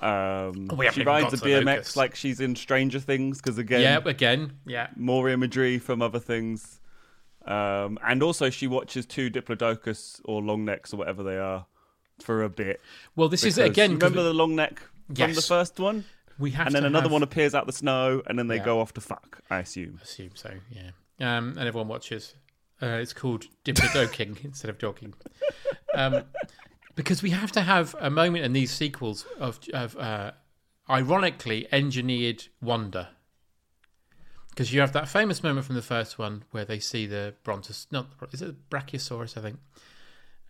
Um. 0.00 0.68
We 0.76 0.84
haven't 0.86 1.00
she 1.00 1.06
rides 1.06 1.32
a 1.32 1.36
to 1.38 1.42
the 1.44 1.50
BMX 1.50 1.64
locusts. 1.66 1.96
like 1.96 2.14
she's 2.14 2.40
in 2.40 2.54
Stranger 2.56 3.00
Things 3.00 3.40
because 3.40 3.56
again, 3.58 3.80
yeah, 3.80 4.00
again, 4.04 4.52
yeah. 4.66 4.88
more 4.96 5.28
imagery 5.28 5.78
from 5.78 6.02
other 6.02 6.18
things. 6.20 6.80
Um, 7.46 7.98
and 8.04 8.22
also, 8.22 8.50
she 8.50 8.66
watches 8.66 9.06
two 9.06 9.30
Diplodocus 9.30 10.20
or 10.24 10.42
long 10.42 10.64
necks 10.64 10.92
or 10.92 10.96
whatever 10.96 11.22
they 11.22 11.38
are 11.38 11.64
for 12.20 12.42
a 12.42 12.48
bit. 12.48 12.80
Well, 13.14 13.28
this 13.28 13.44
is 13.44 13.56
again. 13.56 13.92
you 13.92 13.96
'cause 13.98 14.10
remember 14.10 14.22
the 14.24 14.34
long 14.34 14.56
neck 14.56 14.80
from 15.14 15.32
the 15.32 15.40
first 15.42 15.78
one, 15.78 16.04
we 16.38 16.50
have 16.50 16.66
and 16.66 16.74
then 16.74 16.84
another 16.84 17.04
have- 17.04 17.12
one 17.12 17.22
appears 17.22 17.54
out 17.54 17.66
the 17.66 17.72
snow, 17.72 18.20
and 18.26 18.38
then 18.38 18.48
they 18.48 18.56
Yeah. 18.56 18.64
go 18.64 18.80
off 18.80 18.92
to 18.94 19.00
fuck. 19.00 19.40
I 19.48 19.60
assume. 19.60 20.00
assume 20.02 20.30
so, 20.34 20.50
yeah. 20.70 20.90
Um, 21.20 21.50
and 21.56 21.60
everyone 21.68 21.88
watches. 21.88 22.34
Uh, 22.82 22.86
it's 23.00 23.12
called 23.14 23.46
diplodoking 23.64 24.36
instead 24.44 24.68
of 24.68 24.76
dogging. 24.78 25.14
Um, 25.94 26.24
because 26.96 27.22
we 27.22 27.30
have 27.30 27.52
to 27.52 27.60
have 27.60 27.94
a 28.00 28.10
moment 28.10 28.44
in 28.44 28.52
these 28.52 28.72
sequels 28.72 29.24
of, 29.38 29.60
of 29.72 29.96
uh, 29.96 30.32
ironically 30.90 31.68
engineered 31.70 32.44
wonder. 32.60 33.08
Because 34.50 34.72
you 34.72 34.80
have 34.80 34.92
that 34.94 35.08
famous 35.08 35.42
moment 35.42 35.66
from 35.66 35.74
the 35.76 35.82
first 35.82 36.18
one 36.18 36.44
where 36.50 36.64
they 36.64 36.78
see 36.80 37.06
the 37.06 37.34
brontos, 37.44 37.86
not 37.92 38.06
is 38.32 38.40
it 38.42 38.46
the 38.46 38.76
Brachiosaurus, 38.76 39.36
I 39.36 39.42
think. 39.42 39.58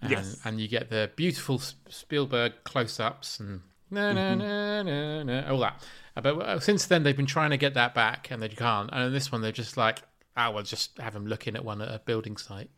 And, 0.01 0.11
Yes. 0.13 0.41
and 0.45 0.61
you 0.61 0.69
get 0.69 0.91
the 0.91 1.11
beautiful 1.17 1.59
Spielberg 1.89 2.53
close-ups 2.65 3.41
and 3.41 3.63
no, 3.91 4.13
no, 4.13 4.21
Mm-hmm. 4.21 4.39
no, 4.39 4.83
no, 4.83 5.23
no, 5.25 5.49
all 5.53 5.59
that. 5.61 5.83
Uh, 6.17 6.21
But 6.21 6.39
uh, 6.41 6.61
since 6.61 6.87
then, 6.87 7.03
they've 7.03 7.17
been 7.17 7.27
trying 7.27 7.51
to 7.51 7.57
get 7.57 7.75
that 7.75 7.95
back, 7.95 8.31
and 8.31 8.41
they 8.43 8.49
can't. 8.49 8.91
And 8.93 9.05
in 9.05 9.13
this 9.13 9.31
one, 9.33 9.43
they're 9.43 9.53
just 9.53 9.77
like, 9.77 10.03
"Oh, 10.37 10.51
we'll 10.53 10.63
just 10.65 10.99
have 10.99 11.15
them 11.15 11.27
looking 11.27 11.55
at 11.57 11.65
one 11.65 11.81
at 11.81 11.89
a 11.93 11.99
building 12.01 12.37
site. 12.37 12.69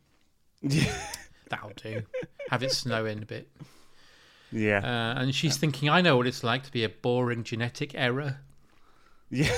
That'll 1.49 1.71
do. 1.75 2.03
Have 2.49 2.63
it 2.63 2.71
snow 2.71 3.05
in 3.05 3.21
a 3.23 3.25
bit." 3.25 3.49
Yeah. 4.51 4.79
Uh, 4.79 5.21
and 5.21 5.33
she's 5.35 5.57
thinking, 5.57 5.89
"I 5.89 6.01
know 6.01 6.17
what 6.17 6.27
it's 6.27 6.43
like 6.43 6.63
to 6.63 6.71
be 6.71 6.83
a 6.83 6.89
boring 6.89 7.43
genetic 7.43 7.93
error." 7.95 8.37
Yeah. 9.29 9.53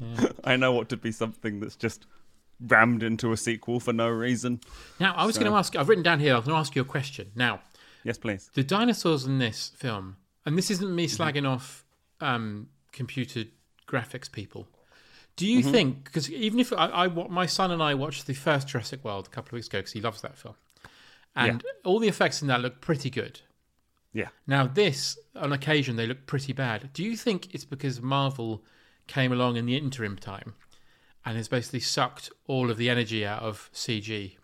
I 0.44 0.56
know 0.56 0.72
what 0.72 0.88
to 0.90 0.96
be 0.96 1.10
something 1.12 1.60
that's 1.60 1.76
just 1.76 2.06
rammed 2.60 3.02
into 3.02 3.32
a 3.32 3.36
sequel 3.36 3.80
for 3.80 3.92
no 3.92 4.08
reason. 4.08 4.60
Now, 5.00 5.14
I 5.14 5.26
was 5.26 5.34
So- 5.34 5.40
going 5.42 5.52
to 5.52 5.58
ask. 5.58 5.74
I've 5.76 5.88
written 5.88 6.04
down 6.04 6.20
here. 6.20 6.34
I 6.34 6.36
was 6.36 6.44
going 6.46 6.54
to 6.54 6.60
ask 6.60 6.74
you 6.76 6.82
a 6.82 6.84
question. 6.84 7.32
Now, 7.34 7.60
Yes, 8.04 8.18
please. 8.18 8.50
the 8.54 8.62
dinosaurs 8.62 9.24
in 9.24 9.38
this 9.38 9.72
film, 9.76 10.16
and 10.44 10.56
this 10.56 10.70
isn't 10.70 10.94
me 10.94 11.06
slagging 11.08 11.48
off 11.48 11.84
um, 12.20 12.68
computer 12.92 13.44
graphics 13.88 14.30
people. 14.30 14.68
Do 15.34 15.46
you 15.46 15.62
think? 15.62 16.04
Because 16.04 16.30
even 16.30 16.60
if 16.60 16.72
I, 16.72 16.86
I, 16.86 17.08
my 17.08 17.44
son 17.46 17.70
and 17.70 17.82
I 17.82 17.92
watched 17.94 18.26
the 18.26 18.32
first 18.32 18.68
Jurassic 18.68 19.04
World 19.04 19.26
a 19.26 19.30
couple 19.30 19.48
of 19.50 19.52
weeks 19.54 19.66
ago 19.66 19.80
because 19.80 19.92
he 19.92 20.00
loves 20.00 20.22
that 20.22 20.38
film, 20.38 20.54
and 21.36 21.62
all 21.84 21.98
the 21.98 22.08
effects 22.08 22.42
in 22.42 22.48
that 22.48 22.60
look 22.60 22.80
pretty 22.80 23.10
good. 23.10 23.40
Yeah. 24.12 24.28
Now, 24.46 24.66
this 24.66 25.18
on 25.34 25.52
occasion 25.52 25.96
they 25.96 26.06
look 26.06 26.26
pretty 26.26 26.52
bad. 26.52 26.90
Do 26.92 27.02
you 27.02 27.16
think 27.16 27.54
it's 27.54 27.64
because 27.64 28.00
Marvel 28.00 28.64
came 29.06 29.30
along 29.30 29.56
in 29.56 29.66
the 29.66 29.76
interim 29.76 30.16
time 30.16 30.54
and 31.24 31.36
has 31.36 31.48
basically 31.48 31.80
sucked 31.80 32.30
all 32.46 32.70
of 32.70 32.78
the 32.78 32.88
energy 32.88 33.26
out 33.26 33.42
of 33.42 33.70
CG 33.74 34.36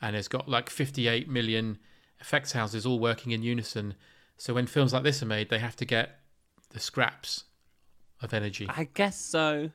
and 0.00 0.16
has 0.16 0.26
got 0.26 0.48
like 0.48 0.70
58 0.70 1.28
million 1.28 1.78
effects 2.18 2.52
houses 2.52 2.86
all 2.86 2.98
working 2.98 3.32
in 3.32 3.42
unison? 3.42 3.94
So 4.38 4.54
when 4.54 4.66
films 4.66 4.94
like 4.94 5.02
this 5.02 5.22
are 5.22 5.26
made, 5.26 5.50
they 5.50 5.58
have 5.58 5.76
to 5.76 5.84
get 5.84 6.20
the 6.70 6.80
scraps 6.80 7.44
of 8.22 8.32
energy. 8.32 8.66
I 8.68 8.88
guess 8.94 9.20
so. 9.20 9.70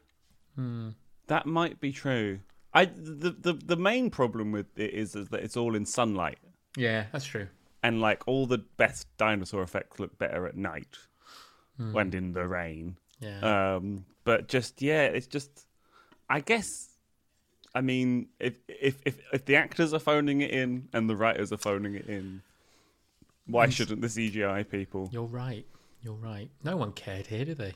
Hmm. 0.56 0.90
That 1.28 1.46
might 1.46 1.80
be 1.80 1.92
true. 1.92 2.40
I 2.74 2.86
the, 2.86 3.32
the 3.32 3.54
the 3.54 3.78
main 3.78 4.10
problem 4.10 4.52
with 4.52 4.78
it 4.78 4.94
is 4.94 5.16
is 5.16 5.30
that 5.30 5.42
it's 5.42 5.56
all 5.56 5.76
in 5.76 5.86
sunlight, 5.86 6.40
Yeah, 6.76 7.06
that's 7.12 7.26
true. 7.26 7.48
and 7.84 8.02
like 8.02 8.24
all 8.28 8.46
the 8.48 8.58
best 8.78 9.08
dinosaur 9.18 9.62
effects 9.64 10.00
look 10.00 10.18
better 10.18 10.48
at 10.48 10.56
night 10.58 10.98
when 11.92 12.14
in 12.14 12.34
the 12.34 12.48
rain. 12.48 12.98
Yeah. 13.20 13.76
Um, 13.76 14.06
but 14.24 14.48
just 14.48 14.82
yeah, 14.82 15.04
it's 15.06 15.28
just. 15.28 15.66
I 16.30 16.40
guess. 16.40 16.90
I 17.76 17.82
mean, 17.82 18.28
if 18.40 18.58
if 18.68 19.02
if 19.06 19.20
if 19.34 19.46
the 19.46 19.56
actors 19.58 19.94
are 19.94 20.00
phoning 20.00 20.42
it 20.42 20.52
in 20.52 20.88
and 20.94 21.10
the 21.10 21.16
writers 21.16 21.52
are 21.52 21.58
phoning 21.58 21.96
it 21.96 22.08
in, 22.08 22.42
why 23.46 23.70
shouldn't 23.70 24.02
the 24.02 24.08
CGI 24.08 24.68
people? 24.70 25.10
You're 25.12 25.24
right. 25.26 25.66
You're 26.02 26.14
right. 26.16 26.50
No 26.64 26.78
one 26.78 26.92
cared 26.94 27.28
here, 27.28 27.46
did 27.46 27.58
they? 27.58 27.74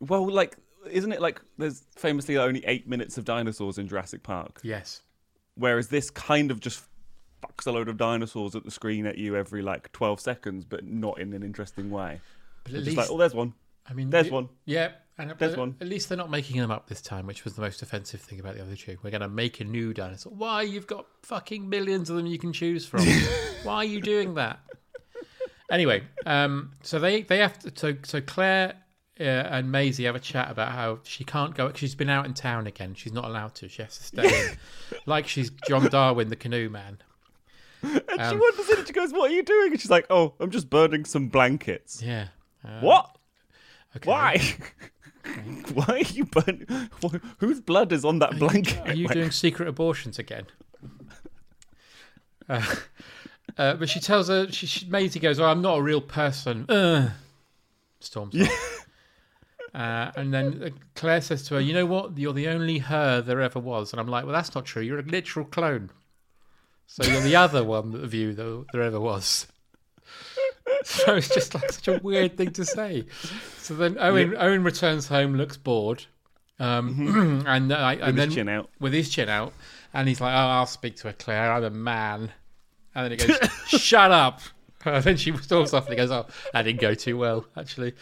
Well, 0.00 0.28
like, 0.30 0.56
isn't 0.90 1.12
it 1.12 1.20
like 1.22 1.40
there's 1.56 1.84
famously 1.96 2.36
only 2.36 2.64
eight 2.66 2.86
minutes 2.88 3.16
of 3.16 3.24
dinosaurs 3.24 3.78
in 3.78 3.88
Jurassic 3.88 4.22
Park, 4.22 4.60
Yes. 4.62 5.00
whereas 5.54 5.88
this 5.88 6.10
kind 6.10 6.50
of 6.50 6.60
just 6.60 6.84
a 7.66 7.70
load 7.72 7.88
of 7.88 7.96
dinosaurs 7.96 8.54
at 8.54 8.64
the 8.64 8.70
screen 8.70 9.06
at 9.06 9.18
you 9.18 9.36
every 9.36 9.62
like 9.62 9.92
twelve 9.92 10.20
seconds, 10.20 10.64
but 10.64 10.84
not 10.84 11.18
in 11.20 11.32
an 11.32 11.42
interesting 11.42 11.90
way. 11.90 12.20
But 12.64 12.72
at 12.72 12.74
just 12.76 12.86
least, 12.86 12.98
like, 12.98 13.10
oh, 13.10 13.18
there's 13.18 13.34
one. 13.34 13.54
I 13.86 13.92
mean, 13.92 14.10
there's 14.10 14.28
the- 14.28 14.32
one. 14.32 14.48
Yeah, 14.64 14.92
and 15.18 15.30
There's 15.38 15.52
but 15.52 15.60
one. 15.60 15.76
At 15.80 15.86
least 15.86 16.08
they're 16.08 16.18
not 16.18 16.30
making 16.30 16.60
them 16.60 16.70
up 16.70 16.88
this 16.88 17.00
time, 17.00 17.26
which 17.26 17.44
was 17.44 17.54
the 17.54 17.60
most 17.62 17.82
offensive 17.82 18.20
thing 18.20 18.40
about 18.40 18.56
the 18.56 18.62
other 18.62 18.74
two. 18.74 18.96
We're 19.02 19.10
going 19.10 19.20
to 19.20 19.28
make 19.28 19.60
a 19.60 19.64
new 19.64 19.94
dinosaur. 19.94 20.32
Why? 20.34 20.62
You've 20.62 20.86
got 20.88 21.06
fucking 21.22 21.68
millions 21.68 22.10
of 22.10 22.16
them 22.16 22.26
you 22.26 22.38
can 22.38 22.52
choose 22.52 22.84
from. 22.84 23.04
Why 23.62 23.76
are 23.76 23.84
you 23.84 24.00
doing 24.00 24.34
that? 24.34 24.58
Anyway, 25.70 26.02
um, 26.26 26.72
so 26.82 26.98
they 26.98 27.22
they 27.22 27.38
have 27.38 27.58
to. 27.60 27.72
So 27.74 27.94
so 28.02 28.20
Claire 28.20 28.74
uh, 29.20 29.22
and 29.22 29.70
Maisie 29.70 30.04
have 30.04 30.16
a 30.16 30.20
chat 30.20 30.50
about 30.50 30.72
how 30.72 30.98
she 31.04 31.24
can't 31.24 31.54
go. 31.54 31.72
She's 31.74 31.94
been 31.94 32.10
out 32.10 32.26
in 32.26 32.34
town 32.34 32.66
again. 32.66 32.94
She's 32.94 33.12
not 33.12 33.24
allowed 33.24 33.54
to. 33.56 33.68
She 33.68 33.82
has 33.82 33.96
to 33.98 34.04
stay 34.04 34.56
like 35.06 35.28
she's 35.28 35.50
John 35.68 35.86
Darwin, 35.88 36.28
the 36.28 36.36
canoe 36.36 36.68
man. 36.68 36.98
And 37.84 38.20
she 38.20 38.34
Um, 38.34 38.38
wanders 38.38 38.68
in 38.70 38.78
and 38.78 38.86
she 38.86 38.92
goes, 38.92 39.12
"What 39.12 39.30
are 39.30 39.34
you 39.34 39.42
doing?" 39.42 39.72
And 39.72 39.80
she's 39.80 39.90
like, 39.90 40.06
"Oh, 40.10 40.34
I'm 40.40 40.50
just 40.50 40.70
burning 40.70 41.04
some 41.04 41.28
blankets." 41.28 42.02
Yeah. 42.02 42.28
Uh, 42.64 42.80
What? 42.80 43.16
okay. 43.96 44.08
Why? 44.10 44.54
Why 45.74 45.84
are 45.86 45.98
you 46.00 46.24
burning? 46.26 46.66
wh- 47.02 47.16
Whose 47.38 47.60
blood 47.60 47.92
is 47.92 48.04
on 48.04 48.18
that 48.18 48.38
blanket? 48.38 48.80
Are 48.88 48.94
you 48.94 49.06
Like, 49.06 49.14
doing 49.14 49.30
secret 49.30 49.68
abortions 49.68 50.18
again? 50.18 50.46
Uh, 52.48 52.62
uh, 53.58 53.74
but 53.74 53.88
she 53.88 54.00
tells 54.00 54.28
her, 54.28 54.50
she, 54.52 54.66
she, 54.66 54.86
Maisie 54.88 55.20
goes, 55.20 55.40
Oh, 55.40 55.46
I'm 55.46 55.62
not 55.62 55.78
a 55.78 55.82
real 55.82 56.00
person. 56.00 56.68
Uh, 56.70 57.10
storms 58.00 58.40
off. 58.40 58.80
Uh, 59.74 60.12
and 60.14 60.32
then 60.32 60.62
uh, 60.62 60.68
Claire 60.94 61.20
says 61.20 61.42
to 61.48 61.54
her, 61.54 61.60
You 61.60 61.72
know 61.74 61.84
what? 61.84 62.16
You're 62.16 62.32
the 62.32 62.46
only 62.46 62.78
her 62.78 63.20
there 63.20 63.40
ever 63.40 63.58
was. 63.58 63.92
And 63.92 63.98
I'm 63.98 64.06
like, 64.06 64.24
Well, 64.24 64.32
that's 64.32 64.54
not 64.54 64.64
true. 64.64 64.82
You're 64.82 65.00
a 65.00 65.02
literal 65.02 65.44
clone. 65.46 65.90
So 66.86 67.04
you're 67.04 67.20
the 67.22 67.36
other 67.36 67.64
one 67.64 67.94
of 67.94 68.14
you 68.14 68.32
that 68.34 68.64
there 68.72 68.82
ever 68.82 69.00
was. 69.00 69.46
So 70.84 71.14
it's 71.14 71.28
just 71.32 71.54
like 71.54 71.70
such 71.72 71.88
a 71.88 72.00
weird 72.02 72.36
thing 72.36 72.50
to 72.52 72.64
say. 72.64 73.06
So 73.58 73.74
then 73.74 73.96
Owen 73.98 74.34
Owen 74.36 74.62
returns 74.64 75.08
home, 75.08 75.34
looks 75.34 75.56
bored, 75.56 76.04
Um, 76.58 77.44
and 77.46 77.72
I, 77.72 77.94
and 77.94 78.06
his 78.06 78.14
then 78.16 78.30
chin 78.30 78.48
out. 78.48 78.70
with 78.80 78.92
his 78.92 79.08
chin 79.08 79.28
out, 79.30 79.52
and 79.94 80.08
he's 80.08 80.20
like, 80.20 80.32
"Oh, 80.34 80.36
I'll 80.36 80.66
speak 80.66 80.96
to 80.96 81.08
her, 81.08 81.12
Claire. 81.14 81.52
I'm 81.52 81.64
a 81.64 81.70
man." 81.70 82.32
And 82.94 83.04
then 83.04 83.18
he 83.18 83.26
goes, 83.26 83.38
"Shut 83.80 84.10
up." 84.10 84.40
And 84.84 85.02
then 85.02 85.16
she 85.16 85.34
storms 85.38 85.72
off 85.72 85.84
and 85.84 85.92
he 85.92 85.96
goes, 85.96 86.10
"Oh, 86.10 86.26
that 86.52 86.62
didn't 86.62 86.80
go 86.80 86.92
too 86.94 87.16
well, 87.16 87.46
actually." 87.56 87.94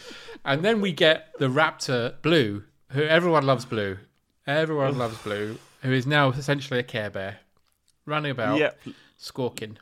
And 0.45 0.65
then 0.65 0.81
we 0.81 0.93
get 0.93 1.29
the 1.39 1.49
Raptor 1.49 2.21
Blue, 2.23 2.65
who 2.91 3.03
everyone 3.03 3.47
loves 3.47 3.65
Blue. 3.65 3.99
Everyone 4.47 4.99
loves 4.99 5.19
Blue, 5.19 5.57
who 5.83 5.93
is 5.93 6.07
now 6.07 6.31
essentially 6.31 6.81
a 6.81 6.85
Care 6.85 7.11
Bear, 7.11 7.39
running 8.07 8.31
about, 8.31 8.59
yep. 8.59 8.79
squawking. 9.17 9.79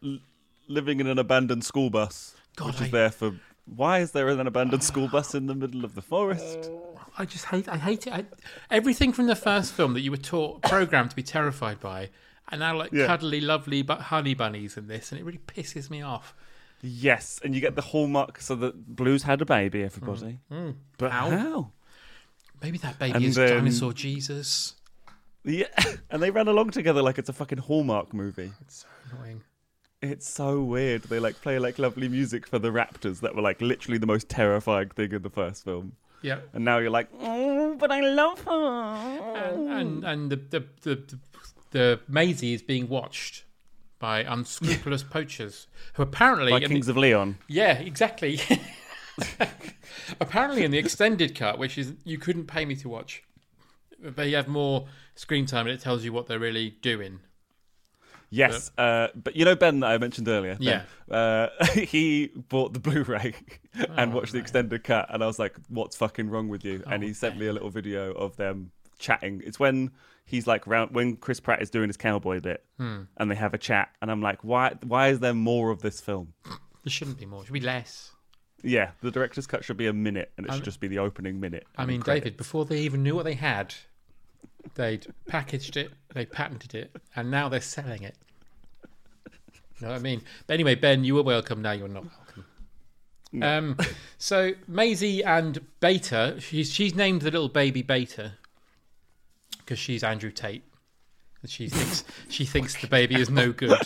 living 0.68 1.00
in 1.00 1.06
an 1.06 1.18
abandoned 1.18 1.64
school 1.64 1.90
bus, 1.90 2.34
God, 2.56 2.68
which 2.68 2.80
is 2.82 2.90
there 2.90 3.10
for. 3.10 3.34
Why 3.66 4.00
is 4.00 4.10
there 4.12 4.28
an 4.28 4.46
abandoned 4.46 4.82
school 4.82 5.06
bus 5.08 5.34
in 5.34 5.46
the 5.46 5.54
middle 5.54 5.84
of 5.84 5.94
the 5.94 6.02
forest? 6.02 6.68
Oh, 6.72 6.98
I 7.18 7.24
just 7.24 7.44
hate. 7.46 7.68
I 7.68 7.76
hate 7.76 8.06
it. 8.06 8.12
I, 8.12 8.24
everything 8.70 9.12
from 9.12 9.26
the 9.26 9.36
first 9.36 9.72
film 9.72 9.94
that 9.94 10.00
you 10.00 10.10
were 10.10 10.16
taught, 10.16 10.62
programmed 10.62 11.10
to 11.10 11.16
be 11.16 11.22
terrified 11.22 11.78
by, 11.80 12.10
and 12.50 12.60
now 12.60 12.76
like 12.76 12.92
Yeah. 12.92 13.06
cuddly, 13.06 13.40
lovely, 13.40 13.82
but 13.82 14.00
honey 14.00 14.34
bunnies 14.34 14.76
in 14.76 14.88
this, 14.88 15.12
and 15.12 15.20
it 15.20 15.24
really 15.24 15.40
pisses 15.46 15.88
me 15.90 16.02
off. 16.02 16.34
Yes, 16.82 17.40
and 17.44 17.54
you 17.54 17.60
get 17.60 17.76
the 17.76 17.82
hallmark. 17.82 18.40
So 18.40 18.56
that 18.56 18.96
Blue's 18.96 19.22
had 19.24 19.40
a 19.42 19.44
baby, 19.44 19.84
everybody. 19.84 20.38
Mm. 20.50 20.56
Mm. 20.56 20.74
But 20.98 21.12
How? 21.12 21.30
how? 21.30 21.70
Maybe 22.62 22.78
that 22.78 22.98
baby 22.98 23.12
And 23.12 23.24
is 23.24 23.36
dinosaur 23.36 23.92
Jesus. 23.92 24.74
Yeah, 25.44 25.66
and 26.10 26.22
they 26.22 26.30
ran 26.30 26.48
along 26.48 26.70
together 26.70 27.02
like 27.02 27.18
it's 27.18 27.28
a 27.28 27.32
fucking 27.32 27.58
Hallmark 27.58 28.12
movie. 28.14 28.52
It's 28.60 28.80
so 28.80 28.86
annoying. 29.12 29.42
It's 30.02 30.28
so 30.28 30.62
weird. 30.62 31.02
They 31.04 31.18
like 31.18 31.40
play 31.42 31.58
like 31.58 31.78
lovely 31.78 32.08
music 32.08 32.46
for 32.46 32.58
the 32.58 32.70
Raptors 32.70 33.20
that 33.20 33.34
were 33.34 33.42
like 33.42 33.60
literally 33.60 33.98
the 33.98 34.06
most 34.06 34.28
terrifying 34.28 34.88
thing 34.90 35.12
in 35.12 35.22
the 35.22 35.30
first 35.30 35.64
film. 35.64 35.92
Yeah, 36.22 36.40
And 36.52 36.64
now 36.66 36.76
you're 36.78 36.90
like, 36.90 37.08
oh, 37.20 37.76
but 37.78 37.90
I 37.90 38.00
love 38.00 38.42
her. 38.44 38.52
and 39.54 39.70
and, 39.70 40.04
and 40.04 40.30
the, 40.30 40.36
the 40.36 40.60
the 40.82 40.94
the 40.96 41.18
the 41.70 42.00
Maisie 42.08 42.52
is 42.52 42.60
being 42.62 42.88
watched 42.88 43.44
by 43.98 44.20
unscrupulous 44.20 45.02
poachers 45.02 45.66
who 45.94 46.02
apparently 46.02 46.50
By 46.52 46.56
in 46.58 46.62
the- 46.64 46.68
Kings 46.68 46.88
of 46.88 46.96
Leon. 46.98 47.38
Yeah, 47.48 47.72
exactly. 47.78 48.40
Apparently, 50.20 50.64
in 50.64 50.70
the 50.70 50.78
extended 50.78 51.34
cut, 51.34 51.58
which 51.58 51.76
is 51.78 51.92
you 52.04 52.18
couldn't 52.18 52.46
pay 52.46 52.64
me 52.64 52.74
to 52.76 52.88
watch, 52.88 53.22
they 54.02 54.32
have 54.32 54.48
more 54.48 54.86
screen 55.14 55.46
time 55.46 55.66
and 55.66 55.74
it 55.74 55.80
tells 55.80 56.04
you 56.04 56.12
what 56.12 56.26
they're 56.26 56.38
really 56.38 56.70
doing. 56.82 57.20
Yes, 58.32 58.70
uh, 58.78 59.08
but 59.16 59.34
you 59.34 59.44
know 59.44 59.56
Ben 59.56 59.80
that 59.80 59.88
I 59.88 59.98
mentioned 59.98 60.28
earlier. 60.28 60.56
Ben, 61.08 61.16
uh, 61.16 61.48
he 61.74 62.28
bought 62.48 62.72
the 62.72 62.78
Blu-ray 62.78 63.34
and 63.96 64.14
watched 64.14 64.32
the 64.32 64.38
extended 64.38 64.84
cut, 64.84 65.12
and 65.12 65.22
I 65.22 65.26
was 65.26 65.40
like, 65.40 65.56
"What's 65.68 65.96
fucking 65.96 66.30
wrong 66.30 66.48
with 66.48 66.64
you?" 66.64 66.82
and 66.86 67.02
he 67.02 67.12
sent 67.12 67.36
me 67.38 67.48
a 67.48 67.52
little 67.52 67.70
video 67.70 68.12
of 68.12 68.36
them 68.36 68.70
chatting. 69.00 69.42
It's 69.44 69.58
when 69.58 69.90
he's 70.24 70.46
like 70.46 70.64
round 70.68 70.92
when 70.92 71.16
Chris 71.16 71.40
Pratt 71.40 71.60
is 71.60 71.70
doing 71.70 71.88
his 71.88 71.96
cowboy 71.96 72.38
bit, 72.40 72.64
and 72.78 73.30
they 73.30 73.34
have 73.34 73.52
a 73.52 73.58
chat, 73.58 73.90
and 74.00 74.12
I'm 74.12 74.22
like, 74.22 74.44
"Why? 74.44 74.74
Why 74.84 75.08
is 75.08 75.18
there 75.18 75.34
more 75.34 75.70
of 75.70 75.82
this 75.82 76.00
film?" 76.00 76.32
There 76.44 76.90
shouldn't 76.90 77.18
be 77.18 77.26
more. 77.26 77.42
It 77.42 77.46
should 77.46 77.52
be 77.52 77.60
less. 77.60 78.12
Yeah, 78.62 78.90
the 79.00 79.10
director's 79.10 79.46
cut 79.46 79.64
should 79.64 79.76
be 79.76 79.86
a 79.86 79.92
minute, 79.92 80.30
and 80.36 80.46
it 80.46 80.52
should 80.52 80.64
just 80.64 80.80
be 80.80 80.88
the 80.88 80.98
opening 80.98 81.40
minute. 81.40 81.66
I 81.76 81.84
mean. 81.84 82.00
David, 82.00 82.36
before 82.36 82.64
they 82.64 82.78
even 82.80 83.02
knew 83.02 83.16
what 83.16 83.24
they 83.24 83.34
had, 83.34 83.74
they'd 84.74 85.06
packaged 85.26 85.76
it, 85.76 85.90
they 86.14 86.26
patented 86.26 86.74
it, 86.74 86.94
and 87.16 87.30
now 87.30 87.48
they're 87.48 87.60
selling 87.60 88.02
it. 88.02 88.16
You 89.80 89.86
know 89.86 89.88
what 89.88 89.98
I 89.98 90.02
mean? 90.02 90.22
But 90.46 90.54
anyway, 90.54 90.74
Ben, 90.74 91.04
you 91.04 91.14
were 91.14 91.22
welcome. 91.22 91.62
Now 91.62 91.72
you're 91.72 91.88
not 91.88 92.04
welcome. 92.04 92.44
Um, 93.42 93.76
so 94.18 94.52
Maisie 94.66 95.22
and 95.22 95.60
Beta, 95.80 96.36
she's 96.40 96.72
she's 96.72 96.94
named 96.94 97.22
the 97.22 97.30
little 97.30 97.48
baby 97.48 97.82
Beta 97.82 98.32
because 99.58 99.78
she's 99.78 100.02
Andrew 100.02 100.30
Tate. 100.32 100.64
And 101.42 101.50
She 101.50 101.68
thinks 101.68 102.04
she 102.28 102.44
thinks 102.44 102.80
the 102.80 102.88
baby 102.88 103.14
is 103.20 103.30
no 103.30 103.52
good. 103.52 103.78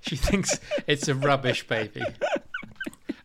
she 0.00 0.16
thinks 0.16 0.58
it's 0.86 1.08
a 1.08 1.14
rubbish 1.14 1.66
baby. 1.66 2.02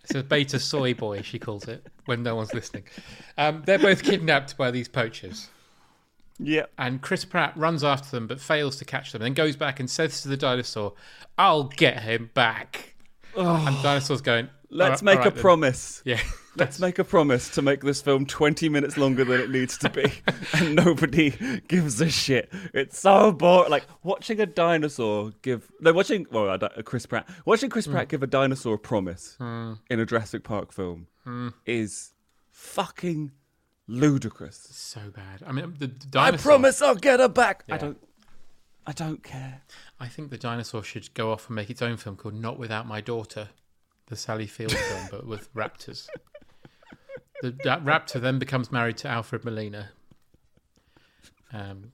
It's 0.04 0.16
a 0.16 0.24
beta 0.24 0.60
soy 0.60 0.96
boy, 0.96 1.22
she 1.22 1.38
calls 1.38 1.68
it, 1.68 1.86
when 2.06 2.24
no 2.24 2.36
one's 2.36 2.52
listening. 2.54 2.84
Um, 3.38 3.62
they're 3.66 3.78
both 3.78 4.02
kidnapped 4.02 4.58
by 4.58 4.72
these 4.72 4.88
poachers. 4.88 5.50
Yeah, 6.40 6.66
And 6.78 7.02
Chris 7.02 7.26
Pratt 7.26 7.56
runs 7.58 7.84
after 7.84 8.12
them 8.12 8.28
but 8.28 8.40
fails 8.40 8.78
to 8.78 8.86
catch 8.86 9.12
them. 9.12 9.22
Then 9.22 9.34
goes 9.34 9.56
back 9.56 9.80
and 9.80 9.90
says 9.90 10.22
to 10.22 10.30
the 10.30 10.38
dinosaur, 10.38 10.94
I'll 11.38 11.66
get 11.66 12.02
him 12.02 12.32
back. 12.34 12.96
Oh. 13.36 13.66
And 13.68 13.82
dinosaur's 13.84 14.22
going, 14.22 14.50
let's 14.70 15.02
"All 15.02 15.06
make 15.06 15.20
right 15.20 15.28
a 15.28 15.32
then." 15.32 15.42
promise. 15.42 16.02
Yeah. 16.06 16.20
Let's 16.56 16.78
make 16.78 17.00
a 17.00 17.06
promise 17.06 17.48
to 17.52 17.62
make 17.62 17.84
this 17.84 18.02
film 18.02 18.26
20 18.26 18.68
minutes 18.68 18.98
longer 18.98 19.24
than 19.24 19.40
it 19.40 19.50
needs 19.50 19.78
to 19.78 19.90
be. 19.90 20.12
and 20.54 20.76
nobody 20.76 21.30
gives 21.70 22.02
a 22.02 22.10
shit. 22.10 22.52
It's 22.74 23.00
so 23.00 23.32
boring. 23.32 23.72
Like, 23.72 23.86
watching 24.04 24.42
a 24.42 24.46
dinosaur 24.46 25.32
give. 25.42 25.72
No, 25.80 25.94
watching. 25.94 26.26
Well, 26.30 26.58
Chris 26.84 27.06
Pratt. 27.06 27.30
Watching 27.46 27.70
Chris 27.70 27.88
Pratt 27.88 28.08
hmm. 28.08 28.10
give 28.10 28.24
a 28.24 28.28
dinosaur 28.28 28.74
a 28.74 28.78
promise 28.78 29.36
hmm. 29.38 29.74
in 29.90 30.02
a 30.02 30.06
Jurassic 30.06 30.44
Park 30.44 30.74
film 30.74 31.08
hmm. 31.24 31.50
is 31.66 32.14
fucking 32.52 33.32
ludicrous. 33.90 34.70
So 34.72 35.02
bad. 35.14 35.44
I 35.46 35.52
mean, 35.52 35.76
the, 35.78 35.88
the 35.88 36.20
I 36.20 36.32
promise 36.38 36.82
I'll 36.82 36.96
get 36.96 37.20
her 37.20 37.28
back. 37.28 37.64
I 37.70 37.78
don't. 37.78 37.98
I 38.88 38.92
don't 38.92 39.24
care. 39.24 39.62
I 40.00 40.08
think 40.08 40.32
the 40.32 40.38
dinosaur 40.38 40.84
should 40.84 41.14
go 41.14 41.32
off 41.32 41.48
and 41.48 41.56
make 41.56 41.70
its 41.70 41.82
own 41.82 41.98
film 41.98 42.16
called 42.16 42.34
Not 42.34 42.58
Without 42.58 42.88
My 42.88 43.02
Daughter, 43.02 43.50
the 44.08 44.16
Sally 44.16 44.48
Field 44.48 44.72
film, 44.76 45.08
but 45.12 45.28
with 45.28 45.54
raptors. 45.54 46.08
The 47.42 47.52
that 47.64 47.84
raptor 47.84 48.20
then 48.20 48.40
becomes 48.40 48.72
married 48.72 48.98
to 48.98 49.08
Alfred 49.08 49.46
Molina. 49.46 49.90
Um, 51.54 51.92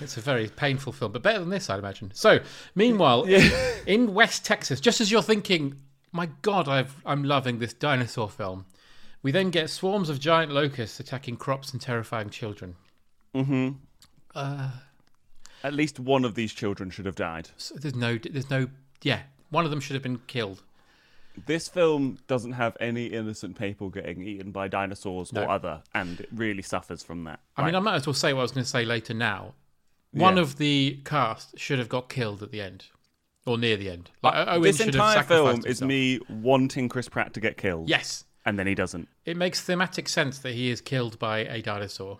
it's 0.00 0.16
a 0.16 0.20
very 0.20 0.48
painful 0.48 0.92
film, 0.92 1.12
but 1.12 1.22
better 1.22 1.40
than 1.40 1.50
this, 1.50 1.68
I'd 1.68 1.78
imagine. 1.78 2.12
So, 2.14 2.40
meanwhile, 2.74 3.22
in, 3.24 3.50
in 3.86 4.14
West 4.14 4.44
Texas, 4.44 4.80
just 4.80 5.00
as 5.00 5.10
you're 5.10 5.22
thinking, 5.22 5.74
my 6.12 6.26
God, 6.42 6.68
I've, 6.68 6.94
I'm 7.04 7.24
loving 7.24 7.58
this 7.58 7.72
dinosaur 7.72 8.28
film, 8.28 8.66
we 9.22 9.30
then 9.32 9.50
get 9.50 9.70
swarms 9.70 10.08
of 10.08 10.18
giant 10.20 10.52
locusts 10.52 10.98
attacking 11.00 11.36
crops 11.36 11.72
and 11.72 11.80
terrifying 11.80 12.30
children. 12.30 12.76
At 14.34 15.74
least 15.74 16.00
one 16.00 16.24
of 16.24 16.34
these 16.34 16.52
children 16.52 16.90
should 16.90 17.06
have 17.06 17.14
died. 17.14 17.50
So 17.56 17.76
there's 17.76 17.94
no, 17.94 18.18
there's 18.18 18.50
no, 18.50 18.68
yeah, 19.02 19.22
one 19.50 19.64
of 19.64 19.70
them 19.70 19.80
should 19.80 19.94
have 19.94 20.02
been 20.02 20.20
killed. 20.26 20.62
This 21.46 21.66
film 21.68 22.18
doesn't 22.26 22.52
have 22.52 22.76
any 22.80 23.06
innocent 23.06 23.58
people 23.58 23.88
getting 23.88 24.22
eaten 24.22 24.50
by 24.50 24.68
dinosaurs 24.68 25.32
No. 25.32 25.44
or 25.44 25.50
other, 25.50 25.82
and 25.94 26.20
it 26.20 26.28
really 26.34 26.60
suffers 26.62 27.02
from 27.02 27.24
that. 27.24 27.40
I 27.56 27.64
mean, 27.64 27.74
I 27.74 27.78
might 27.78 27.94
as 27.94 28.06
well 28.06 28.12
say 28.12 28.32
what 28.34 28.40
I 28.40 28.42
was 28.42 28.52
going 28.52 28.64
to 28.64 28.70
say 28.70 28.84
later 28.84 29.14
now. 29.14 29.54
One 30.10 30.36
Yeah. 30.36 30.42
of 30.42 30.58
the 30.58 31.00
cast 31.04 31.58
should 31.58 31.78
have 31.78 31.88
got 31.88 32.10
killed 32.10 32.42
at 32.42 32.50
the 32.50 32.60
end, 32.60 32.84
or 33.46 33.56
near 33.56 33.78
the 33.78 33.88
end. 33.88 34.10
Like 34.22 34.34
Owen 34.34 34.48
Uh, 34.48 34.58
this 34.58 34.76
should 34.76 34.86
have 34.88 34.94
entire 34.94 35.14
sacrificed 35.22 35.28
film 35.30 35.58
is 35.60 35.64
himself. 35.78 35.88
me 35.88 36.18
wanting 36.28 36.88
Chris 36.90 37.08
Pratt 37.08 37.32
to 37.32 37.40
get 37.40 37.56
killed. 37.56 37.88
Yes, 37.88 38.24
and 38.44 38.58
then 38.58 38.66
he 38.66 38.74
doesn't. 38.74 39.08
it 39.24 39.36
makes 39.36 39.60
thematic 39.60 40.08
sense 40.08 40.38
that 40.40 40.52
he 40.54 40.70
is 40.70 40.80
killed 40.80 41.18
by 41.18 41.38
a 41.40 41.62
dinosaur. 41.62 42.18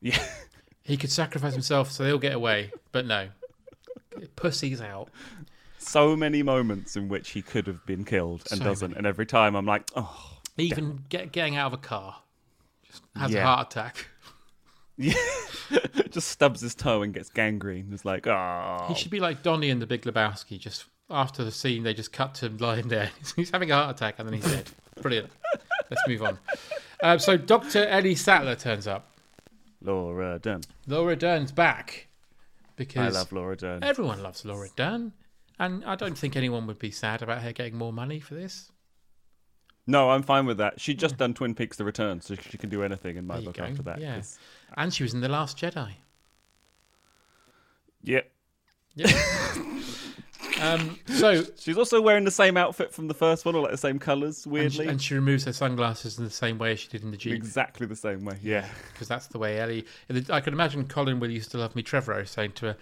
Yeah, 0.00 0.22
He 0.82 0.96
could 0.98 1.10
sacrifice 1.10 1.54
himself 1.54 1.90
so 1.90 2.04
they'll 2.04 2.18
get 2.18 2.34
away, 2.34 2.70
but 2.92 3.06
no, 3.06 3.28
pussy's 4.36 4.80
out. 4.80 5.08
so 5.78 6.14
many 6.16 6.42
moments 6.42 6.94
in 6.96 7.08
which 7.08 7.30
he 7.30 7.40
could 7.42 7.66
have 7.66 7.84
been 7.86 8.04
killed 8.04 8.42
and 8.50 8.58
So 8.58 8.64
doesn't, 8.64 8.90
many. 8.90 8.98
and 8.98 9.06
every 9.06 9.26
time 9.26 9.54
I'm 9.54 9.64
like, 9.66 9.90
oh, 9.96 10.38
Even 10.58 11.00
get, 11.08 11.32
getting 11.32 11.56
out 11.56 11.68
of 11.68 11.72
a 11.72 11.78
car, 11.78 12.16
just 12.86 13.02
has 13.16 13.34
a 13.34 13.42
heart 13.42 13.72
attack. 13.72 14.08
Yeah, 14.96 15.14
just 16.10 16.28
stubs 16.28 16.60
his 16.60 16.76
toe 16.76 17.02
and 17.02 17.12
gets 17.12 17.28
gangrene. 17.28 17.88
It's 17.92 18.04
like, 18.04 18.28
oh, 18.28 18.84
He 18.86 18.94
should 18.94 19.10
be 19.10 19.18
like 19.18 19.42
Donnie 19.42 19.68
in 19.70 19.80
The 19.80 19.88
Big 19.88 20.02
Lebowski. 20.02 20.56
Just 20.56 20.84
after 21.10 21.42
the 21.42 21.50
scene, 21.50 21.82
they 21.82 21.94
just 21.94 22.12
cut 22.12 22.34
to 22.36 22.46
him 22.46 22.58
lying 22.58 22.86
there. 22.86 23.10
He's 23.34 23.50
having 23.50 23.72
a 23.72 23.74
heart 23.74 23.96
attack 23.96 24.20
and 24.20 24.28
then 24.28 24.34
he's 24.40 24.44
dead. 24.48 24.70
Brilliant. 25.00 25.30
Let's 25.90 26.02
move 26.08 26.22
on. 26.22 26.38
Uh, 27.02 27.18
so 27.18 27.36
Dr. 27.36 27.86
Ellie 27.86 28.14
Sattler 28.14 28.54
turns 28.56 28.86
up. 28.86 29.10
Laura 29.82 30.38
Dern. 30.38 30.62
Laura 30.86 31.14
Dern's 31.16 31.52
back 31.52 32.06
because 32.76 33.14
I 33.14 33.18
love 33.18 33.32
Laura 33.32 33.56
Dern. 33.56 33.84
everyone 33.84 34.22
loves 34.22 34.44
Laura 34.44 34.68
Dern, 34.76 35.12
and 35.58 35.84
I 35.84 35.94
don't 35.94 36.16
think 36.16 36.36
anyone 36.36 36.66
would 36.66 36.78
be 36.78 36.90
sad 36.90 37.20
about 37.22 37.42
her 37.42 37.52
getting 37.52 37.76
more 37.76 37.92
money 37.92 38.18
for 38.20 38.34
this. 38.34 38.70
No, 39.86 40.10
I'm 40.10 40.22
fine 40.22 40.46
with 40.46 40.56
that. 40.58 40.80
She 40.80 40.94
just 40.94 41.18
done 41.18 41.34
Twin 41.34 41.54
Peaks: 41.54 41.76
The 41.76 41.84
Return, 41.84 42.22
so 42.22 42.34
she 42.34 42.56
can 42.56 42.70
do 42.70 42.82
anything 42.82 43.16
in 43.18 43.26
my 43.26 43.40
book 43.40 43.58
go. 43.58 43.64
after 43.64 43.82
that. 43.82 44.00
Yeah. 44.00 44.14
'cause- 44.16 44.38
And 44.76 44.94
she 44.94 45.02
was 45.02 45.12
in 45.12 45.20
The 45.20 45.28
Last 45.28 45.58
Jedi. 45.58 45.92
Yep. 48.04 48.30
Yeah. 48.94 49.06
um, 50.60 50.98
so 51.06 51.44
She's 51.58 51.76
also 51.78 52.00
wearing 52.00 52.24
the 52.24 52.30
same 52.30 52.56
outfit 52.56 52.92
from 52.92 53.08
the 53.08 53.14
first 53.14 53.44
one, 53.44 53.54
or 53.54 53.62
like 53.62 53.70
the 53.72 53.76
same 53.78 53.98
colours, 53.98 54.44
and 54.44 54.52
weirdly. 54.52 54.84
she, 54.84 54.90
and 54.90 55.02
she 55.02 55.14
removes 55.14 55.44
her 55.44 55.52
sunglasses 55.52 56.18
in 56.18 56.24
the 56.24 56.30
same 56.30 56.58
way 56.58 56.72
as 56.72 56.80
she 56.80 56.88
did 56.88 57.02
in 57.02 57.10
the 57.10 57.16
Jeep. 57.16 57.34
exactly 57.34 57.86
the 57.86 57.96
same 57.96 58.24
way. 58.24 58.38
Yeah. 58.42 58.66
because 58.92 59.08
that's 59.08 59.26
the 59.28 59.38
way 59.38 59.58
Ellie. 59.58 59.84
I 60.30 60.40
could 60.40 60.52
imagine 60.52 60.86
Colin 60.86 61.20
will 61.20 61.30
used 61.30 61.50
to 61.52 61.58
love 61.58 61.74
me, 61.74 61.82
Trevor, 61.82 62.24
saying 62.24 62.52
to 62.52 62.66
her, 62.66 62.76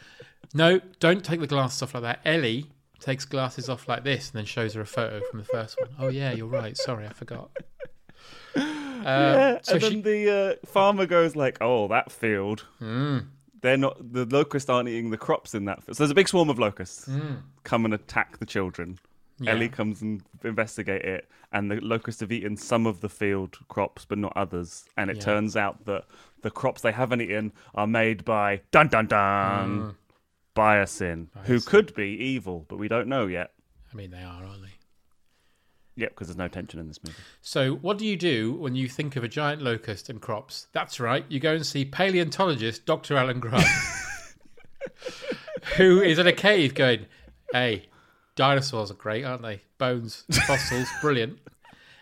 "No, 0.54 0.80
don't 1.00 1.24
take 1.24 1.40
the 1.40 1.46
glasses 1.46 1.82
off 1.82 1.94
like 1.94 2.02
that." 2.02 2.20
Ellie 2.24 2.66
takes 3.00 3.24
glasses 3.24 3.68
off 3.68 3.88
like 3.88 4.04
this, 4.04 4.30
and 4.30 4.38
then 4.38 4.44
shows 4.44 4.74
her 4.74 4.80
a 4.80 4.86
photo 4.86 5.20
from 5.30 5.40
the 5.40 5.46
first 5.46 5.80
one. 5.80 5.90
Oh 5.98 6.08
yeah, 6.08 6.32
you're 6.32 6.46
right. 6.46 6.76
Sorry, 6.76 7.06
I 7.06 7.12
forgot. 7.12 7.50
yeah, 8.56 9.58
so 9.62 9.74
and 9.74 9.82
then 9.82 9.90
she- 9.92 10.00
the 10.02 10.58
uh, 10.62 10.66
farmer 10.66 11.06
goes 11.06 11.34
like, 11.36 11.58
"Oh, 11.60 11.88
that 11.88 12.12
field. 12.12 12.66
Hmm. 12.78 13.18
They're 13.62 13.76
not 13.78 14.12
the 14.12 14.26
locusts 14.26 14.68
aren't 14.68 14.88
eating 14.88 15.10
the 15.10 15.16
crops 15.16 15.54
in 15.54 15.64
that 15.64 15.82
field. 15.82 15.96
So 15.96 16.02
there's 16.04 16.10
a 16.10 16.14
big 16.14 16.28
swarm 16.28 16.50
of 16.50 16.58
locusts 16.58 17.06
Hmm. 17.06 17.36
come 17.64 17.84
and 17.86 17.94
attack 17.94 18.38
the 18.38 18.46
children. 18.46 18.98
Ellie 19.46 19.68
comes 19.68 20.02
and 20.02 20.22
investigate 20.44 21.02
it, 21.02 21.28
and 21.52 21.68
the 21.68 21.80
locusts 21.80 22.20
have 22.20 22.30
eaten 22.30 22.56
some 22.56 22.86
of 22.86 23.00
the 23.00 23.08
field 23.08 23.58
crops, 23.66 24.04
but 24.04 24.18
not 24.18 24.32
others. 24.36 24.84
And 24.96 25.10
it 25.10 25.16
Yeah. 25.16 25.22
turns 25.24 25.56
out 25.56 25.84
that 25.86 26.04
the 26.42 26.50
crops 26.50 26.82
they 26.82 26.92
haven't 26.92 27.22
eaten 27.22 27.52
are 27.74 27.88
made 27.88 28.24
by 28.24 28.60
dun 28.70 28.86
dun 28.88 29.06
dun 29.06 29.96
Biosyn, 30.54 31.28
who 31.44 31.60
could 31.60 31.94
be 31.94 32.08
evil, 32.10 32.66
but 32.68 32.76
we 32.78 32.86
don't 32.86 33.08
know 33.08 33.26
yet. 33.26 33.52
I 33.92 33.96
mean, 33.96 34.10
they 34.10 34.22
are, 34.22 34.44
aren't 34.44 34.62
they? 34.62 34.71
Yep, 35.96 36.10
because 36.10 36.28
there's 36.28 36.38
no 36.38 36.48
tension 36.48 36.80
in 36.80 36.88
this 36.88 37.02
movie. 37.04 37.18
So, 37.42 37.74
what 37.74 37.98
do 37.98 38.06
you 38.06 38.16
do 38.16 38.54
when 38.54 38.74
you 38.74 38.88
think 38.88 39.16
of 39.16 39.24
a 39.24 39.28
giant 39.28 39.60
locust 39.60 40.08
and 40.08 40.20
crops? 40.20 40.68
That's 40.72 40.98
right, 40.98 41.24
you 41.28 41.38
go 41.38 41.54
and 41.54 41.66
see 41.66 41.84
paleontologist 41.84 42.86
Dr. 42.86 43.16
Alan 43.16 43.40
Grant, 43.40 43.66
who 45.76 46.00
is 46.00 46.18
in 46.18 46.26
a 46.26 46.32
cave 46.32 46.74
going, 46.74 47.06
Hey, 47.52 47.86
dinosaurs 48.36 48.90
are 48.90 48.94
great, 48.94 49.24
aren't 49.24 49.42
they? 49.42 49.60
Bones, 49.76 50.24
fossils, 50.46 50.88
brilliant. 51.02 51.38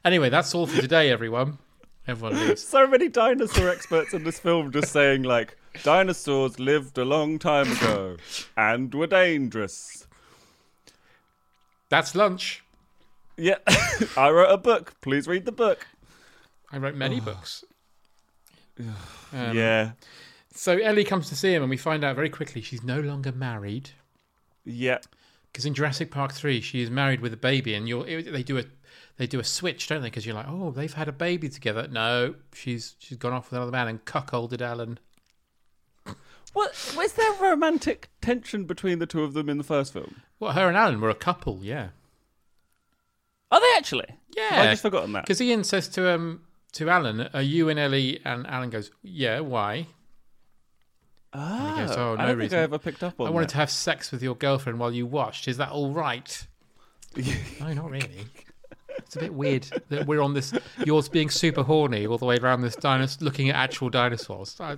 Anyway, 0.04 0.30
that's 0.30 0.54
all 0.54 0.66
for 0.66 0.80
today, 0.80 1.10
everyone. 1.10 1.58
Everyone 2.06 2.38
leaves. 2.40 2.62
So 2.62 2.86
many 2.86 3.08
dinosaur 3.08 3.68
experts 3.68 4.14
in 4.14 4.24
this 4.24 4.38
film 4.38 4.72
just 4.72 4.92
saying 4.92 5.24
like 5.24 5.56
dinosaurs 5.82 6.58
lived 6.58 6.96
a 6.96 7.04
long 7.04 7.38
time 7.38 7.70
ago 7.70 8.16
and 8.56 8.94
were 8.94 9.06
dangerous. 9.06 10.06
That's 11.88 12.14
lunch. 12.14 12.62
Yeah, 13.40 13.56
I 14.16 14.30
wrote 14.30 14.50
a 14.52 14.58
book. 14.58 14.94
Please 15.00 15.26
read 15.26 15.44
the 15.46 15.52
book. 15.52 15.86
I 16.72 16.78
wrote 16.78 16.94
many 16.94 17.20
books. 17.20 17.64
Um, 19.32 19.56
yeah, 19.56 19.92
So 20.54 20.76
Ellie 20.78 21.04
comes 21.04 21.28
to 21.28 21.36
see 21.36 21.52
him, 21.54 21.62
and 21.62 21.70
we 21.70 21.76
find 21.76 22.02
out 22.04 22.16
very 22.16 22.30
quickly 22.30 22.60
she's 22.62 22.82
no 22.82 23.00
longer 23.00 23.32
married. 23.32 23.90
yeah, 24.64 24.98
Because 25.52 25.66
in 25.66 25.74
Jurassic 25.74 26.10
Park 26.10 26.32
three, 26.32 26.60
she 26.60 26.80
is 26.82 26.90
married 26.90 27.20
with 27.20 27.32
a 27.32 27.36
baby, 27.36 27.74
and 27.74 27.88
you're 27.88 28.06
it- 28.06 28.32
they 28.32 28.42
do 28.42 28.58
a 28.58 28.64
they 29.16 29.26
do 29.26 29.38
a 29.40 29.44
switch, 29.44 29.86
don't 29.88 30.00
they? 30.00 30.08
Because 30.08 30.24
you're 30.24 30.34
like, 30.34 30.48
oh, 30.48 30.70
they've 30.70 30.92
had 30.94 31.08
a 31.08 31.12
baby 31.12 31.48
together. 31.50 31.86
No, 31.90 32.34
she's 32.54 32.94
she's 32.98 33.18
gone 33.18 33.32
off 33.34 33.50
with 33.50 33.58
another 33.58 33.72
man 33.72 33.88
and 33.88 34.04
cuckolded 34.04 34.62
Alan. 34.62 34.98
What 36.52 36.94
was 36.96 37.12
there 37.12 37.32
romantic 37.40 38.08
tension 38.20 38.64
between 38.64 38.98
the 38.98 39.06
two 39.06 39.22
of 39.22 39.34
them 39.34 39.48
in 39.48 39.58
the 39.58 39.64
first 39.64 39.92
film? 39.92 40.22
Well, 40.40 40.52
her 40.52 40.66
and 40.68 40.76
Alan 40.76 41.00
were 41.00 41.10
a 41.10 41.14
couple, 41.14 41.60
yeah, 41.62 41.88
Are 43.50 43.60
they 43.60 43.72
actually? 43.76 44.06
yeah. 44.36 44.48
Have 44.50 44.66
I 44.66 44.70
just 44.70 44.82
forgotten 44.82 45.12
that. 45.12 45.24
Because 45.24 45.40
Ian 45.40 45.64
says 45.64 45.88
to 45.90 46.12
um 46.14 46.42
to 46.72 46.88
Alan, 46.88 47.28
"Are 47.34 47.42
you 47.42 47.68
and 47.68 47.78
Ellie?" 47.78 48.20
And 48.24 48.46
Alan 48.46 48.70
goes, 48.70 48.90
"Yeah, 49.02 49.40
why?" 49.40 49.86
Oh, 51.32 51.74
he 51.76 51.80
goes, 51.86 51.96
"Oh, 51.96 52.14
I 52.14 52.22
no 52.22 52.26
don't 52.28 52.38
reason. 52.38 52.50
think 52.50 52.58
I 52.60 52.62
ever 52.62 52.78
picked 52.78 53.02
up 53.02 53.20
on 53.20 53.26
I 53.26 53.30
wanted 53.30 53.48
that. 53.48 53.52
to 53.52 53.56
have 53.58 53.70
sex 53.70 54.10
with 54.12 54.22
your 54.22 54.34
girlfriend 54.34 54.78
while 54.78 54.92
you 54.92 55.06
watched. 55.06 55.46
Is 55.48 55.56
that 55.58 55.70
all 55.70 55.92
right? 55.92 56.46
no, 57.60 57.72
not 57.72 57.90
really. 57.90 58.26
It's 58.98 59.16
a 59.16 59.20
bit 59.20 59.34
weird 59.34 59.62
that 59.88 60.06
we're 60.06 60.20
on 60.20 60.34
this. 60.34 60.52
Yours 60.84 61.08
being 61.08 61.30
super 61.30 61.62
horny 61.62 62.06
all 62.06 62.18
the 62.18 62.26
way 62.26 62.36
around 62.36 62.60
this 62.60 62.76
dinosaur, 62.76 63.24
looking 63.24 63.48
at 63.48 63.56
actual 63.56 63.88
dinosaurs. 63.90 64.56
I, 64.60 64.76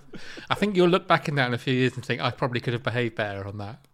I 0.48 0.54
think 0.54 0.76
you'll 0.76 0.88
look 0.88 1.06
back 1.08 1.28
in 1.28 1.34
that 1.34 1.48
in 1.48 1.54
a 1.54 1.58
few 1.58 1.74
years 1.74 1.94
and 1.94 2.04
think 2.04 2.20
I 2.22 2.30
probably 2.30 2.60
could 2.60 2.72
have 2.72 2.82
behaved 2.82 3.14
better 3.16 3.46
on 3.46 3.58
that. 3.58 3.84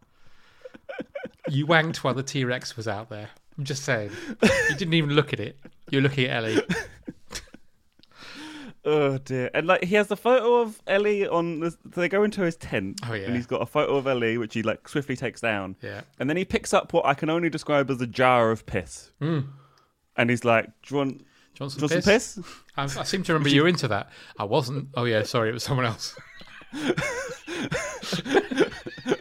You 1.49 1.67
wanked 1.67 1.99
while 1.99 2.15
the 2.15 2.23
T 2.23 2.45
Rex 2.45 2.77
was 2.77 2.87
out 2.87 3.09
there. 3.09 3.31
I'm 3.59 3.65
just 3.65 3.83
saying. 3.83 4.11
You 4.43 4.77
didn't 4.77 4.95
even 4.95 5.11
look 5.11 5.33
at 5.33 5.41
it. 5.41 5.59
You're 5.91 6.03
looking 6.03 6.27
at 6.27 6.45
Ellie. 6.45 6.63
Oh 8.85 9.19
dear! 9.19 9.51
And 9.53 9.67
like 9.67 9.85
he 9.85 9.97
has 9.97 10.07
the 10.07 10.17
photo 10.17 10.63
of 10.63 10.81
Ellie 10.87 11.27
on. 11.29 11.61
The, 11.61 11.73
so 11.73 12.01
they 12.01 12.09
go 12.09 12.23
into 12.23 12.41
his 12.43 12.57
tent, 12.57 13.01
Oh, 13.07 13.13
yeah. 13.13 13.27
and 13.27 13.37
he's 13.37 13.47
got 13.47 13.61
a 13.61 13.67
photo 13.67 13.97
of 13.97 14.07
Ellie, 14.07 14.39
which 14.39 14.55
he 14.55 14.63
like 14.63 14.89
swiftly 14.89 15.15
takes 15.15 15.43
down. 15.43 15.77
Yeah. 15.83 16.03
And 16.19 16.31
then 16.31 16.39
he 16.39 16.45
picks 16.47 16.73
up 16.73 16.95
what 16.95 17.05
I 17.05 17.13
can 17.13 17.29
only 17.29 17.51
describe 17.51 17.91
as 17.91 18.01
a 18.01 18.07
jar 18.07 18.51
of 18.51 18.65
piss. 18.65 19.11
Hmm. 19.21 19.41
And 20.17 20.31
he's 20.31 20.43
like, 20.45 20.67
"Do 20.85 20.95
you 20.95 20.97
want, 20.97 21.27
Johnson 21.55 21.81
do 21.81 21.87
you 21.87 21.91
want 21.97 22.05
piss? 22.07 22.25
some 22.35 22.45
piss?" 22.45 22.97
I, 22.97 23.01
I 23.01 23.05
seem 23.05 23.23
to 23.25 23.33
remember 23.35 23.51
you 23.51 23.63
were 23.63 23.69
into 23.69 23.89
that. 23.89 24.09
I 24.39 24.45
wasn't. 24.45 24.89
Oh 24.95 25.05
yeah, 25.05 25.23
sorry, 25.25 25.51
it 25.51 25.55
was 25.55 25.65
someone 25.65 25.85
else. 25.85 26.17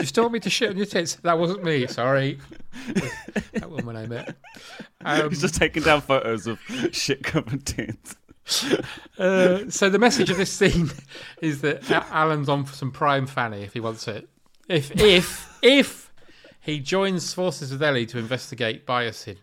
you 0.00 0.22
want 0.22 0.32
me 0.32 0.40
to 0.40 0.50
shit 0.50 0.70
on 0.70 0.76
your 0.76 0.86
tits? 0.86 1.14
That 1.16 1.38
wasn't 1.38 1.64
me. 1.64 1.86
Sorry. 1.86 2.38
that 3.52 3.70
woman 3.70 3.96
I 3.96 4.06
met. 4.06 4.36
Um, 5.04 5.28
He's 5.30 5.40
just 5.40 5.54
taking 5.54 5.82
down 5.82 6.00
photos 6.00 6.46
of 6.46 6.58
shit 6.92 7.22
covered 7.22 7.64
tits. 7.64 8.16
uh, 9.18 9.68
so 9.70 9.90
the 9.90 9.98
message 9.98 10.30
of 10.30 10.36
this 10.36 10.52
scene 10.52 10.90
is 11.42 11.62
that 11.62 11.90
Alan's 11.90 12.48
on 12.48 12.64
for 12.64 12.74
some 12.74 12.92
prime 12.92 13.26
fanny 13.26 13.62
if 13.62 13.72
he 13.72 13.80
wants 13.80 14.06
it. 14.08 14.28
If 14.68 14.92
if 15.00 15.58
if 15.62 16.12
he 16.60 16.78
joins 16.80 17.32
forces 17.32 17.72
with 17.72 17.82
Ellie 17.82 18.06
to 18.06 18.18
investigate 18.18 18.86
Biosyn. 18.86 19.36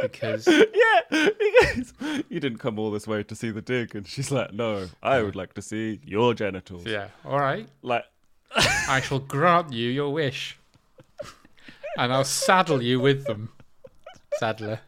Because 0.00 0.46
Yeah, 0.46 1.00
he 1.10 1.52
goes, 1.74 1.92
"You 2.28 2.38
didn't 2.40 2.58
come 2.58 2.78
all 2.78 2.90
this 2.90 3.06
way 3.06 3.22
to 3.24 3.34
see 3.34 3.50
the 3.50 3.62
dig," 3.62 3.94
and 3.96 4.06
she's 4.06 4.30
like, 4.30 4.52
"No, 4.52 4.88
I 5.02 5.22
would 5.22 5.34
like 5.34 5.54
to 5.54 5.62
see 5.62 6.00
your 6.04 6.34
genitals." 6.34 6.86
yeah, 6.86 7.08
all 7.24 7.38
right. 7.40 7.68
Like, 7.82 8.04
I 8.56 9.00
shall 9.00 9.18
grant 9.20 9.72
you 9.72 9.90
your 9.90 10.12
wish. 10.12 10.58
And 11.96 12.12
I'll 12.12 12.24
saddle 12.24 12.82
you 12.82 13.00
with 13.00 13.24
them. 13.26 13.50
Saddler. 14.38 14.80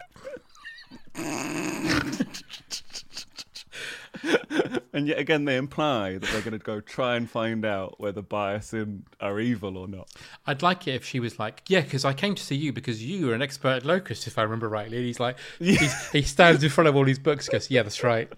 and 4.93 5.07
yet 5.07 5.19
again, 5.19 5.45
they 5.45 5.57
imply 5.57 6.19
that 6.19 6.31
they're 6.31 6.41
going 6.41 6.53
to 6.53 6.59
go 6.59 6.81
try 6.81 7.17
and 7.17 7.29
find 7.29 7.65
out 7.65 8.01
whether 8.01 8.23
Biosyn 8.23 9.03
are 9.21 9.41
evil 9.41 9.77
or 9.77 9.89
not. 9.89 10.09
I'd 10.47 10.63
like 10.63 10.87
it 10.87 10.95
if 10.95 11.05
she 11.05 11.21
was 11.21 11.39
like, 11.39 11.63
yeah, 11.69 11.81
because 11.81 12.05
I 12.05 12.13
came 12.13 12.35
to 12.35 12.43
see 12.43 12.57
you 12.57 12.73
because 12.73 13.03
you 13.05 13.31
are 13.31 13.35
an 13.35 13.43
expert 13.43 13.77
at 13.77 13.85
locust, 13.85 14.27
if 14.27 14.39
I 14.39 14.43
remember 14.43 14.69
rightly. 14.69 14.99
And 14.99 15.07
he's 15.07 15.21
like, 15.21 15.37
he's, 15.59 16.11
he 16.11 16.23
stands 16.23 16.63
in 16.63 16.71
front 16.71 16.89
of 16.89 16.97
all 16.97 17.05
these 17.05 17.19
books, 17.19 17.49
goes, 17.49 17.71
yeah, 17.71 17.83
that's 17.83 18.03
right. 18.03 18.31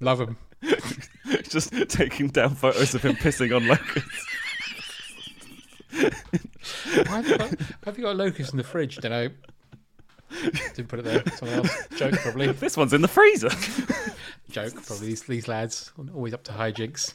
Love 0.00 0.20
him. 0.20 0.36
just 1.48 1.72
taking 1.88 2.28
down 2.28 2.54
photos 2.54 2.94
of 2.94 3.02
him 3.02 3.16
pissing 3.16 3.54
on 3.54 3.66
locusts. 3.66 4.26
Why 5.92 7.22
have 7.22 7.28
you 7.28 7.38
got, 7.38 7.50
why 7.50 7.66
have 7.84 7.98
you 7.98 8.04
got 8.04 8.12
a 8.12 8.18
locust 8.18 8.52
in 8.52 8.56
the 8.56 8.64
fridge? 8.64 8.96
Don't 8.96 9.10
know. 9.10 9.28
Didn't 10.74 10.88
put 10.88 10.98
it 10.98 11.04
there. 11.04 11.22
Someone 11.36 11.58
else. 11.58 11.88
Joke, 11.96 12.14
probably. 12.20 12.52
This 12.52 12.76
one's 12.76 12.92
in 12.92 13.00
the 13.00 13.08
freezer. 13.08 13.48
joke. 14.50 14.74
Probably 14.86 15.08
these, 15.08 15.22
these 15.22 15.48
lads 15.48 15.92
always 16.14 16.34
up 16.34 16.44
to 16.44 16.52
hijinks. 16.52 17.14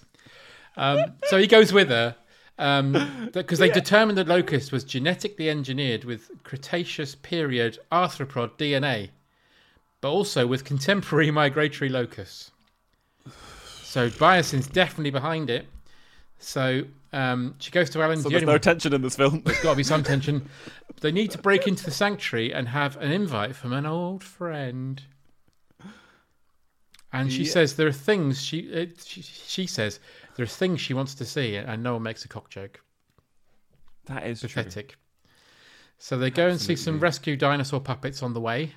Um, 0.76 1.13
so 1.26 1.38
he 1.38 1.47
goes 1.47 1.71
with 1.71 1.89
her 1.89 2.15
because 2.57 3.59
they 3.59 3.69
determined 3.69 4.17
that 4.17 4.28
locust 4.28 4.71
was 4.71 4.84
genetically 4.84 5.49
engineered 5.49 6.03
with 6.03 6.30
Cretaceous 6.43 7.15
period 7.15 7.80
arthropod 7.91 8.57
DNA, 8.57 9.09
but 10.01 10.09
also 10.09 10.47
with 10.47 10.63
contemporary 10.63 11.32
migratory 11.32 11.89
locusts. 11.89 12.51
So 13.84 14.09
Biosyn's 14.09 14.67
definitely 14.67 15.11
behind 15.11 15.49
it. 15.49 15.67
So 16.39 16.84
um, 17.14 17.55
she 17.59 17.72
goes 17.72 17.89
to 17.91 18.01
Alan. 18.01 18.18
so 18.18 18.24
the 18.24 18.30
there's 18.32 18.43
no 18.43 18.53
one- 18.53 18.59
tension 18.61 18.93
in 18.93 19.01
this 19.01 19.16
film. 19.16 19.41
there's 19.45 19.59
got 19.61 19.72
to 19.72 19.78
be 19.78 19.84
some 19.84 20.03
tension. 20.14 20.49
They 21.01 21.11
need 21.11 21.32
to 21.32 21.38
break 21.38 21.68
into 21.68 21.86
the 21.86 21.91
sanctuary 21.91 22.53
and 22.53 22.68
have 22.70 22.97
an 22.97 23.11
invite 23.11 23.55
from 23.55 23.72
an 23.74 23.86
old 23.86 24.24
friend. 24.24 25.01
And 27.11 27.32
she 27.32 27.43
Yeah. 27.43 27.51
says 27.51 27.76
there 27.76 27.88
are 27.88 27.91
things 27.91 28.41
she, 28.43 28.59
it, 28.59 29.03
she 29.05 29.22
she 29.22 29.68
says 29.68 29.99
there 30.36 30.43
are 30.43 30.47
things 30.47 30.82
she 30.82 30.93
wants 30.95 31.14
to 31.16 31.26
see, 31.26 31.55
and 31.55 31.84
no 31.84 31.93
one 31.93 32.03
makes 32.03 32.26
a 32.26 32.28
cock 32.28 32.49
joke. 32.49 32.82
That 34.05 34.26
is 34.26 34.39
true. 34.41 34.49
Pathetic. 34.49 34.95
So 35.99 36.18
they 36.18 36.32
go 36.32 36.47
and 36.47 36.59
see 36.59 36.76
some 36.76 36.99
rescue 36.99 37.38
dinosaur 37.38 37.80
puppets 37.80 38.24
on 38.24 38.34
the 38.34 38.41
way. 38.41 38.74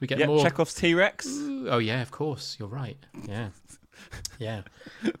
We 0.00 0.06
get 0.06 0.18
Yeah, 0.18 0.26
more. 0.26 0.42
Chekhov's 0.42 0.74
T 0.74 0.94
Rex. 0.94 1.26
Oh 1.28 1.78
yeah, 1.78 2.00
of 2.00 2.10
course. 2.10 2.56
You're 2.58 2.68
right. 2.68 2.96
Yeah, 3.28 3.50
yeah. 4.38 4.62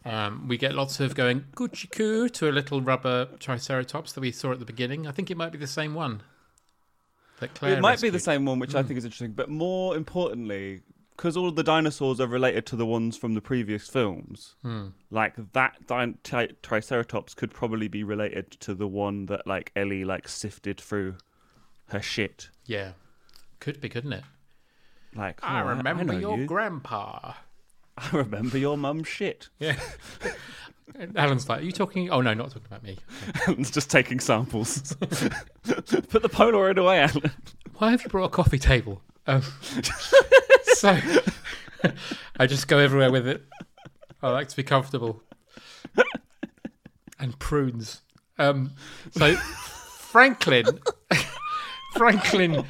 Um, 0.04 0.48
we 0.48 0.56
get 0.56 0.74
lots 0.74 1.00
of 1.00 1.14
going 1.14 1.44
Gucci 1.54 1.90
coo 1.90 2.28
to 2.28 2.48
a 2.48 2.52
little 2.52 2.80
rubber 2.80 3.26
triceratops 3.38 4.12
that 4.12 4.20
we 4.20 4.32
saw 4.32 4.52
at 4.52 4.58
the 4.58 4.64
beginning. 4.64 5.06
I 5.06 5.12
think 5.12 5.30
it 5.30 5.36
might 5.36 5.52
be 5.52 5.58
the 5.58 5.66
same 5.66 5.94
one. 5.94 6.22
That 7.40 7.54
Claire 7.54 7.76
It 7.76 7.80
might 7.80 8.00
be 8.00 8.10
the 8.10 8.18
same 8.18 8.46
one, 8.46 8.58
which 8.58 8.74
I 8.74 8.82
think 8.82 8.98
is 8.98 9.04
interesting. 9.04 9.32
But 9.32 9.50
more 9.50 9.96
importantly, 9.96 10.80
because 11.16 11.36
all 11.36 11.50
the 11.50 11.62
dinosaurs 11.62 12.20
are 12.20 12.26
related 12.26 12.66
to 12.66 12.76
the 12.76 12.86
ones 12.86 13.16
from 13.16 13.34
the 13.34 13.40
previous 13.40 13.88
films, 13.88 14.54
like 15.10 15.34
that 15.52 15.86
di- 15.86 16.14
tri- 16.22 16.48
Triceratops 16.62 17.34
could 17.34 17.52
probably 17.52 17.88
be 17.88 18.04
related 18.04 18.50
to 18.52 18.74
the 18.74 18.86
one 18.86 19.26
that 19.26 19.46
like 19.46 19.72
Ellie 19.76 20.04
like 20.04 20.28
sifted 20.28 20.80
through 20.80 21.16
her 21.88 22.02
shit. 22.02 22.50
Yeah, 22.66 22.92
could 23.60 23.80
be, 23.80 23.88
couldn't 23.88 24.12
it? 24.12 24.24
Like 25.14 25.40
I 25.42 25.62
oh, 25.62 25.68
remember 25.68 26.04
know 26.04 26.18
your 26.18 26.38
you. 26.38 26.46
grandpa. 26.46 27.32
I 28.12 28.16
remember 28.16 28.58
your 28.58 28.76
mum's 28.76 29.08
shit. 29.08 29.48
Yeah. 29.58 29.78
And 30.98 31.16
Alan's 31.18 31.48
like, 31.48 31.60
"Are 31.60 31.64
you 31.64 31.72
talking? 31.72 32.10
Oh 32.10 32.20
no, 32.20 32.34
not 32.34 32.48
talking 32.50 32.66
about 32.66 32.82
me. 32.82 32.98
Alan's 33.46 33.70
just 33.70 33.90
taking 33.90 34.20
samples. 34.20 34.94
Put 34.94 35.10
the 36.22 36.30
Polaroid 36.30 36.78
away, 36.78 37.00
Alan. 37.00 37.32
Why 37.76 37.90
have 37.90 38.02
you 38.02 38.08
brought 38.08 38.26
a 38.26 38.28
coffee 38.30 38.58
table? 38.58 39.02
Um, 39.26 39.42
so 40.74 40.98
I 42.38 42.46
just 42.46 42.68
go 42.68 42.78
everywhere 42.78 43.10
with 43.10 43.26
it. 43.26 43.42
I 44.22 44.30
like 44.30 44.48
to 44.48 44.56
be 44.56 44.62
comfortable. 44.62 45.22
And 47.18 47.38
prunes. 47.38 48.02
Um, 48.38 48.72
so 49.12 49.34
Franklin, 49.36 50.66
Franklin 51.94 52.64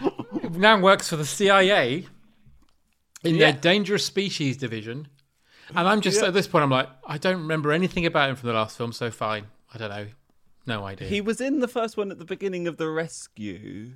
now 0.53 0.81
works 0.81 1.09
for 1.11 1.16
the 1.16 1.24
CIA 1.27 2.07
in 3.24 3.35
Yeah. 3.35 3.51
their 3.51 3.61
dangerous 3.61 4.05
species 4.07 4.57
division. 4.57 5.09
And 5.74 5.88
I'm 5.88 6.00
just 6.00 6.22
at 6.22 6.32
this 6.34 6.46
point, 6.46 6.62
I'm 6.64 6.70
like, 6.70 6.88
I 7.06 7.18
don't 7.18 7.38
remember 7.38 7.72
anything 7.72 8.06
about 8.06 8.30
him 8.30 8.36
from 8.36 8.48
the 8.48 8.54
last 8.54 8.76
film, 8.76 8.92
so 8.92 9.10
fine. 9.10 9.46
I 9.74 9.78
don't 9.78 9.90
know. 9.90 10.06
No 10.66 10.84
idea. 10.84 11.08
He 11.08 11.20
was 11.20 11.40
in 11.40 11.60
the 11.60 11.68
first 11.68 11.96
one 11.96 12.10
at 12.10 12.18
the 12.18 12.24
beginning 12.24 12.66
of 12.66 12.76
the 12.76 12.88
rescue. 12.88 13.92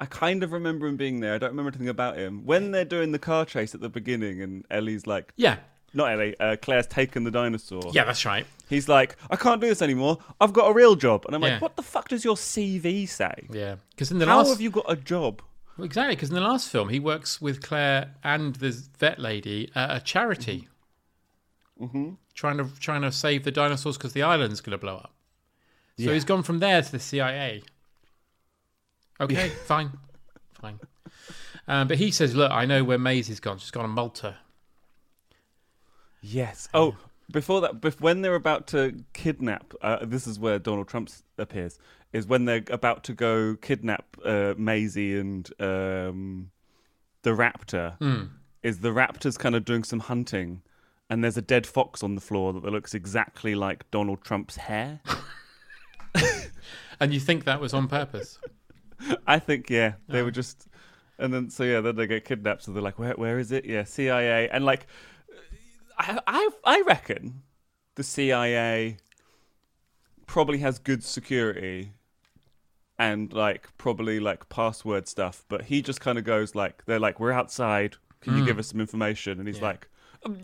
I 0.00 0.06
kind 0.06 0.42
of 0.42 0.52
remember 0.52 0.86
him 0.86 0.96
being 0.96 1.20
there. 1.20 1.34
I 1.34 1.38
don't 1.38 1.50
remember 1.50 1.70
anything 1.70 1.88
about 1.88 2.16
him. 2.16 2.44
When 2.44 2.72
they're 2.72 2.84
doing 2.84 3.12
the 3.12 3.18
car 3.20 3.44
chase 3.44 3.74
at 3.74 3.80
the 3.80 3.88
beginning, 3.88 4.42
and 4.42 4.64
Ellie's 4.70 5.06
like, 5.06 5.32
yeah. 5.36 5.58
not 5.94 6.10
Ellie, 6.12 6.34
uh, 6.40 6.56
Claire's 6.60 6.88
taken 6.88 7.22
the 7.24 7.30
dinosaur. 7.30 7.82
Yeah, 7.92 8.04
that's 8.04 8.24
right. 8.24 8.44
He's 8.68 8.88
like, 8.88 9.16
I 9.30 9.36
can't 9.36 9.60
do 9.60 9.68
this 9.68 9.80
anymore. 9.82 10.18
I've 10.40 10.52
got 10.52 10.68
a 10.70 10.72
real 10.74 10.96
job. 10.96 11.24
And 11.26 11.36
I'm 11.36 11.42
Yeah. 11.42 11.52
like, 11.52 11.62
what 11.62 11.76
the 11.76 11.82
fuck 11.82 12.08
does 12.08 12.24
your 12.24 12.34
CV 12.36 13.06
say? 13.08 13.46
Yeah. 13.50 13.76
Because 13.90 14.10
in 14.10 14.18
the 14.18 14.26
How 14.26 14.38
last. 14.38 14.46
How 14.46 14.52
have 14.54 14.60
you 14.60 14.70
got 14.70 14.86
a 14.88 14.96
job? 14.96 15.40
Well, 15.78 15.84
exactly, 15.84 16.16
because 16.16 16.30
in 16.30 16.34
the 16.34 16.40
last 16.42 16.68
film, 16.68 16.88
he 16.88 16.98
works 16.98 17.40
with 17.40 17.62
Claire 17.62 18.14
and 18.24 18.56
the 18.56 18.70
vet 18.98 19.18
lady 19.20 19.70
at 19.74 19.96
a 19.96 20.00
charity, 20.00 20.68
mm-hmm. 21.82 22.10
trying 22.34 22.58
to 22.58 22.68
trying 22.80 23.02
to 23.02 23.12
save 23.12 23.44
the 23.44 23.50
dinosaurs 23.50 23.96
because 23.96 24.12
the 24.12 24.22
island's 24.22 24.60
going 24.60 24.72
to 24.72 24.78
blow 24.78 24.96
up. 24.96 25.12
So 25.98 26.12
he's 26.12 26.24
gone 26.24 26.42
from 26.42 26.58
there 26.58 26.82
to 26.82 26.92
the 26.92 26.98
CIA. 26.98 27.62
Okay, 29.20 29.48
fine, 29.66 29.90
fine. 30.60 30.80
Um, 31.68 31.88
but 31.88 31.98
he 31.98 32.10
says, 32.10 32.34
"Look, 32.34 32.50
I 32.50 32.64
know 32.64 32.82
where 32.82 32.98
Maisie's 32.98 33.40
gone. 33.40 33.58
She's 33.58 33.70
gone 33.70 33.84
to 33.84 33.88
Malta." 33.88 34.36
Yes. 36.20 36.68
Oh, 36.72 36.96
before 37.30 37.60
that, 37.60 38.00
when 38.00 38.22
they're 38.22 38.34
about 38.34 38.66
to 38.68 39.04
kidnap, 39.12 39.74
uh, 39.82 40.04
this 40.04 40.26
is 40.26 40.38
where 40.38 40.58
Donald 40.58 40.88
Trump 40.88 41.10
appears. 41.38 41.78
Is 42.12 42.26
when 42.26 42.44
they're 42.44 42.64
about 42.68 43.04
to 43.04 43.14
go 43.14 43.56
kidnap 43.60 44.16
uh, 44.24 44.54
Maisie 44.56 45.18
and 45.18 45.48
um, 45.60 46.50
the 47.22 47.30
raptor. 47.30 47.96
Hmm. 47.98 48.24
Is 48.62 48.78
the 48.78 48.90
raptor's 48.90 49.36
kind 49.36 49.56
of 49.56 49.64
doing 49.64 49.82
some 49.82 49.98
hunting, 49.98 50.62
and 51.12 51.22
there's 51.22 51.36
a 51.36 51.42
dead 51.42 51.66
fox 51.66 52.02
on 52.02 52.14
the 52.14 52.22
floor 52.22 52.54
that 52.54 52.64
looks 52.64 52.94
exactly 52.94 53.54
like 53.54 53.90
Donald 53.90 54.24
Trump's 54.24 54.56
hair. 54.56 55.00
And 57.00 57.12
you 57.12 57.18
think 57.18 57.44
that 57.44 57.60
was 57.60 57.74
on 57.74 57.88
purpose? 57.88 58.38
I 59.26 59.40
think 59.40 59.68
yeah, 59.68 59.94
they 60.08 60.20
Oh. 60.20 60.24
were 60.26 60.30
just, 60.30 60.68
and 61.18 61.34
then 61.34 61.50
so 61.50 61.64
yeah, 61.64 61.80
then 61.80 61.96
they 61.96 62.06
get 62.06 62.24
kidnapped. 62.24 62.62
So 62.62 62.72
they're 62.72 62.80
like, 62.80 62.96
where 62.96 63.14
where 63.14 63.40
is 63.40 63.50
it? 63.50 63.64
Yeah, 63.64 63.82
CIA, 63.82 64.48
and 64.50 64.64
like, 64.64 64.86
I 65.98 66.20
I 66.28 66.50
I 66.64 66.82
reckon 66.82 67.42
the 67.96 68.04
CIA 68.04 68.98
probably 70.26 70.58
has 70.58 70.78
good 70.78 71.02
security 71.02 71.94
and 73.00 73.32
like 73.32 73.66
probably 73.78 74.20
like 74.20 74.48
password 74.48 75.08
stuff, 75.08 75.44
but 75.48 75.62
he 75.64 75.82
just 75.82 76.00
kind 76.00 76.18
of 76.18 76.24
goes 76.24 76.54
like, 76.54 76.84
they're 76.86 77.00
like, 77.00 77.18
we're 77.18 77.32
outside. 77.32 77.96
Can 78.20 78.34
you 78.34 78.40
hmm. 78.42 78.46
give 78.46 78.60
us 78.60 78.68
some 78.68 78.80
information? 78.80 79.40
And 79.40 79.48
he's 79.48 79.60
like. 79.60 79.88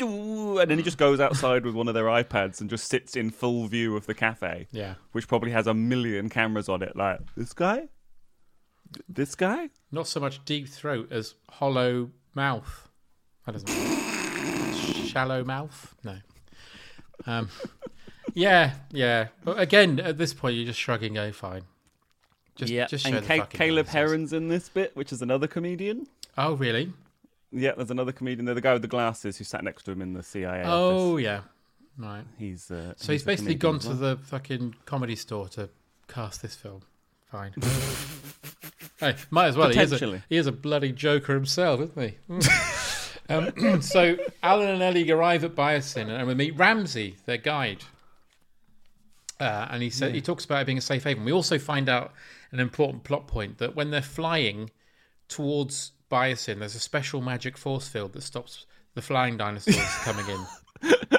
And 0.60 0.70
then 0.70 0.78
he 0.78 0.82
just 0.82 0.98
goes 0.98 1.20
outside 1.20 1.64
with 1.64 1.74
one 1.74 1.86
of 1.88 1.94
their 1.94 2.06
iPads 2.06 2.60
and 2.60 2.68
just 2.68 2.88
sits 2.88 3.14
in 3.14 3.30
full 3.30 3.66
view 3.68 3.96
of 3.96 4.06
the 4.06 4.14
cafe 4.14 4.66
Yeah. 4.72 4.94
which 5.12 5.28
probably 5.28 5.52
has 5.52 5.66
a 5.68 5.74
million 5.74 6.28
cameras 6.28 6.68
on 6.68 6.82
it. 6.82 6.96
Like 6.96 7.20
this 7.36 7.52
guy, 7.52 7.88
this 9.08 9.34
guy. 9.36 9.70
Not 9.92 10.08
so 10.08 10.18
much 10.18 10.44
deep 10.44 10.68
throat 10.68 11.12
as 11.12 11.34
hollow 11.50 12.10
mouth. 12.34 12.88
That 13.46 13.52
doesn't. 13.52 13.68
Shallow 15.06 15.44
mouth? 15.44 15.94
No. 16.04 16.16
Um, 17.26 17.48
yeah, 18.34 18.72
yeah. 18.90 19.28
But 19.44 19.58
again, 19.60 20.00
at 20.00 20.18
this 20.18 20.34
point, 20.34 20.56
you're 20.56 20.66
just 20.66 20.78
shrugging, 20.80 21.14
going, 21.14 21.32
fine. 21.32 21.62
Just, 22.56 22.90
just 22.90 23.06
and 23.06 23.24
Caleb. 23.50 23.86
Hearon's 23.86 24.32
in 24.32 24.48
this 24.48 24.68
bit, 24.68 24.96
which 24.96 25.12
is 25.12 25.22
another 25.22 25.46
comedian. 25.46 26.08
Oh, 26.36 26.54
really? 26.54 26.92
Yeah, 27.50 27.72
there's 27.76 27.90
another 27.90 28.12
comedian 28.12 28.44
there, 28.44 28.54
the 28.54 28.60
guy 28.60 28.72
with 28.74 28.82
the 28.82 28.88
glasses 28.88 29.38
who 29.38 29.44
sat 29.44 29.64
next 29.64 29.84
to 29.84 29.92
him 29.92 30.02
in 30.02 30.12
the 30.12 30.22
CIA 30.22 30.62
Oh, 30.66 31.12
office. 31.14 31.24
yeah. 31.24 31.40
Right. 31.96 32.24
He's 32.38 32.70
uh, 32.70 32.94
So 32.96 33.12
he's 33.12 33.22
a 33.22 33.26
basically 33.26 33.54
gone 33.54 33.78
to 33.80 33.88
well. 33.88 33.96
the 33.96 34.16
fucking 34.24 34.76
comedy 34.84 35.16
store 35.16 35.48
to 35.50 35.68
cast 36.08 36.42
this 36.42 36.54
film. 36.54 36.82
Fine. 37.30 37.54
hey, 39.00 39.16
might 39.30 39.46
as 39.48 39.56
well. 39.56 39.70
He 39.70 39.80
is, 39.80 39.92
a, 39.92 40.22
he 40.28 40.36
is 40.36 40.46
a 40.46 40.52
bloody 40.52 40.92
joker 40.92 41.34
himself, 41.34 41.80
isn't 41.80 42.16
he? 42.28 42.48
Um, 43.30 43.82
so 43.82 44.16
Alan 44.42 44.70
and 44.70 44.82
Ellie 44.82 45.10
arrive 45.10 45.44
at 45.44 45.54
Biosyn 45.54 46.08
and 46.08 46.26
we 46.26 46.34
meet 46.34 46.56
Ramsey, 46.56 47.16
their 47.26 47.36
guide. 47.36 47.84
Uh, 49.38 49.68
and 49.70 49.82
he 49.82 49.90
said 49.90 50.14
he 50.14 50.20
talks 50.22 50.44
about 50.46 50.62
it 50.62 50.64
being 50.64 50.78
a 50.78 50.80
safe 50.80 51.04
haven. 51.04 51.24
We 51.24 51.32
also 51.32 51.58
find 51.58 51.88
out 51.90 52.12
an 52.52 52.58
important 52.58 53.04
plot 53.04 53.26
point 53.26 53.58
that 53.58 53.76
when 53.76 53.90
they're 53.90 54.00
flying 54.00 54.70
towards 55.28 55.92
Biosyn, 56.10 56.58
there's 56.58 56.74
a 56.74 56.80
special 56.80 57.20
magic 57.20 57.58
force 57.58 57.88
field 57.88 58.12
that 58.14 58.22
stops 58.22 58.66
the 58.94 59.02
flying 59.02 59.36
dinosaurs 59.36 59.76
coming 60.04 60.26
in. 60.28 60.46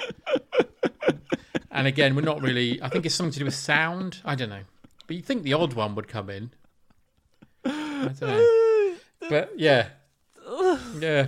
And 1.79 1.87
again, 1.87 2.13
we're 2.13 2.23
not 2.23 2.41
really. 2.41 2.81
I 2.81 2.89
think 2.89 3.05
it's 3.05 3.15
something 3.15 3.31
to 3.31 3.39
do 3.39 3.45
with 3.45 3.53
sound. 3.53 4.19
I 4.25 4.35
don't 4.35 4.49
know. 4.49 4.63
But 5.07 5.15
you'd 5.15 5.25
think 5.25 5.43
the 5.43 5.53
odd 5.53 5.71
one 5.71 5.95
would 5.95 6.09
come 6.09 6.29
in. 6.29 6.51
I 7.63 8.13
don't 8.19 8.21
know. 8.21 8.95
But 9.29 9.51
yeah. 9.57 9.89
Yeah. 10.99 11.27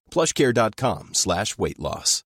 plushcare.com 0.11 1.13
slash 1.13 1.57
weight 1.57 1.79
loss. 1.79 2.23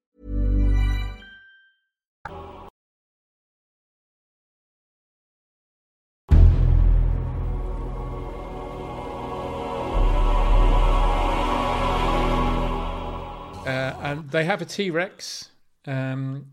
Uh, 13.66 13.94
and 14.00 14.30
they 14.30 14.44
have 14.44 14.62
a 14.62 14.64
T 14.64 14.90
Rex. 14.90 15.50
Um, 15.86 16.46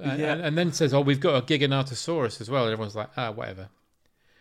And, 0.00 0.20
Yeah. 0.20 0.32
and, 0.34 0.42
and 0.42 0.58
then 0.58 0.72
says, 0.72 0.92
"Oh, 0.94 1.00
we've 1.00 1.18
got 1.18 1.34
a 1.42 1.44
Giganotosaurus 1.44 2.40
as 2.40 2.48
well." 2.50 2.64
And 2.64 2.72
everyone's 2.72 2.94
like, 2.94 3.08
"Ah, 3.16 3.30
whatever." 3.32 3.68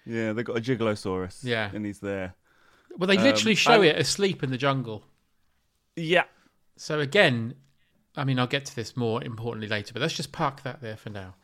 Yeah, 0.05 0.33
they've 0.33 0.45
got 0.45 0.57
a 0.57 0.61
Gigalosaurus. 0.61 1.39
Yeah. 1.43 1.71
and 1.73 1.83
he's 1.85 1.99
there. 1.99 2.35
Well, 2.97 3.07
they 3.07 3.17
Um, 3.17 3.23
literally 3.23 3.55
show 3.55 3.75
and- 3.81 3.85
it 3.85 3.97
asleep 3.97 4.43
in 4.43 4.51
the 4.51 4.57
jungle. 4.57 5.05
Yeah. 5.97 6.23
So 6.77 6.99
again, 7.01 7.55
I 8.15 8.23
mean, 8.23 8.39
I'll 8.39 8.47
get 8.47 8.65
to 8.65 8.75
this 8.75 8.95
more 8.95 9.21
importantly 9.23 9.67
later, 9.67 9.91
but 9.93 10.01
let's 10.01 10.13
just 10.13 10.31
park 10.31 10.63
that 10.63 10.81
there 10.81 10.95
for 10.95 11.09
now. 11.09 11.35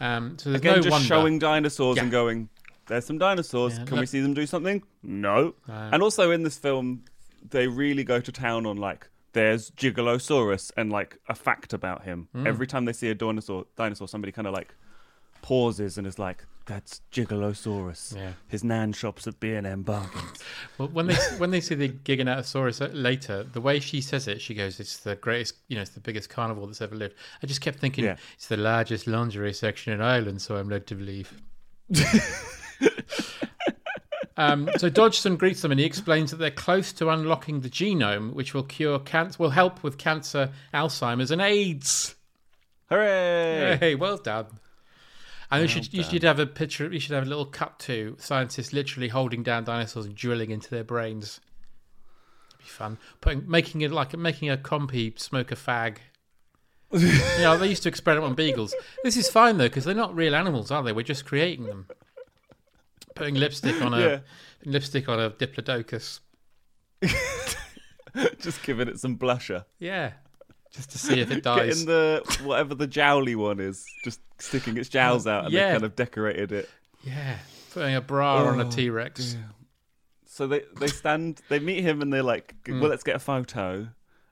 Um, 0.00 0.38
so 0.38 0.50
there's 0.50 0.60
Again, 0.60 0.76
no 0.76 0.82
just 0.82 0.90
wonder. 0.92 1.06
showing 1.06 1.38
dinosaurs 1.40 1.96
Yeah. 1.96 2.02
and 2.04 2.12
going, 2.12 2.48
"There's 2.86 3.04
some 3.04 3.18
dinosaurs. 3.18 3.72
Yeah, 3.78 3.84
Can 3.84 3.96
look- 3.96 4.00
we 4.02 4.06
see 4.06 4.20
them 4.20 4.34
do 4.34 4.46
something?" 4.46 4.82
No. 5.02 5.54
No. 5.66 5.74
And 5.92 6.02
also 6.02 6.30
in 6.30 6.44
this 6.44 6.56
film, 6.58 7.04
they 7.50 7.66
really 7.66 8.04
go 8.04 8.20
to 8.20 8.30
town 8.30 8.64
on 8.66 8.76
like, 8.76 9.08
"There's 9.32 9.70
Gigalosaurus," 9.72 10.70
and 10.76 10.92
like 10.92 11.18
a 11.28 11.34
fact 11.34 11.72
about 11.72 12.04
him. 12.04 12.28
Mm. 12.34 12.46
Every 12.46 12.66
time 12.66 12.84
they 12.84 12.92
see 12.92 13.08
a 13.10 13.14
dinosaur, 13.14 13.66
dinosaur, 13.76 14.06
somebody 14.06 14.30
kind 14.32 14.46
of 14.46 14.54
like 14.54 14.74
pauses 15.42 15.98
and 15.98 16.06
is 16.06 16.18
like, 16.18 16.44
"That's 16.68 17.00
Gigalosaurus. 17.10 18.14
Yeah. 18.14 18.32
His 18.46 18.62
nan 18.62 18.92
shops 18.92 19.26
at 19.26 19.40
B 19.40 19.54
and 19.54 19.66
M 19.66 19.82
bargains." 19.82 20.38
Well, 20.78 20.88
when 20.88 21.06
they 21.08 21.16
when 21.38 21.50
they 21.50 21.60
see 21.60 21.74
the 21.74 21.88
Giganotosaurus 21.88 22.90
later, 22.94 23.42
the 23.42 23.60
way 23.60 23.80
she 23.80 24.00
says 24.00 24.28
it, 24.28 24.40
she 24.40 24.54
goes, 24.54 24.78
"It's 24.78 24.98
the 24.98 25.16
greatest, 25.16 25.54
you 25.66 25.74
know, 25.74 25.82
it's 25.82 25.90
the 25.90 26.00
biggest 26.00 26.30
carnivore 26.30 26.66
that's 26.68 26.80
ever 26.80 26.94
lived." 26.94 27.14
I 27.42 27.46
just 27.48 27.60
kept 27.60 27.80
thinking, 27.80 28.04
Yeah. 28.04 28.16
"It's 28.34 28.46
the 28.46 28.56
largest 28.56 29.08
lingerie 29.08 29.52
section 29.52 29.92
in 29.92 30.00
Ireland," 30.00 30.40
so 30.40 30.56
I'm 30.56 30.68
led 30.68 30.86
to 30.86 30.94
believe. 30.94 31.32
um, 34.36 34.68
so 34.76 34.88
Dodgson 34.88 35.36
greets 35.36 35.62
them 35.62 35.72
and 35.72 35.80
he 35.80 35.86
explains 35.86 36.30
that 36.30 36.36
they're 36.36 36.50
close 36.50 36.92
to 36.94 37.08
unlocking 37.10 37.60
the 37.62 37.68
genome, 37.70 38.34
which 38.34 38.54
will 38.54 38.62
cure 38.62 38.98
cancer, 39.00 39.42
will 39.42 39.50
help 39.50 39.82
with 39.82 39.98
cancer, 39.98 40.50
Alzheimer's, 40.72 41.30
and 41.32 41.40
AIDS. 41.42 42.14
Hooray! 42.88 43.76
Hey, 43.80 43.94
well 43.96 44.16
done. 44.18 44.46
And 45.50 45.62
you 45.62 45.68
should 45.68 45.92
you 45.94 46.02
should 46.02 46.22
have 46.24 46.38
a 46.38 46.46
picture. 46.46 46.92
You 46.92 47.00
should 47.00 47.14
have 47.14 47.24
a 47.24 47.28
little 47.28 47.46
cut 47.46 47.78
to 47.80 48.16
scientists 48.18 48.72
literally 48.72 49.08
holding 49.08 49.42
down 49.42 49.64
dinosaurs 49.64 50.04
and 50.06 50.14
drilling 50.14 50.50
into 50.50 50.68
their 50.70 50.84
brains. 50.84 51.40
It'd 52.50 52.58
be 52.58 52.64
fun. 52.66 52.98
Putting 53.20 53.48
making 53.48 53.80
it 53.80 53.90
like 53.90 54.16
making 54.16 54.50
a 54.50 54.56
compy 54.58 55.18
smoke 55.18 55.50
a 55.50 55.56
fag. 55.56 55.98
you 56.92 57.08
know, 57.38 57.56
they 57.56 57.68
used 57.68 57.82
to 57.84 57.88
experiment 57.88 58.30
on 58.30 58.34
beagles. 58.34 58.74
This 59.04 59.16
is 59.16 59.28
fine 59.28 59.56
though 59.58 59.68
because 59.68 59.84
they're 59.84 59.94
not 59.94 60.14
real 60.14 60.34
animals, 60.34 60.70
are 60.70 60.82
they? 60.82 60.92
We're 60.92 61.02
just 61.02 61.24
creating 61.24 61.64
them. 61.66 61.86
Putting 63.14 63.34
lipstick 63.34 63.80
on 63.82 63.94
a 63.94 64.00
Yeah. 64.00 64.18
lipstick 64.64 65.08
on 65.08 65.18
a 65.18 65.30
diplodocus. 65.30 66.20
just 68.38 68.62
giving 68.62 68.88
it 68.88 68.98
some 69.00 69.16
blusher. 69.18 69.64
Yeah, 69.78 70.12
just 70.78 70.90
to 70.92 70.98
see 70.98 71.20
if 71.20 71.30
it 71.30 71.42
dies. 71.42 71.84
Getting 71.84 71.86
the 71.86 72.38
whatever 72.42 72.74
the 72.74 72.86
jowly 72.86 73.34
one 73.36 73.60
is, 73.60 73.84
just 74.04 74.20
sticking 74.38 74.78
its 74.78 74.88
jowls 74.88 75.26
out, 75.26 75.44
and 75.44 75.52
Yeah. 75.52 75.66
they 75.66 75.72
kind 75.74 75.84
of 75.84 75.94
decorated 75.96 76.52
it. 76.52 76.70
Yeah, 77.04 77.36
putting 77.72 77.94
a 77.94 78.00
bra 78.00 78.44
on 78.46 78.58
a 78.60 78.66
Oh, 78.66 78.70
T 78.70 78.88
Rex. 78.90 79.36
So 80.26 80.46
they 80.46 80.62
they 80.78 80.86
stand, 80.88 81.42
they 81.48 81.58
meet 81.58 81.82
him, 81.82 82.00
and 82.00 82.12
they're 82.12 82.22
like, 82.22 82.54
Mm. 82.64 82.80
"Well, 82.80 82.90
let's 82.90 83.02
get 83.04 83.16
a 83.16 83.20
photo." 83.20 83.88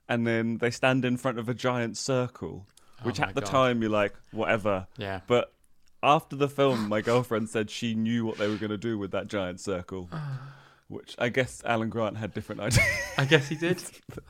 And 0.09 0.25
then 0.25 0.57
they 0.59 0.71
stand 0.71 1.03
in 1.05 1.17
front 1.17 1.37
of 1.37 1.49
a 1.49 1.53
giant 1.53 1.97
circle, 1.97 2.65
which 3.03 3.19
Oh 3.19 3.23
at 3.23 3.35
the 3.35 3.41
God. 3.41 3.49
time 3.49 3.81
you're 3.81 3.91
like, 3.91 4.15
"Whatever." 4.31 4.87
Yeah. 4.97 5.19
But 5.27 5.53
after 6.01 6.35
the 6.37 6.47
film, 6.47 6.87
my 6.87 7.01
girlfriend 7.01 7.49
said 7.49 7.69
she 7.69 7.93
knew 7.93 8.25
what 8.25 8.37
they 8.37 8.47
were 8.47 8.55
going 8.55 8.69
to 8.71 8.77
do 8.77 8.97
with 8.97 9.11
that 9.11 9.27
giant 9.27 9.59
circle, 9.59 10.09
which 10.87 11.15
I 11.19 11.29
guess 11.29 11.61
Alan 11.65 11.89
Grant 11.89 12.17
had 12.17 12.33
different 12.33 12.61
ideas. 12.61 12.85
I 13.17 13.25
guess 13.25 13.47
he 13.47 13.55
did. 13.55 13.81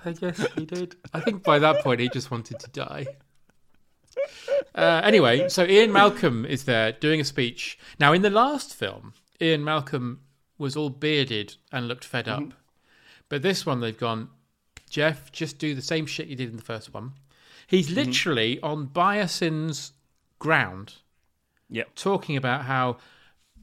I 0.05 0.11
guess 0.13 0.45
he 0.55 0.65
did. 0.65 0.95
I 1.13 1.19
think 1.19 1.43
by 1.43 1.59
that 1.59 1.83
point 1.83 1.99
he 1.99 2.09
just 2.09 2.31
wanted 2.31 2.59
to 2.59 2.69
die. 2.71 3.05
Uh, 4.75 5.01
anyway, 5.03 5.47
so 5.49 5.65
Ian 5.65 5.91
Malcolm 5.91 6.45
is 6.45 6.63
there 6.65 6.91
doing 6.91 7.19
a 7.21 7.23
speech. 7.25 7.77
Now, 7.99 8.13
in 8.13 8.21
the 8.21 8.29
last 8.29 8.73
film, 8.75 9.13
Ian 9.41 9.63
Malcolm 9.63 10.21
was 10.57 10.75
all 10.75 10.89
bearded 10.89 11.55
and 11.71 11.87
looked 11.87 12.03
fed 12.05 12.27
up. 12.27 12.53
But 13.29 13.41
this 13.41 13.65
one, 13.65 13.79
they've 13.79 13.97
gone, 13.97 14.29
Jeff, 14.89 15.31
just 15.31 15.59
do 15.59 15.75
the 15.75 15.81
same 15.81 16.05
shit 16.05 16.27
you 16.27 16.35
did 16.35 16.49
in 16.49 16.57
the 16.57 16.63
first 16.63 16.93
one. 16.93 17.13
He's 17.67 17.89
literally 17.91 18.59
on 18.61 18.87
Biosyn's 18.87 19.91
ground 20.39 20.95
Yep. 21.69 21.95
talking 21.95 22.37
about 22.37 22.63
how 22.63 22.97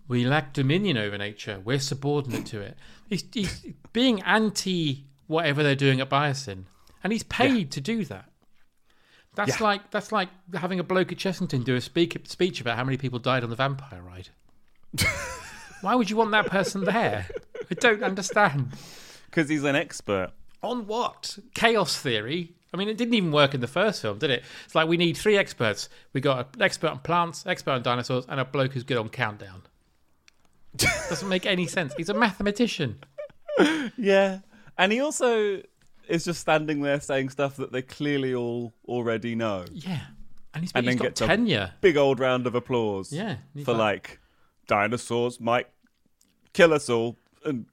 we 0.08 0.24
lack 0.24 0.52
dominion 0.52 0.96
over 0.96 1.16
nature. 1.18 1.60
We're 1.64 1.78
subordinate 1.78 2.46
to 2.46 2.60
it. 2.60 2.76
He's, 3.08 3.24
he's 3.32 3.66
being 3.92 4.22
anti 4.22 5.04
whatever 5.26 5.62
they're 5.62 5.74
doing 5.74 6.00
at 6.00 6.10
Biosyn, 6.10 6.64
and 7.02 7.12
he's 7.12 7.22
paid 7.22 7.70
to 7.72 7.80
do 7.80 8.04
that. 8.06 8.26
That's 9.34 9.58
Yeah. 9.60 9.66
like 9.66 9.90
that's 9.90 10.12
like 10.12 10.28
having 10.54 10.78
a 10.78 10.84
bloke 10.84 11.10
at 11.12 11.18
Chessington 11.18 11.64
do 11.64 11.74
a 11.74 11.80
speak, 11.80 12.16
speech 12.24 12.60
about 12.60 12.76
how 12.76 12.84
many 12.84 12.96
people 12.96 13.18
died 13.18 13.42
on 13.42 13.50
the 13.50 13.56
vampire 13.56 14.02
ride. 14.02 14.28
Why 15.80 15.94
would 15.94 16.08
you 16.08 16.16
want 16.16 16.30
that 16.30 16.46
person 16.46 16.84
there? 16.84 17.26
I 17.70 17.74
don't 17.74 18.02
understand. 18.02 18.68
Because 19.26 19.48
he's 19.48 19.64
an 19.64 19.74
expert. 19.76 20.30
On 20.62 20.86
what? 20.86 21.38
Chaos 21.54 21.98
theory? 21.98 22.54
I 22.72 22.76
mean, 22.76 22.88
it 22.88 22.96
didn't 22.96 23.14
even 23.14 23.32
work 23.32 23.54
in 23.54 23.60
the 23.60 23.66
first 23.66 24.00
film, 24.02 24.18
did 24.18 24.30
it? 24.30 24.42
It's 24.64 24.74
like 24.74 24.88
we 24.88 24.96
need 24.96 25.16
three 25.16 25.36
experts. 25.36 25.88
We 26.12 26.20
got 26.20 26.54
an 26.56 26.62
expert 26.62 26.88
on 26.90 27.00
plants, 27.00 27.44
expert 27.46 27.72
on 27.72 27.82
dinosaurs, 27.82 28.24
and 28.28 28.40
a 28.40 28.44
bloke 28.44 28.72
who's 28.72 28.82
good 28.84 28.96
on 28.96 29.08
countdown. 29.10 29.62
Doesn't 30.76 31.28
make 31.28 31.46
any 31.46 31.66
sense. 31.66 31.94
He's 31.96 32.08
a 32.08 32.14
mathematician. 32.14 32.98
Yeah. 33.96 34.40
And 34.76 34.92
he 34.92 35.00
also 35.00 35.62
is 36.08 36.24
just 36.24 36.40
standing 36.40 36.82
there 36.82 37.00
saying 37.00 37.30
stuff 37.30 37.56
that 37.56 37.72
they 37.72 37.82
clearly 37.82 38.34
all 38.34 38.72
already 38.86 39.34
know. 39.34 39.64
Yeah. 39.72 40.00
And 40.52 40.62
he's, 40.64 40.72
And 40.74 40.84
he's 40.86 40.92
then 40.92 40.96
got 40.98 41.04
gets 41.04 41.20
a 41.20 41.26
tenure. 41.26 41.72
big 41.80 41.96
old 41.96 42.18
round 42.20 42.46
of 42.46 42.54
applause. 42.54 43.12
Yeah, 43.12 43.36
For 43.64 43.72
like- 43.72 43.78
like, 43.78 44.20
dinosaurs 44.66 45.40
might 45.40 45.68
kill 46.52 46.72
us 46.72 46.88
all. 46.90 47.16
And 47.44 47.66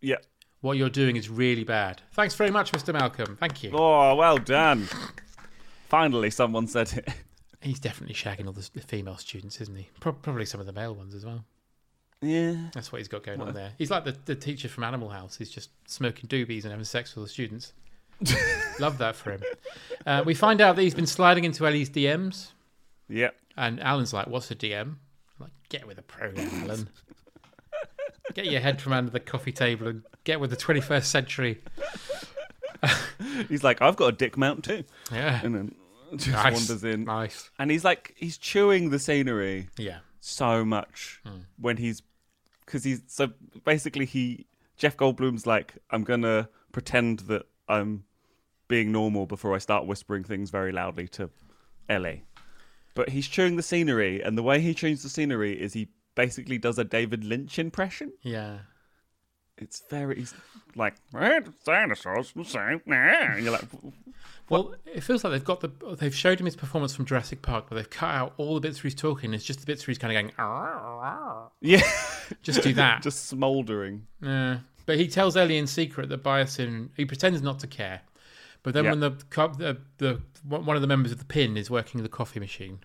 yeah. 0.00 0.16
What 0.60 0.76
you're 0.76 0.90
doing 0.90 1.16
is 1.16 1.28
really 1.28 1.64
bad. 1.64 2.02
Thanks 2.12 2.34
very 2.36 2.50
much, 2.50 2.70
Mr. 2.72 2.92
Malcolm. 2.92 3.36
Thank 3.38 3.62
you. 3.64 3.70
Oh, 3.74 4.14
well 4.14 4.38
done. 4.38 4.86
Finally, 5.88 6.30
someone 6.30 6.66
said 6.66 6.92
it. 6.92 7.08
He's 7.60 7.78
definitely 7.80 8.14
shagging 8.14 8.46
all 8.46 8.52
the, 8.52 8.68
the 8.74 8.80
female 8.80 9.16
students, 9.18 9.60
isn't 9.60 9.76
he? 9.76 9.88
Pro- 10.00 10.12
probably 10.12 10.46
some 10.46 10.60
of 10.60 10.66
the 10.66 10.72
male 10.72 10.94
ones 10.94 11.14
as 11.14 11.24
well. 11.24 11.44
Yeah. 12.22 12.54
That's 12.72 12.92
what 12.92 12.98
he's 12.98 13.08
got 13.08 13.24
going 13.24 13.40
on 13.40 13.52
there. 13.52 13.72
He's 13.78 13.90
like 13.90 14.04
the, 14.04 14.16
the 14.26 14.34
teacher 14.36 14.68
from 14.68 14.84
Animal 14.84 15.08
House. 15.08 15.36
He's 15.36 15.50
just 15.50 15.70
smoking 15.86 16.28
doobies 16.28 16.62
and 16.62 16.70
having 16.70 16.84
sex 16.84 17.14
with 17.16 17.24
the 17.24 17.28
students. 17.28 17.72
Love 18.78 18.98
that 18.98 19.16
for 19.16 19.32
him. 19.32 19.42
Uh, 20.06 20.22
we 20.24 20.34
find 20.34 20.60
out 20.60 20.76
that 20.76 20.82
he's 20.82 20.94
been 20.94 21.06
sliding 21.06 21.44
into 21.44 21.66
Ellie's 21.66 21.90
DMs. 21.90 22.52
Yep. 23.08 23.34
And 23.56 23.80
Alan's 23.80 24.12
like, 24.12 24.28
"What's 24.28 24.50
a 24.50 24.54
DM?" 24.54 24.82
I'm 24.82 24.96
like, 25.40 25.50
get 25.68 25.86
with 25.86 25.96
the 25.96 26.02
program, 26.02 26.48
Alan. 26.64 26.88
get 28.34 28.46
your 28.46 28.60
head 28.60 28.80
from 28.80 28.92
under 28.92 29.10
the 29.10 29.20
coffee 29.20 29.52
table 29.52 29.88
and 29.88 30.02
get 30.24 30.38
with 30.40 30.50
the 30.50 30.56
21st 30.56 31.04
century. 31.04 31.58
He's 33.48 33.62
like, 33.64 33.80
I've 33.82 33.96
got 33.96 34.06
a 34.08 34.12
dick 34.12 34.36
mount 34.36 34.64
too. 34.64 34.84
Yeah. 35.12 35.40
And 35.42 35.54
then 35.54 35.74
just 36.16 36.28
Nice. 36.30 36.52
wanders 36.54 36.84
in. 36.84 37.04
Nice. 37.04 37.50
And 37.58 37.70
he's 37.70 37.84
like, 37.84 38.14
he's 38.16 38.36
chewing 38.38 38.90
the 38.90 38.98
scenery. 38.98 39.68
Yeah. 39.76 39.98
So 40.20 40.64
much 40.64 41.20
Hmm. 41.24 41.40
when 41.60 41.76
he's, 41.76 42.02
because 42.64 42.84
he's, 42.84 43.02
so 43.06 43.32
basically 43.64 44.04
he, 44.04 44.46
Jeff 44.76 44.96
Goldblum's 44.96 45.46
like, 45.46 45.74
I'm 45.90 46.04
to 46.22 46.48
pretend 46.72 47.20
that 47.20 47.46
I'm 47.68 48.04
being 48.68 48.90
normal 48.90 49.26
before 49.26 49.54
I 49.54 49.58
start 49.58 49.86
whispering 49.86 50.24
things 50.24 50.50
very 50.50 50.72
loudly 50.72 51.08
to 51.08 51.30
Ellie. 51.88 52.24
But 52.94 53.10
he's 53.10 53.28
chewing 53.28 53.56
the 53.56 53.62
scenery, 53.62 54.22
and 54.22 54.36
the 54.36 54.42
way 54.42 54.60
he 54.60 54.74
chews 54.74 55.02
the 55.02 55.08
scenery 55.08 55.60
is 55.60 55.72
he 55.72 55.88
basically 56.14 56.58
does 56.58 56.78
a 56.78 56.84
David 56.84 57.24
Lynch 57.24 57.58
impression. 57.58 58.12
Yeah. 58.22 58.58
It's 59.58 59.82
very, 59.90 60.26
like, 60.74 60.94
"Right, 61.12 61.44
dinosaurs, 61.64 62.32
same. 62.46 62.80
nah." 62.86 62.96
And 63.36 63.42
you're 63.44 63.52
like, 63.52 63.64
Well, 64.48 64.74
it 64.86 65.02
feels 65.02 65.22
like 65.24 65.32
they've 65.32 65.44
got 65.44 65.60
the 65.60 65.70
they've 65.96 66.14
showed 66.14 66.40
him 66.40 66.46
his 66.46 66.56
performance 66.56 66.94
from 66.96 67.04
Jurassic 67.04 67.42
Park, 67.42 67.66
but 67.68 67.76
they've 67.76 67.88
cut 67.90 68.10
out 68.14 68.34
all 68.38 68.54
the 68.54 68.60
bits 68.60 68.78
where 68.82 68.88
he's 68.88 68.94
talking. 68.94 69.32
It's 69.34 69.44
just 69.44 69.60
the 69.60 69.66
bits 69.66 69.86
where 69.86 69.92
he's 69.92 69.98
kind 69.98 70.16
of 70.16 70.20
going, 70.20 70.32
"Arr, 70.38 71.50
yeah, 71.60 71.82
just 72.42 72.62
do 72.62 72.72
that. 72.74 73.02
just 73.08 73.26
smouldering. 73.26 74.06
Yeah. 74.22 74.58
But 74.84 74.96
he 74.98 75.06
tells 75.06 75.36
Ellie 75.36 75.58
in 75.58 75.66
secret 75.68 76.08
that 76.08 76.22
Biosyn, 76.24 76.88
he 76.96 77.04
pretends 77.04 77.40
not 77.40 77.60
to 77.60 77.66
care. 77.68 78.00
But 78.64 78.74
then 78.74 78.84
Yeah. 78.84 78.90
when 78.90 79.00
the, 79.00 79.10
the 79.58 79.78
the 79.98 80.20
one 80.48 80.76
of 80.76 80.82
the 80.82 80.88
members 80.88 81.12
of 81.12 81.18
the 81.18 81.24
pin 81.24 81.56
is 81.56 81.70
working 81.70 82.02
the 82.02 82.08
coffee 82.08 82.40
machine, 82.40 82.80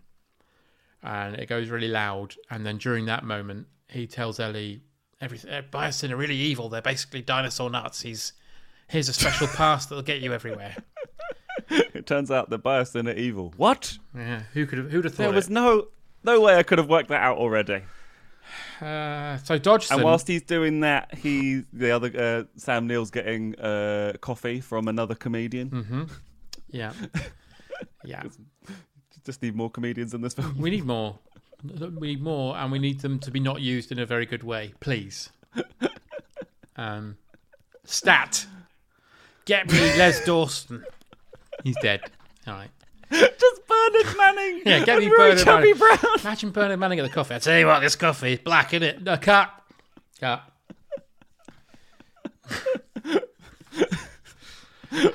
and 1.01 1.35
it 1.35 1.47
goes 1.47 1.69
really 1.69 1.87
loud, 1.87 2.35
and 2.49 2.65
then 2.65 2.77
during 2.77 3.05
that 3.05 3.23
moment 3.23 3.67
he 3.89 4.05
tells 4.05 4.39
Ellie, 4.39 4.81
"Everything 5.21 5.51
uh, 5.51 5.61
Biosyn 5.71 6.11
are 6.11 6.17
really 6.17 6.35
evil. 6.35 6.69
They're 6.69 6.81
basically 6.81 7.21
dinosaur 7.21 7.69
Nazis. 7.69 8.33
Here's 8.87 9.09
a 9.09 9.13
special 9.13 9.47
pass 9.55 9.85
that'll 9.85 10.03
get 10.03 10.21
you 10.21 10.33
everywhere." 10.33 10.75
it 11.69 12.05
turns 12.05 12.29
out 12.31 12.49
that 12.49 12.63
Biosyn 12.63 13.07
are 13.11 13.17
evil. 13.17 13.53
What? 13.57 13.97
Yeah, 14.15 14.43
who 14.53 14.65
could 14.65 14.77
have 14.77 14.91
who'd 14.91 15.05
have 15.05 15.13
thought 15.15 15.23
There 15.23 15.33
was 15.33 15.47
it? 15.47 15.51
no 15.53 15.87
no 16.23 16.41
way 16.41 16.55
I 16.55 16.63
could 16.63 16.77
have 16.77 16.89
worked 16.89 17.09
that 17.09 17.21
out 17.21 17.37
already. 17.37 17.83
Uh, 18.79 19.37
so 19.37 19.57
Dodgson. 19.57 19.95
And 19.97 20.05
whilst 20.05 20.27
he's 20.27 20.43
doing 20.43 20.81
that, 20.81 21.15
he 21.15 21.63
the 21.73 21.91
other 21.91 22.11
uh, 22.15 22.43
Sam 22.59 22.87
Neill's 22.87 23.11
getting 23.11 23.55
uh, 23.59 24.13
coffee 24.21 24.61
from 24.61 24.87
another 24.87 25.15
comedian. 25.15 25.69
Mm-hmm. 25.69 26.03
Yeah. 26.69 26.93
Yeah. 28.03 28.23
Just 29.23 29.43
need 29.43 29.55
more 29.55 29.69
comedians 29.69 30.15
in 30.15 30.21
this 30.21 30.33
film. 30.33 30.57
We 30.57 30.71
need 30.71 30.85
more. 30.85 31.19
We 31.63 32.07
need 32.07 32.21
more, 32.21 32.55
and 32.55 32.71
we 32.71 32.79
need 32.79 33.01
them 33.01 33.19
to 33.19 33.31
be 33.31 33.39
not 33.39 33.61
used 33.61 33.91
in 33.91 33.99
a 33.99 34.05
very 34.05 34.25
good 34.25 34.43
way, 34.43 34.73
please. 34.79 35.29
Um, 36.75 37.17
stat. 37.83 38.45
Get 39.45 39.71
me 39.71 39.79
Les 39.97 40.23
Dawson. 40.25 40.85
He's 41.63 41.75
dead. 41.81 42.01
All 42.45 42.53
right. 42.53 42.69
Just 43.11 43.61
Bernard 43.67 44.17
Manning. 44.17 44.61
Yeah, 44.65 44.83
get 44.85 44.99
me 44.99 45.05
and 45.05 45.15
Bernard 45.15 45.37
Chubby 45.39 45.73
Manning. 45.73 45.97
Brown. 45.99 46.19
Imagine 46.19 46.51
Bernard 46.51 46.79
Manning 46.79 46.99
at 46.99 47.03
the 47.03 47.09
coffee. 47.09 47.35
I 47.35 47.39
tell 47.39 47.57
you 47.57 47.65
what, 47.65 47.79
this 47.79 47.95
coffee 47.95 48.33
is 48.33 48.39
black, 48.39 48.73
isn't 48.73 48.83
it? 48.83 49.01
No, 49.01 49.17
cut. 49.17 49.49
Cut. 50.19 50.43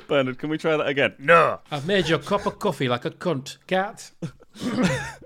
Bernard, 0.07 0.37
can 0.37 0.49
we 0.49 0.57
try 0.57 0.77
that 0.77 0.87
again? 0.87 1.13
No. 1.19 1.59
I've 1.71 1.87
made 1.87 2.07
your 2.07 2.19
cup 2.19 2.45
of 2.45 2.59
coffee 2.59 2.87
like 2.87 3.05
a 3.05 3.11
cunt. 3.11 3.57
Cat. 3.67 4.11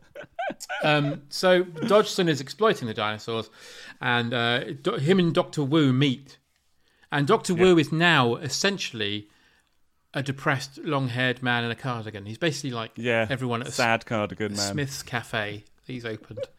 um, 0.83 1.21
so 1.29 1.63
Dodgson 1.63 2.27
is 2.29 2.41
exploiting 2.41 2.87
the 2.87 2.93
dinosaurs, 2.93 3.49
and 4.01 4.33
uh, 4.33 4.63
do- 4.73 4.95
him 4.95 5.19
and 5.19 5.33
Doctor 5.33 5.63
Wu 5.63 5.93
meet, 5.93 6.37
and 7.11 7.25
Doctor 7.27 7.53
Wu 7.53 7.77
is 7.77 7.91
now 7.91 8.35
essentially 8.35 9.27
a 10.13 10.23
depressed, 10.23 10.79
long-haired 10.79 11.43
man 11.43 11.63
in 11.63 11.71
a 11.71 11.75
cardigan. 11.75 12.25
He's 12.25 12.37
basically 12.37 12.71
like 12.71 12.91
Yeah, 12.95 13.27
everyone 13.29 13.61
at 13.61 13.67
a 13.67 13.71
sad 13.71 14.05
cardigan 14.05 14.53
man. 14.55 14.71
Smith's 14.73 15.03
Cafe. 15.03 15.63
He's 15.85 16.05
opened. 16.05 16.39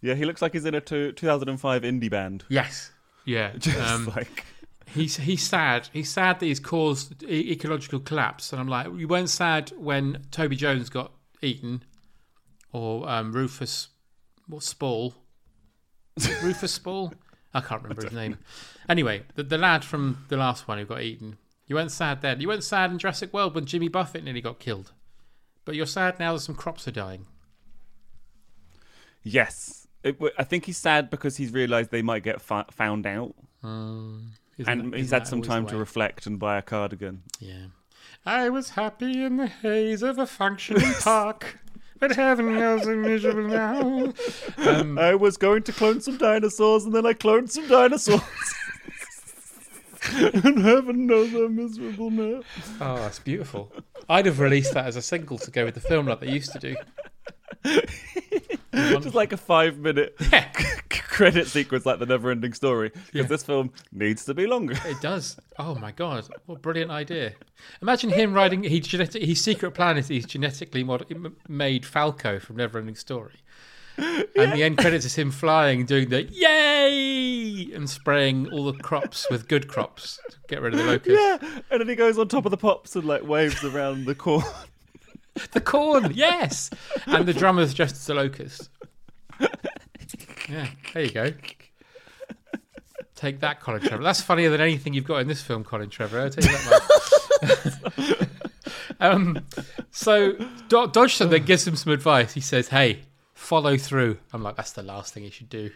Yeah, 0.00 0.14
he 0.14 0.24
looks 0.24 0.40
like 0.40 0.52
he's 0.52 0.64
in 0.64 0.76
a 0.76 0.80
two, 0.80 1.10
2005 1.10 1.82
indie 1.82 2.08
band. 2.08 2.44
Yes. 2.48 2.92
Yeah. 3.24 3.50
Just 3.58 3.76
um, 3.78 4.06
like 4.14 4.44
he's 4.86 5.16
he's 5.16 5.42
sad. 5.42 5.88
He's 5.92 6.08
sad 6.08 6.38
that 6.38 6.46
he's 6.46 6.60
caused 6.60 7.24
e- 7.24 7.50
ecological 7.50 7.98
collapse. 7.98 8.52
And 8.52 8.60
I'm 8.60 8.68
like, 8.68 8.86
you 8.96 9.08
weren't 9.08 9.28
sad 9.28 9.72
when 9.76 10.22
Toby 10.30 10.54
Jones 10.54 10.88
got 10.88 11.10
eaten, 11.42 11.82
or 12.76 13.08
um, 13.08 13.32
Rufus, 13.32 13.88
what 14.46 14.62
Spall? 14.62 15.14
Rufus 16.42 16.72
Spall? 16.72 17.14
I 17.54 17.60
can't 17.60 17.82
remember 17.82 18.02
his 18.04 18.12
name. 18.12 18.36
Anyway, 18.88 19.22
the, 19.34 19.42
the 19.42 19.56
lad 19.56 19.82
from 19.82 20.26
the 20.28 20.36
last 20.36 20.68
one 20.68 20.76
who 20.78 20.84
got 20.84 21.00
eaten. 21.02 21.38
You 21.66 21.76
weren't 21.76 21.90
sad 21.90 22.20
then. 22.20 22.40
You 22.40 22.48
weren't 22.48 22.62
sad 22.64 22.90
in 22.90 22.98
Jurassic 22.98 23.32
World 23.32 23.54
when 23.54 23.64
Jimmy 23.64 23.88
Buffett 23.88 24.22
nearly 24.24 24.42
got 24.42 24.58
killed. 24.58 24.92
But 25.64 25.74
you're 25.74 25.86
sad 25.86 26.18
now 26.18 26.34
that 26.34 26.40
some 26.40 26.54
crops 26.54 26.86
are 26.86 26.90
dying. 26.92 27.26
Yes. 29.22 29.86
It, 30.04 30.18
I 30.38 30.44
think 30.44 30.66
he's 30.66 30.76
sad 30.76 31.08
because 31.10 31.36
he's 31.38 31.52
realised 31.52 31.90
they 31.90 32.02
might 32.02 32.22
get 32.22 32.40
fi- 32.42 32.66
found 32.70 33.06
out. 33.06 33.34
Um, 33.62 34.32
and 34.66 34.92
that- 34.92 34.98
he's 34.98 35.10
had 35.10 35.26
some 35.26 35.42
time 35.42 35.66
to 35.68 35.76
reflect 35.78 36.26
and 36.26 36.38
buy 36.38 36.58
a 36.58 36.62
cardigan. 36.62 37.22
Yeah. 37.40 37.66
I 38.24 38.50
was 38.50 38.70
happy 38.70 39.22
in 39.24 39.38
the 39.38 39.46
haze 39.46 40.02
of 40.02 40.18
a 40.18 40.26
functioning 40.26 40.92
park, 41.00 41.58
but 41.98 42.14
heaven 42.14 42.54
knows 42.54 42.86
I'm 42.86 43.02
miserable 43.02 43.48
now. 43.48 44.12
Um, 44.58 44.98
I 44.98 45.14
was 45.14 45.36
going 45.36 45.62
to 45.64 45.72
clone 45.72 46.00
some 46.00 46.16
dinosaurs 46.18 46.84
and 46.84 46.94
then 46.94 47.06
I 47.06 47.12
cloned 47.12 47.50
some 47.50 47.68
dinosaurs. 47.68 48.20
and 50.12 50.58
heaven 50.62 51.06
knows 51.06 51.32
I'm 51.34 51.56
miserable 51.56 52.10
now. 52.10 52.42
Oh, 52.80 52.96
that's 52.96 53.18
beautiful. 53.18 53.72
I'd 54.08 54.26
have 54.26 54.40
released 54.40 54.74
that 54.74 54.86
as 54.86 54.96
a 54.96 55.02
single 55.02 55.38
to 55.38 55.50
go 55.50 55.64
with 55.64 55.74
the 55.74 55.80
film 55.80 56.06
like 56.06 56.20
they 56.20 56.30
used 56.30 56.52
to 56.52 56.58
do. 56.58 56.76
Just 58.72 59.14
like 59.14 59.32
a 59.32 59.36
five 59.36 59.78
minute 59.78 60.16
credit 61.16 61.46
sequence 61.46 61.86
like 61.86 61.98
the 61.98 62.06
never 62.06 62.30
ending 62.30 62.52
story. 62.52 62.90
Because 62.90 63.10
Yeah. 63.12 63.22
this 63.24 63.42
film 63.42 63.72
needs 63.92 64.24
to 64.26 64.34
be 64.34 64.46
longer. 64.46 64.74
It 64.84 65.00
does. 65.00 65.36
Oh 65.58 65.74
my 65.74 65.90
god, 65.92 66.28
what 66.46 66.56
a 66.56 66.60
brilliant 66.60 66.90
idea! 66.90 67.32
Imagine 67.82 68.10
him 68.10 68.34
riding. 68.34 68.62
He 68.62 68.80
genetic. 68.80 69.22
His 69.22 69.40
secret 69.40 69.72
plan 69.72 69.96
is 69.96 70.08
he's 70.08 70.26
genetically 70.26 70.84
mod- 70.84 71.06
made 71.48 71.84
Falkor 71.84 72.40
from 72.40 72.56
Neverending 72.56 72.96
Story, 72.98 73.40
and 73.96 74.52
the 74.52 74.62
end 74.62 74.76
credits 74.78 75.06
is 75.06 75.14
him 75.14 75.30
flying, 75.30 75.86
doing 75.86 76.10
the 76.10 76.24
yay 76.24 77.72
and 77.74 77.88
spraying 77.88 78.52
all 78.52 78.64
the 78.70 78.78
crops 78.78 79.26
with 79.30 79.48
good 79.48 79.66
crops 79.68 80.18
to 80.30 80.36
get 80.48 80.60
rid 80.60 80.74
of 80.74 80.80
the 80.80 80.84
locusts. 80.84 81.18
Yeah, 81.18 81.60
and 81.70 81.80
then 81.80 81.88
he 81.88 81.94
goes 81.96 82.18
on 82.18 82.28
top 82.28 82.44
of 82.44 82.50
the 82.50 82.56
pops 82.58 82.94
and 82.94 83.04
like 83.06 83.22
waves 83.22 83.64
around 83.64 84.04
the 84.04 84.14
corn. 84.14 84.44
The 85.52 85.60
corn, 85.60 86.12
yes, 86.14 86.70
and 87.06 87.26
the 87.26 87.34
drummer's 87.34 87.74
dressed 87.74 87.96
as 87.96 88.08
a 88.08 88.14
locust. 88.14 88.70
Yeah, 90.48 90.68
there 90.94 91.02
you 91.04 91.10
go. 91.10 91.32
Take 93.14 93.40
that, 93.40 93.60
Colin 93.60 93.80
Trevorrow. 93.80 94.02
That's 94.02 94.20
funnier 94.20 94.50
than 94.50 94.60
anything 94.60 94.92
you've 94.92 95.06
got 95.06 95.18
in 95.22 95.28
this 95.28 95.40
film, 95.42 95.64
Colin 95.64 95.88
Trevorrow. 95.88 96.24
I'll 96.24 96.30
tell 96.30 96.44
you 96.44 98.18
that 98.18 98.28
um, 99.00 99.38
so 99.90 100.32
Do- 100.68 100.88
Dodgson 100.88 101.30
then 101.30 101.44
gives 101.44 101.66
him 101.66 101.76
some 101.76 101.92
advice. 101.92 102.34
He 102.34 102.40
says, 102.40 102.68
"Hey, 102.68 103.02
follow 103.34 103.76
through." 103.78 104.18
I'm 104.32 104.42
like, 104.42 104.56
"That's 104.56 104.72
the 104.72 104.82
last 104.82 105.14
thing 105.14 105.24
you 105.24 105.30
should 105.30 105.48
do." 105.48 105.70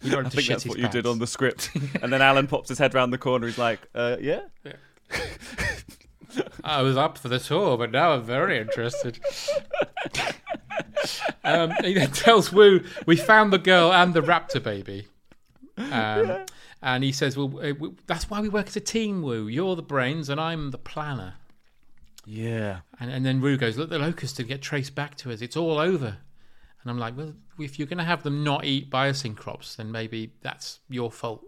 You 0.00 0.10
don't 0.10 0.26
I 0.26 0.28
to 0.30 0.36
think 0.36 0.48
that's 0.48 0.64
what 0.66 0.78
you 0.78 0.88
did 0.88 1.06
on 1.06 1.18
the 1.18 1.26
script. 1.26 1.70
and 2.02 2.10
then 2.12 2.22
Alan 2.22 2.46
pops 2.46 2.70
his 2.70 2.78
head 2.78 2.94
round 2.94 3.12
the 3.12 3.18
corner. 3.18 3.46
He's 3.46 3.58
like, 3.58 3.80
uh, 3.94 4.16
"Yeah." 4.20 4.40
I 6.64 6.80
was 6.80 6.96
up 6.96 7.18
for 7.18 7.28
the 7.28 7.38
tour, 7.38 7.76
but 7.76 7.90
now 7.90 8.12
I'm 8.12 8.22
very 8.22 8.58
interested. 8.58 9.20
Um, 11.44 11.72
he 11.84 11.94
then 11.94 12.10
tells 12.12 12.52
Wu, 12.52 12.84
"We 13.06 13.16
found 13.16 13.52
the 13.52 13.58
girl 13.58 13.92
and 13.92 14.14
the 14.14 14.20
raptor 14.22 14.62
baby." 14.62 15.06
Um, 15.76 16.46
And 16.84 17.04
he 17.04 17.12
says, 17.12 17.36
"Well, 17.36 17.48
w- 17.48 17.94
that's 18.06 18.28
why 18.28 18.40
we 18.40 18.48
work 18.48 18.66
as 18.66 18.76
a 18.76 18.80
team, 18.80 19.22
Wu. 19.22 19.46
You're 19.46 19.76
the 19.76 19.82
brains, 19.82 20.28
and 20.28 20.40
I'm 20.40 20.70
the 20.72 20.78
planner." 20.78 21.34
Yeah. 22.26 22.80
And, 23.00 23.10
and 23.10 23.24
then 23.24 23.40
Wu 23.40 23.56
goes, 23.56 23.76
"Look, 23.78 23.88
the 23.90 23.98
locusts 23.98 24.36
did 24.36 24.48
get 24.48 24.62
traced 24.62 24.94
back 24.94 25.14
to 25.18 25.32
us. 25.32 25.40
It's 25.42 25.56
all 25.56 25.78
over." 25.78 26.18
And 26.82 26.90
I'm 26.90 26.98
like, 26.98 27.16
"Well, 27.16 27.34
if 27.58 27.78
you're 27.78 27.86
going 27.86 27.98
to 27.98 28.04
have 28.04 28.24
them 28.24 28.42
not 28.42 28.64
eat 28.64 28.90
biosyn 28.90 29.36
crops, 29.36 29.76
then 29.76 29.92
maybe 29.92 30.32
that's 30.42 30.80
your 30.88 31.10
fault. 31.12 31.44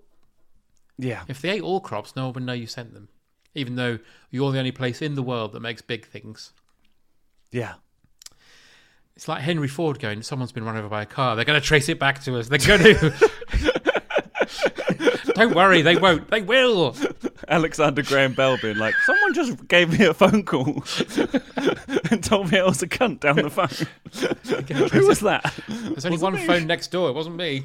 Yeah. 0.98 1.24
If 1.26 1.40
they 1.42 1.50
ate 1.50 1.62
all 1.62 1.80
crops, 1.80 2.14
no 2.14 2.26
one 2.26 2.34
would 2.34 2.42
know 2.44 2.52
you 2.52 2.68
sent 2.68 2.94
them, 2.94 3.08
even 3.56 3.74
though 3.74 3.98
you're 4.30 4.52
the 4.52 4.58
only 4.60 4.70
place 4.72 5.02
in 5.02 5.16
the 5.16 5.22
world 5.22 5.52
that 5.52 5.60
makes 5.60 5.82
big 5.82 6.06
things." 6.06 6.52
Yeah. 7.50 7.74
It's 9.16 9.28
like 9.28 9.42
Henry 9.42 9.68
Ford 9.68 10.00
going, 10.00 10.22
someone's 10.22 10.52
been 10.52 10.64
run 10.64 10.76
over 10.76 10.88
by 10.88 11.02
a 11.02 11.06
car. 11.06 11.36
They're 11.36 11.44
going 11.44 11.60
to 11.60 11.66
trace 11.66 11.88
it 11.88 12.00
back 12.00 12.22
to 12.24 12.36
us. 12.38 12.48
They're 12.48 12.58
going 12.58 12.82
to. 12.82 13.30
Don't 15.34 15.54
worry, 15.54 15.82
they 15.82 15.96
won't. 15.96 16.28
They 16.30 16.42
will. 16.42 16.96
Alexander 17.48 18.02
Graham 18.02 18.34
Bell 18.34 18.56
being 18.60 18.78
like, 18.78 18.94
someone 19.04 19.34
just 19.34 19.68
gave 19.68 19.98
me 19.98 20.06
a 20.06 20.14
phone 20.14 20.44
call 20.44 20.66
and 22.10 22.22
told 22.22 22.50
me 22.50 22.58
I 22.58 22.64
was 22.64 22.82
a 22.82 22.88
cunt 22.88 23.20
down 23.20 23.36
the 23.36 23.50
phone. 23.50 23.68
Who 24.90 25.06
was 25.06 25.20
that? 25.20 25.54
There's 25.68 26.06
only 26.06 26.18
one 26.18 26.34
me. 26.34 26.46
phone 26.46 26.66
next 26.66 26.90
door. 26.90 27.08
It 27.08 27.12
wasn't 27.12 27.36
me. 27.36 27.64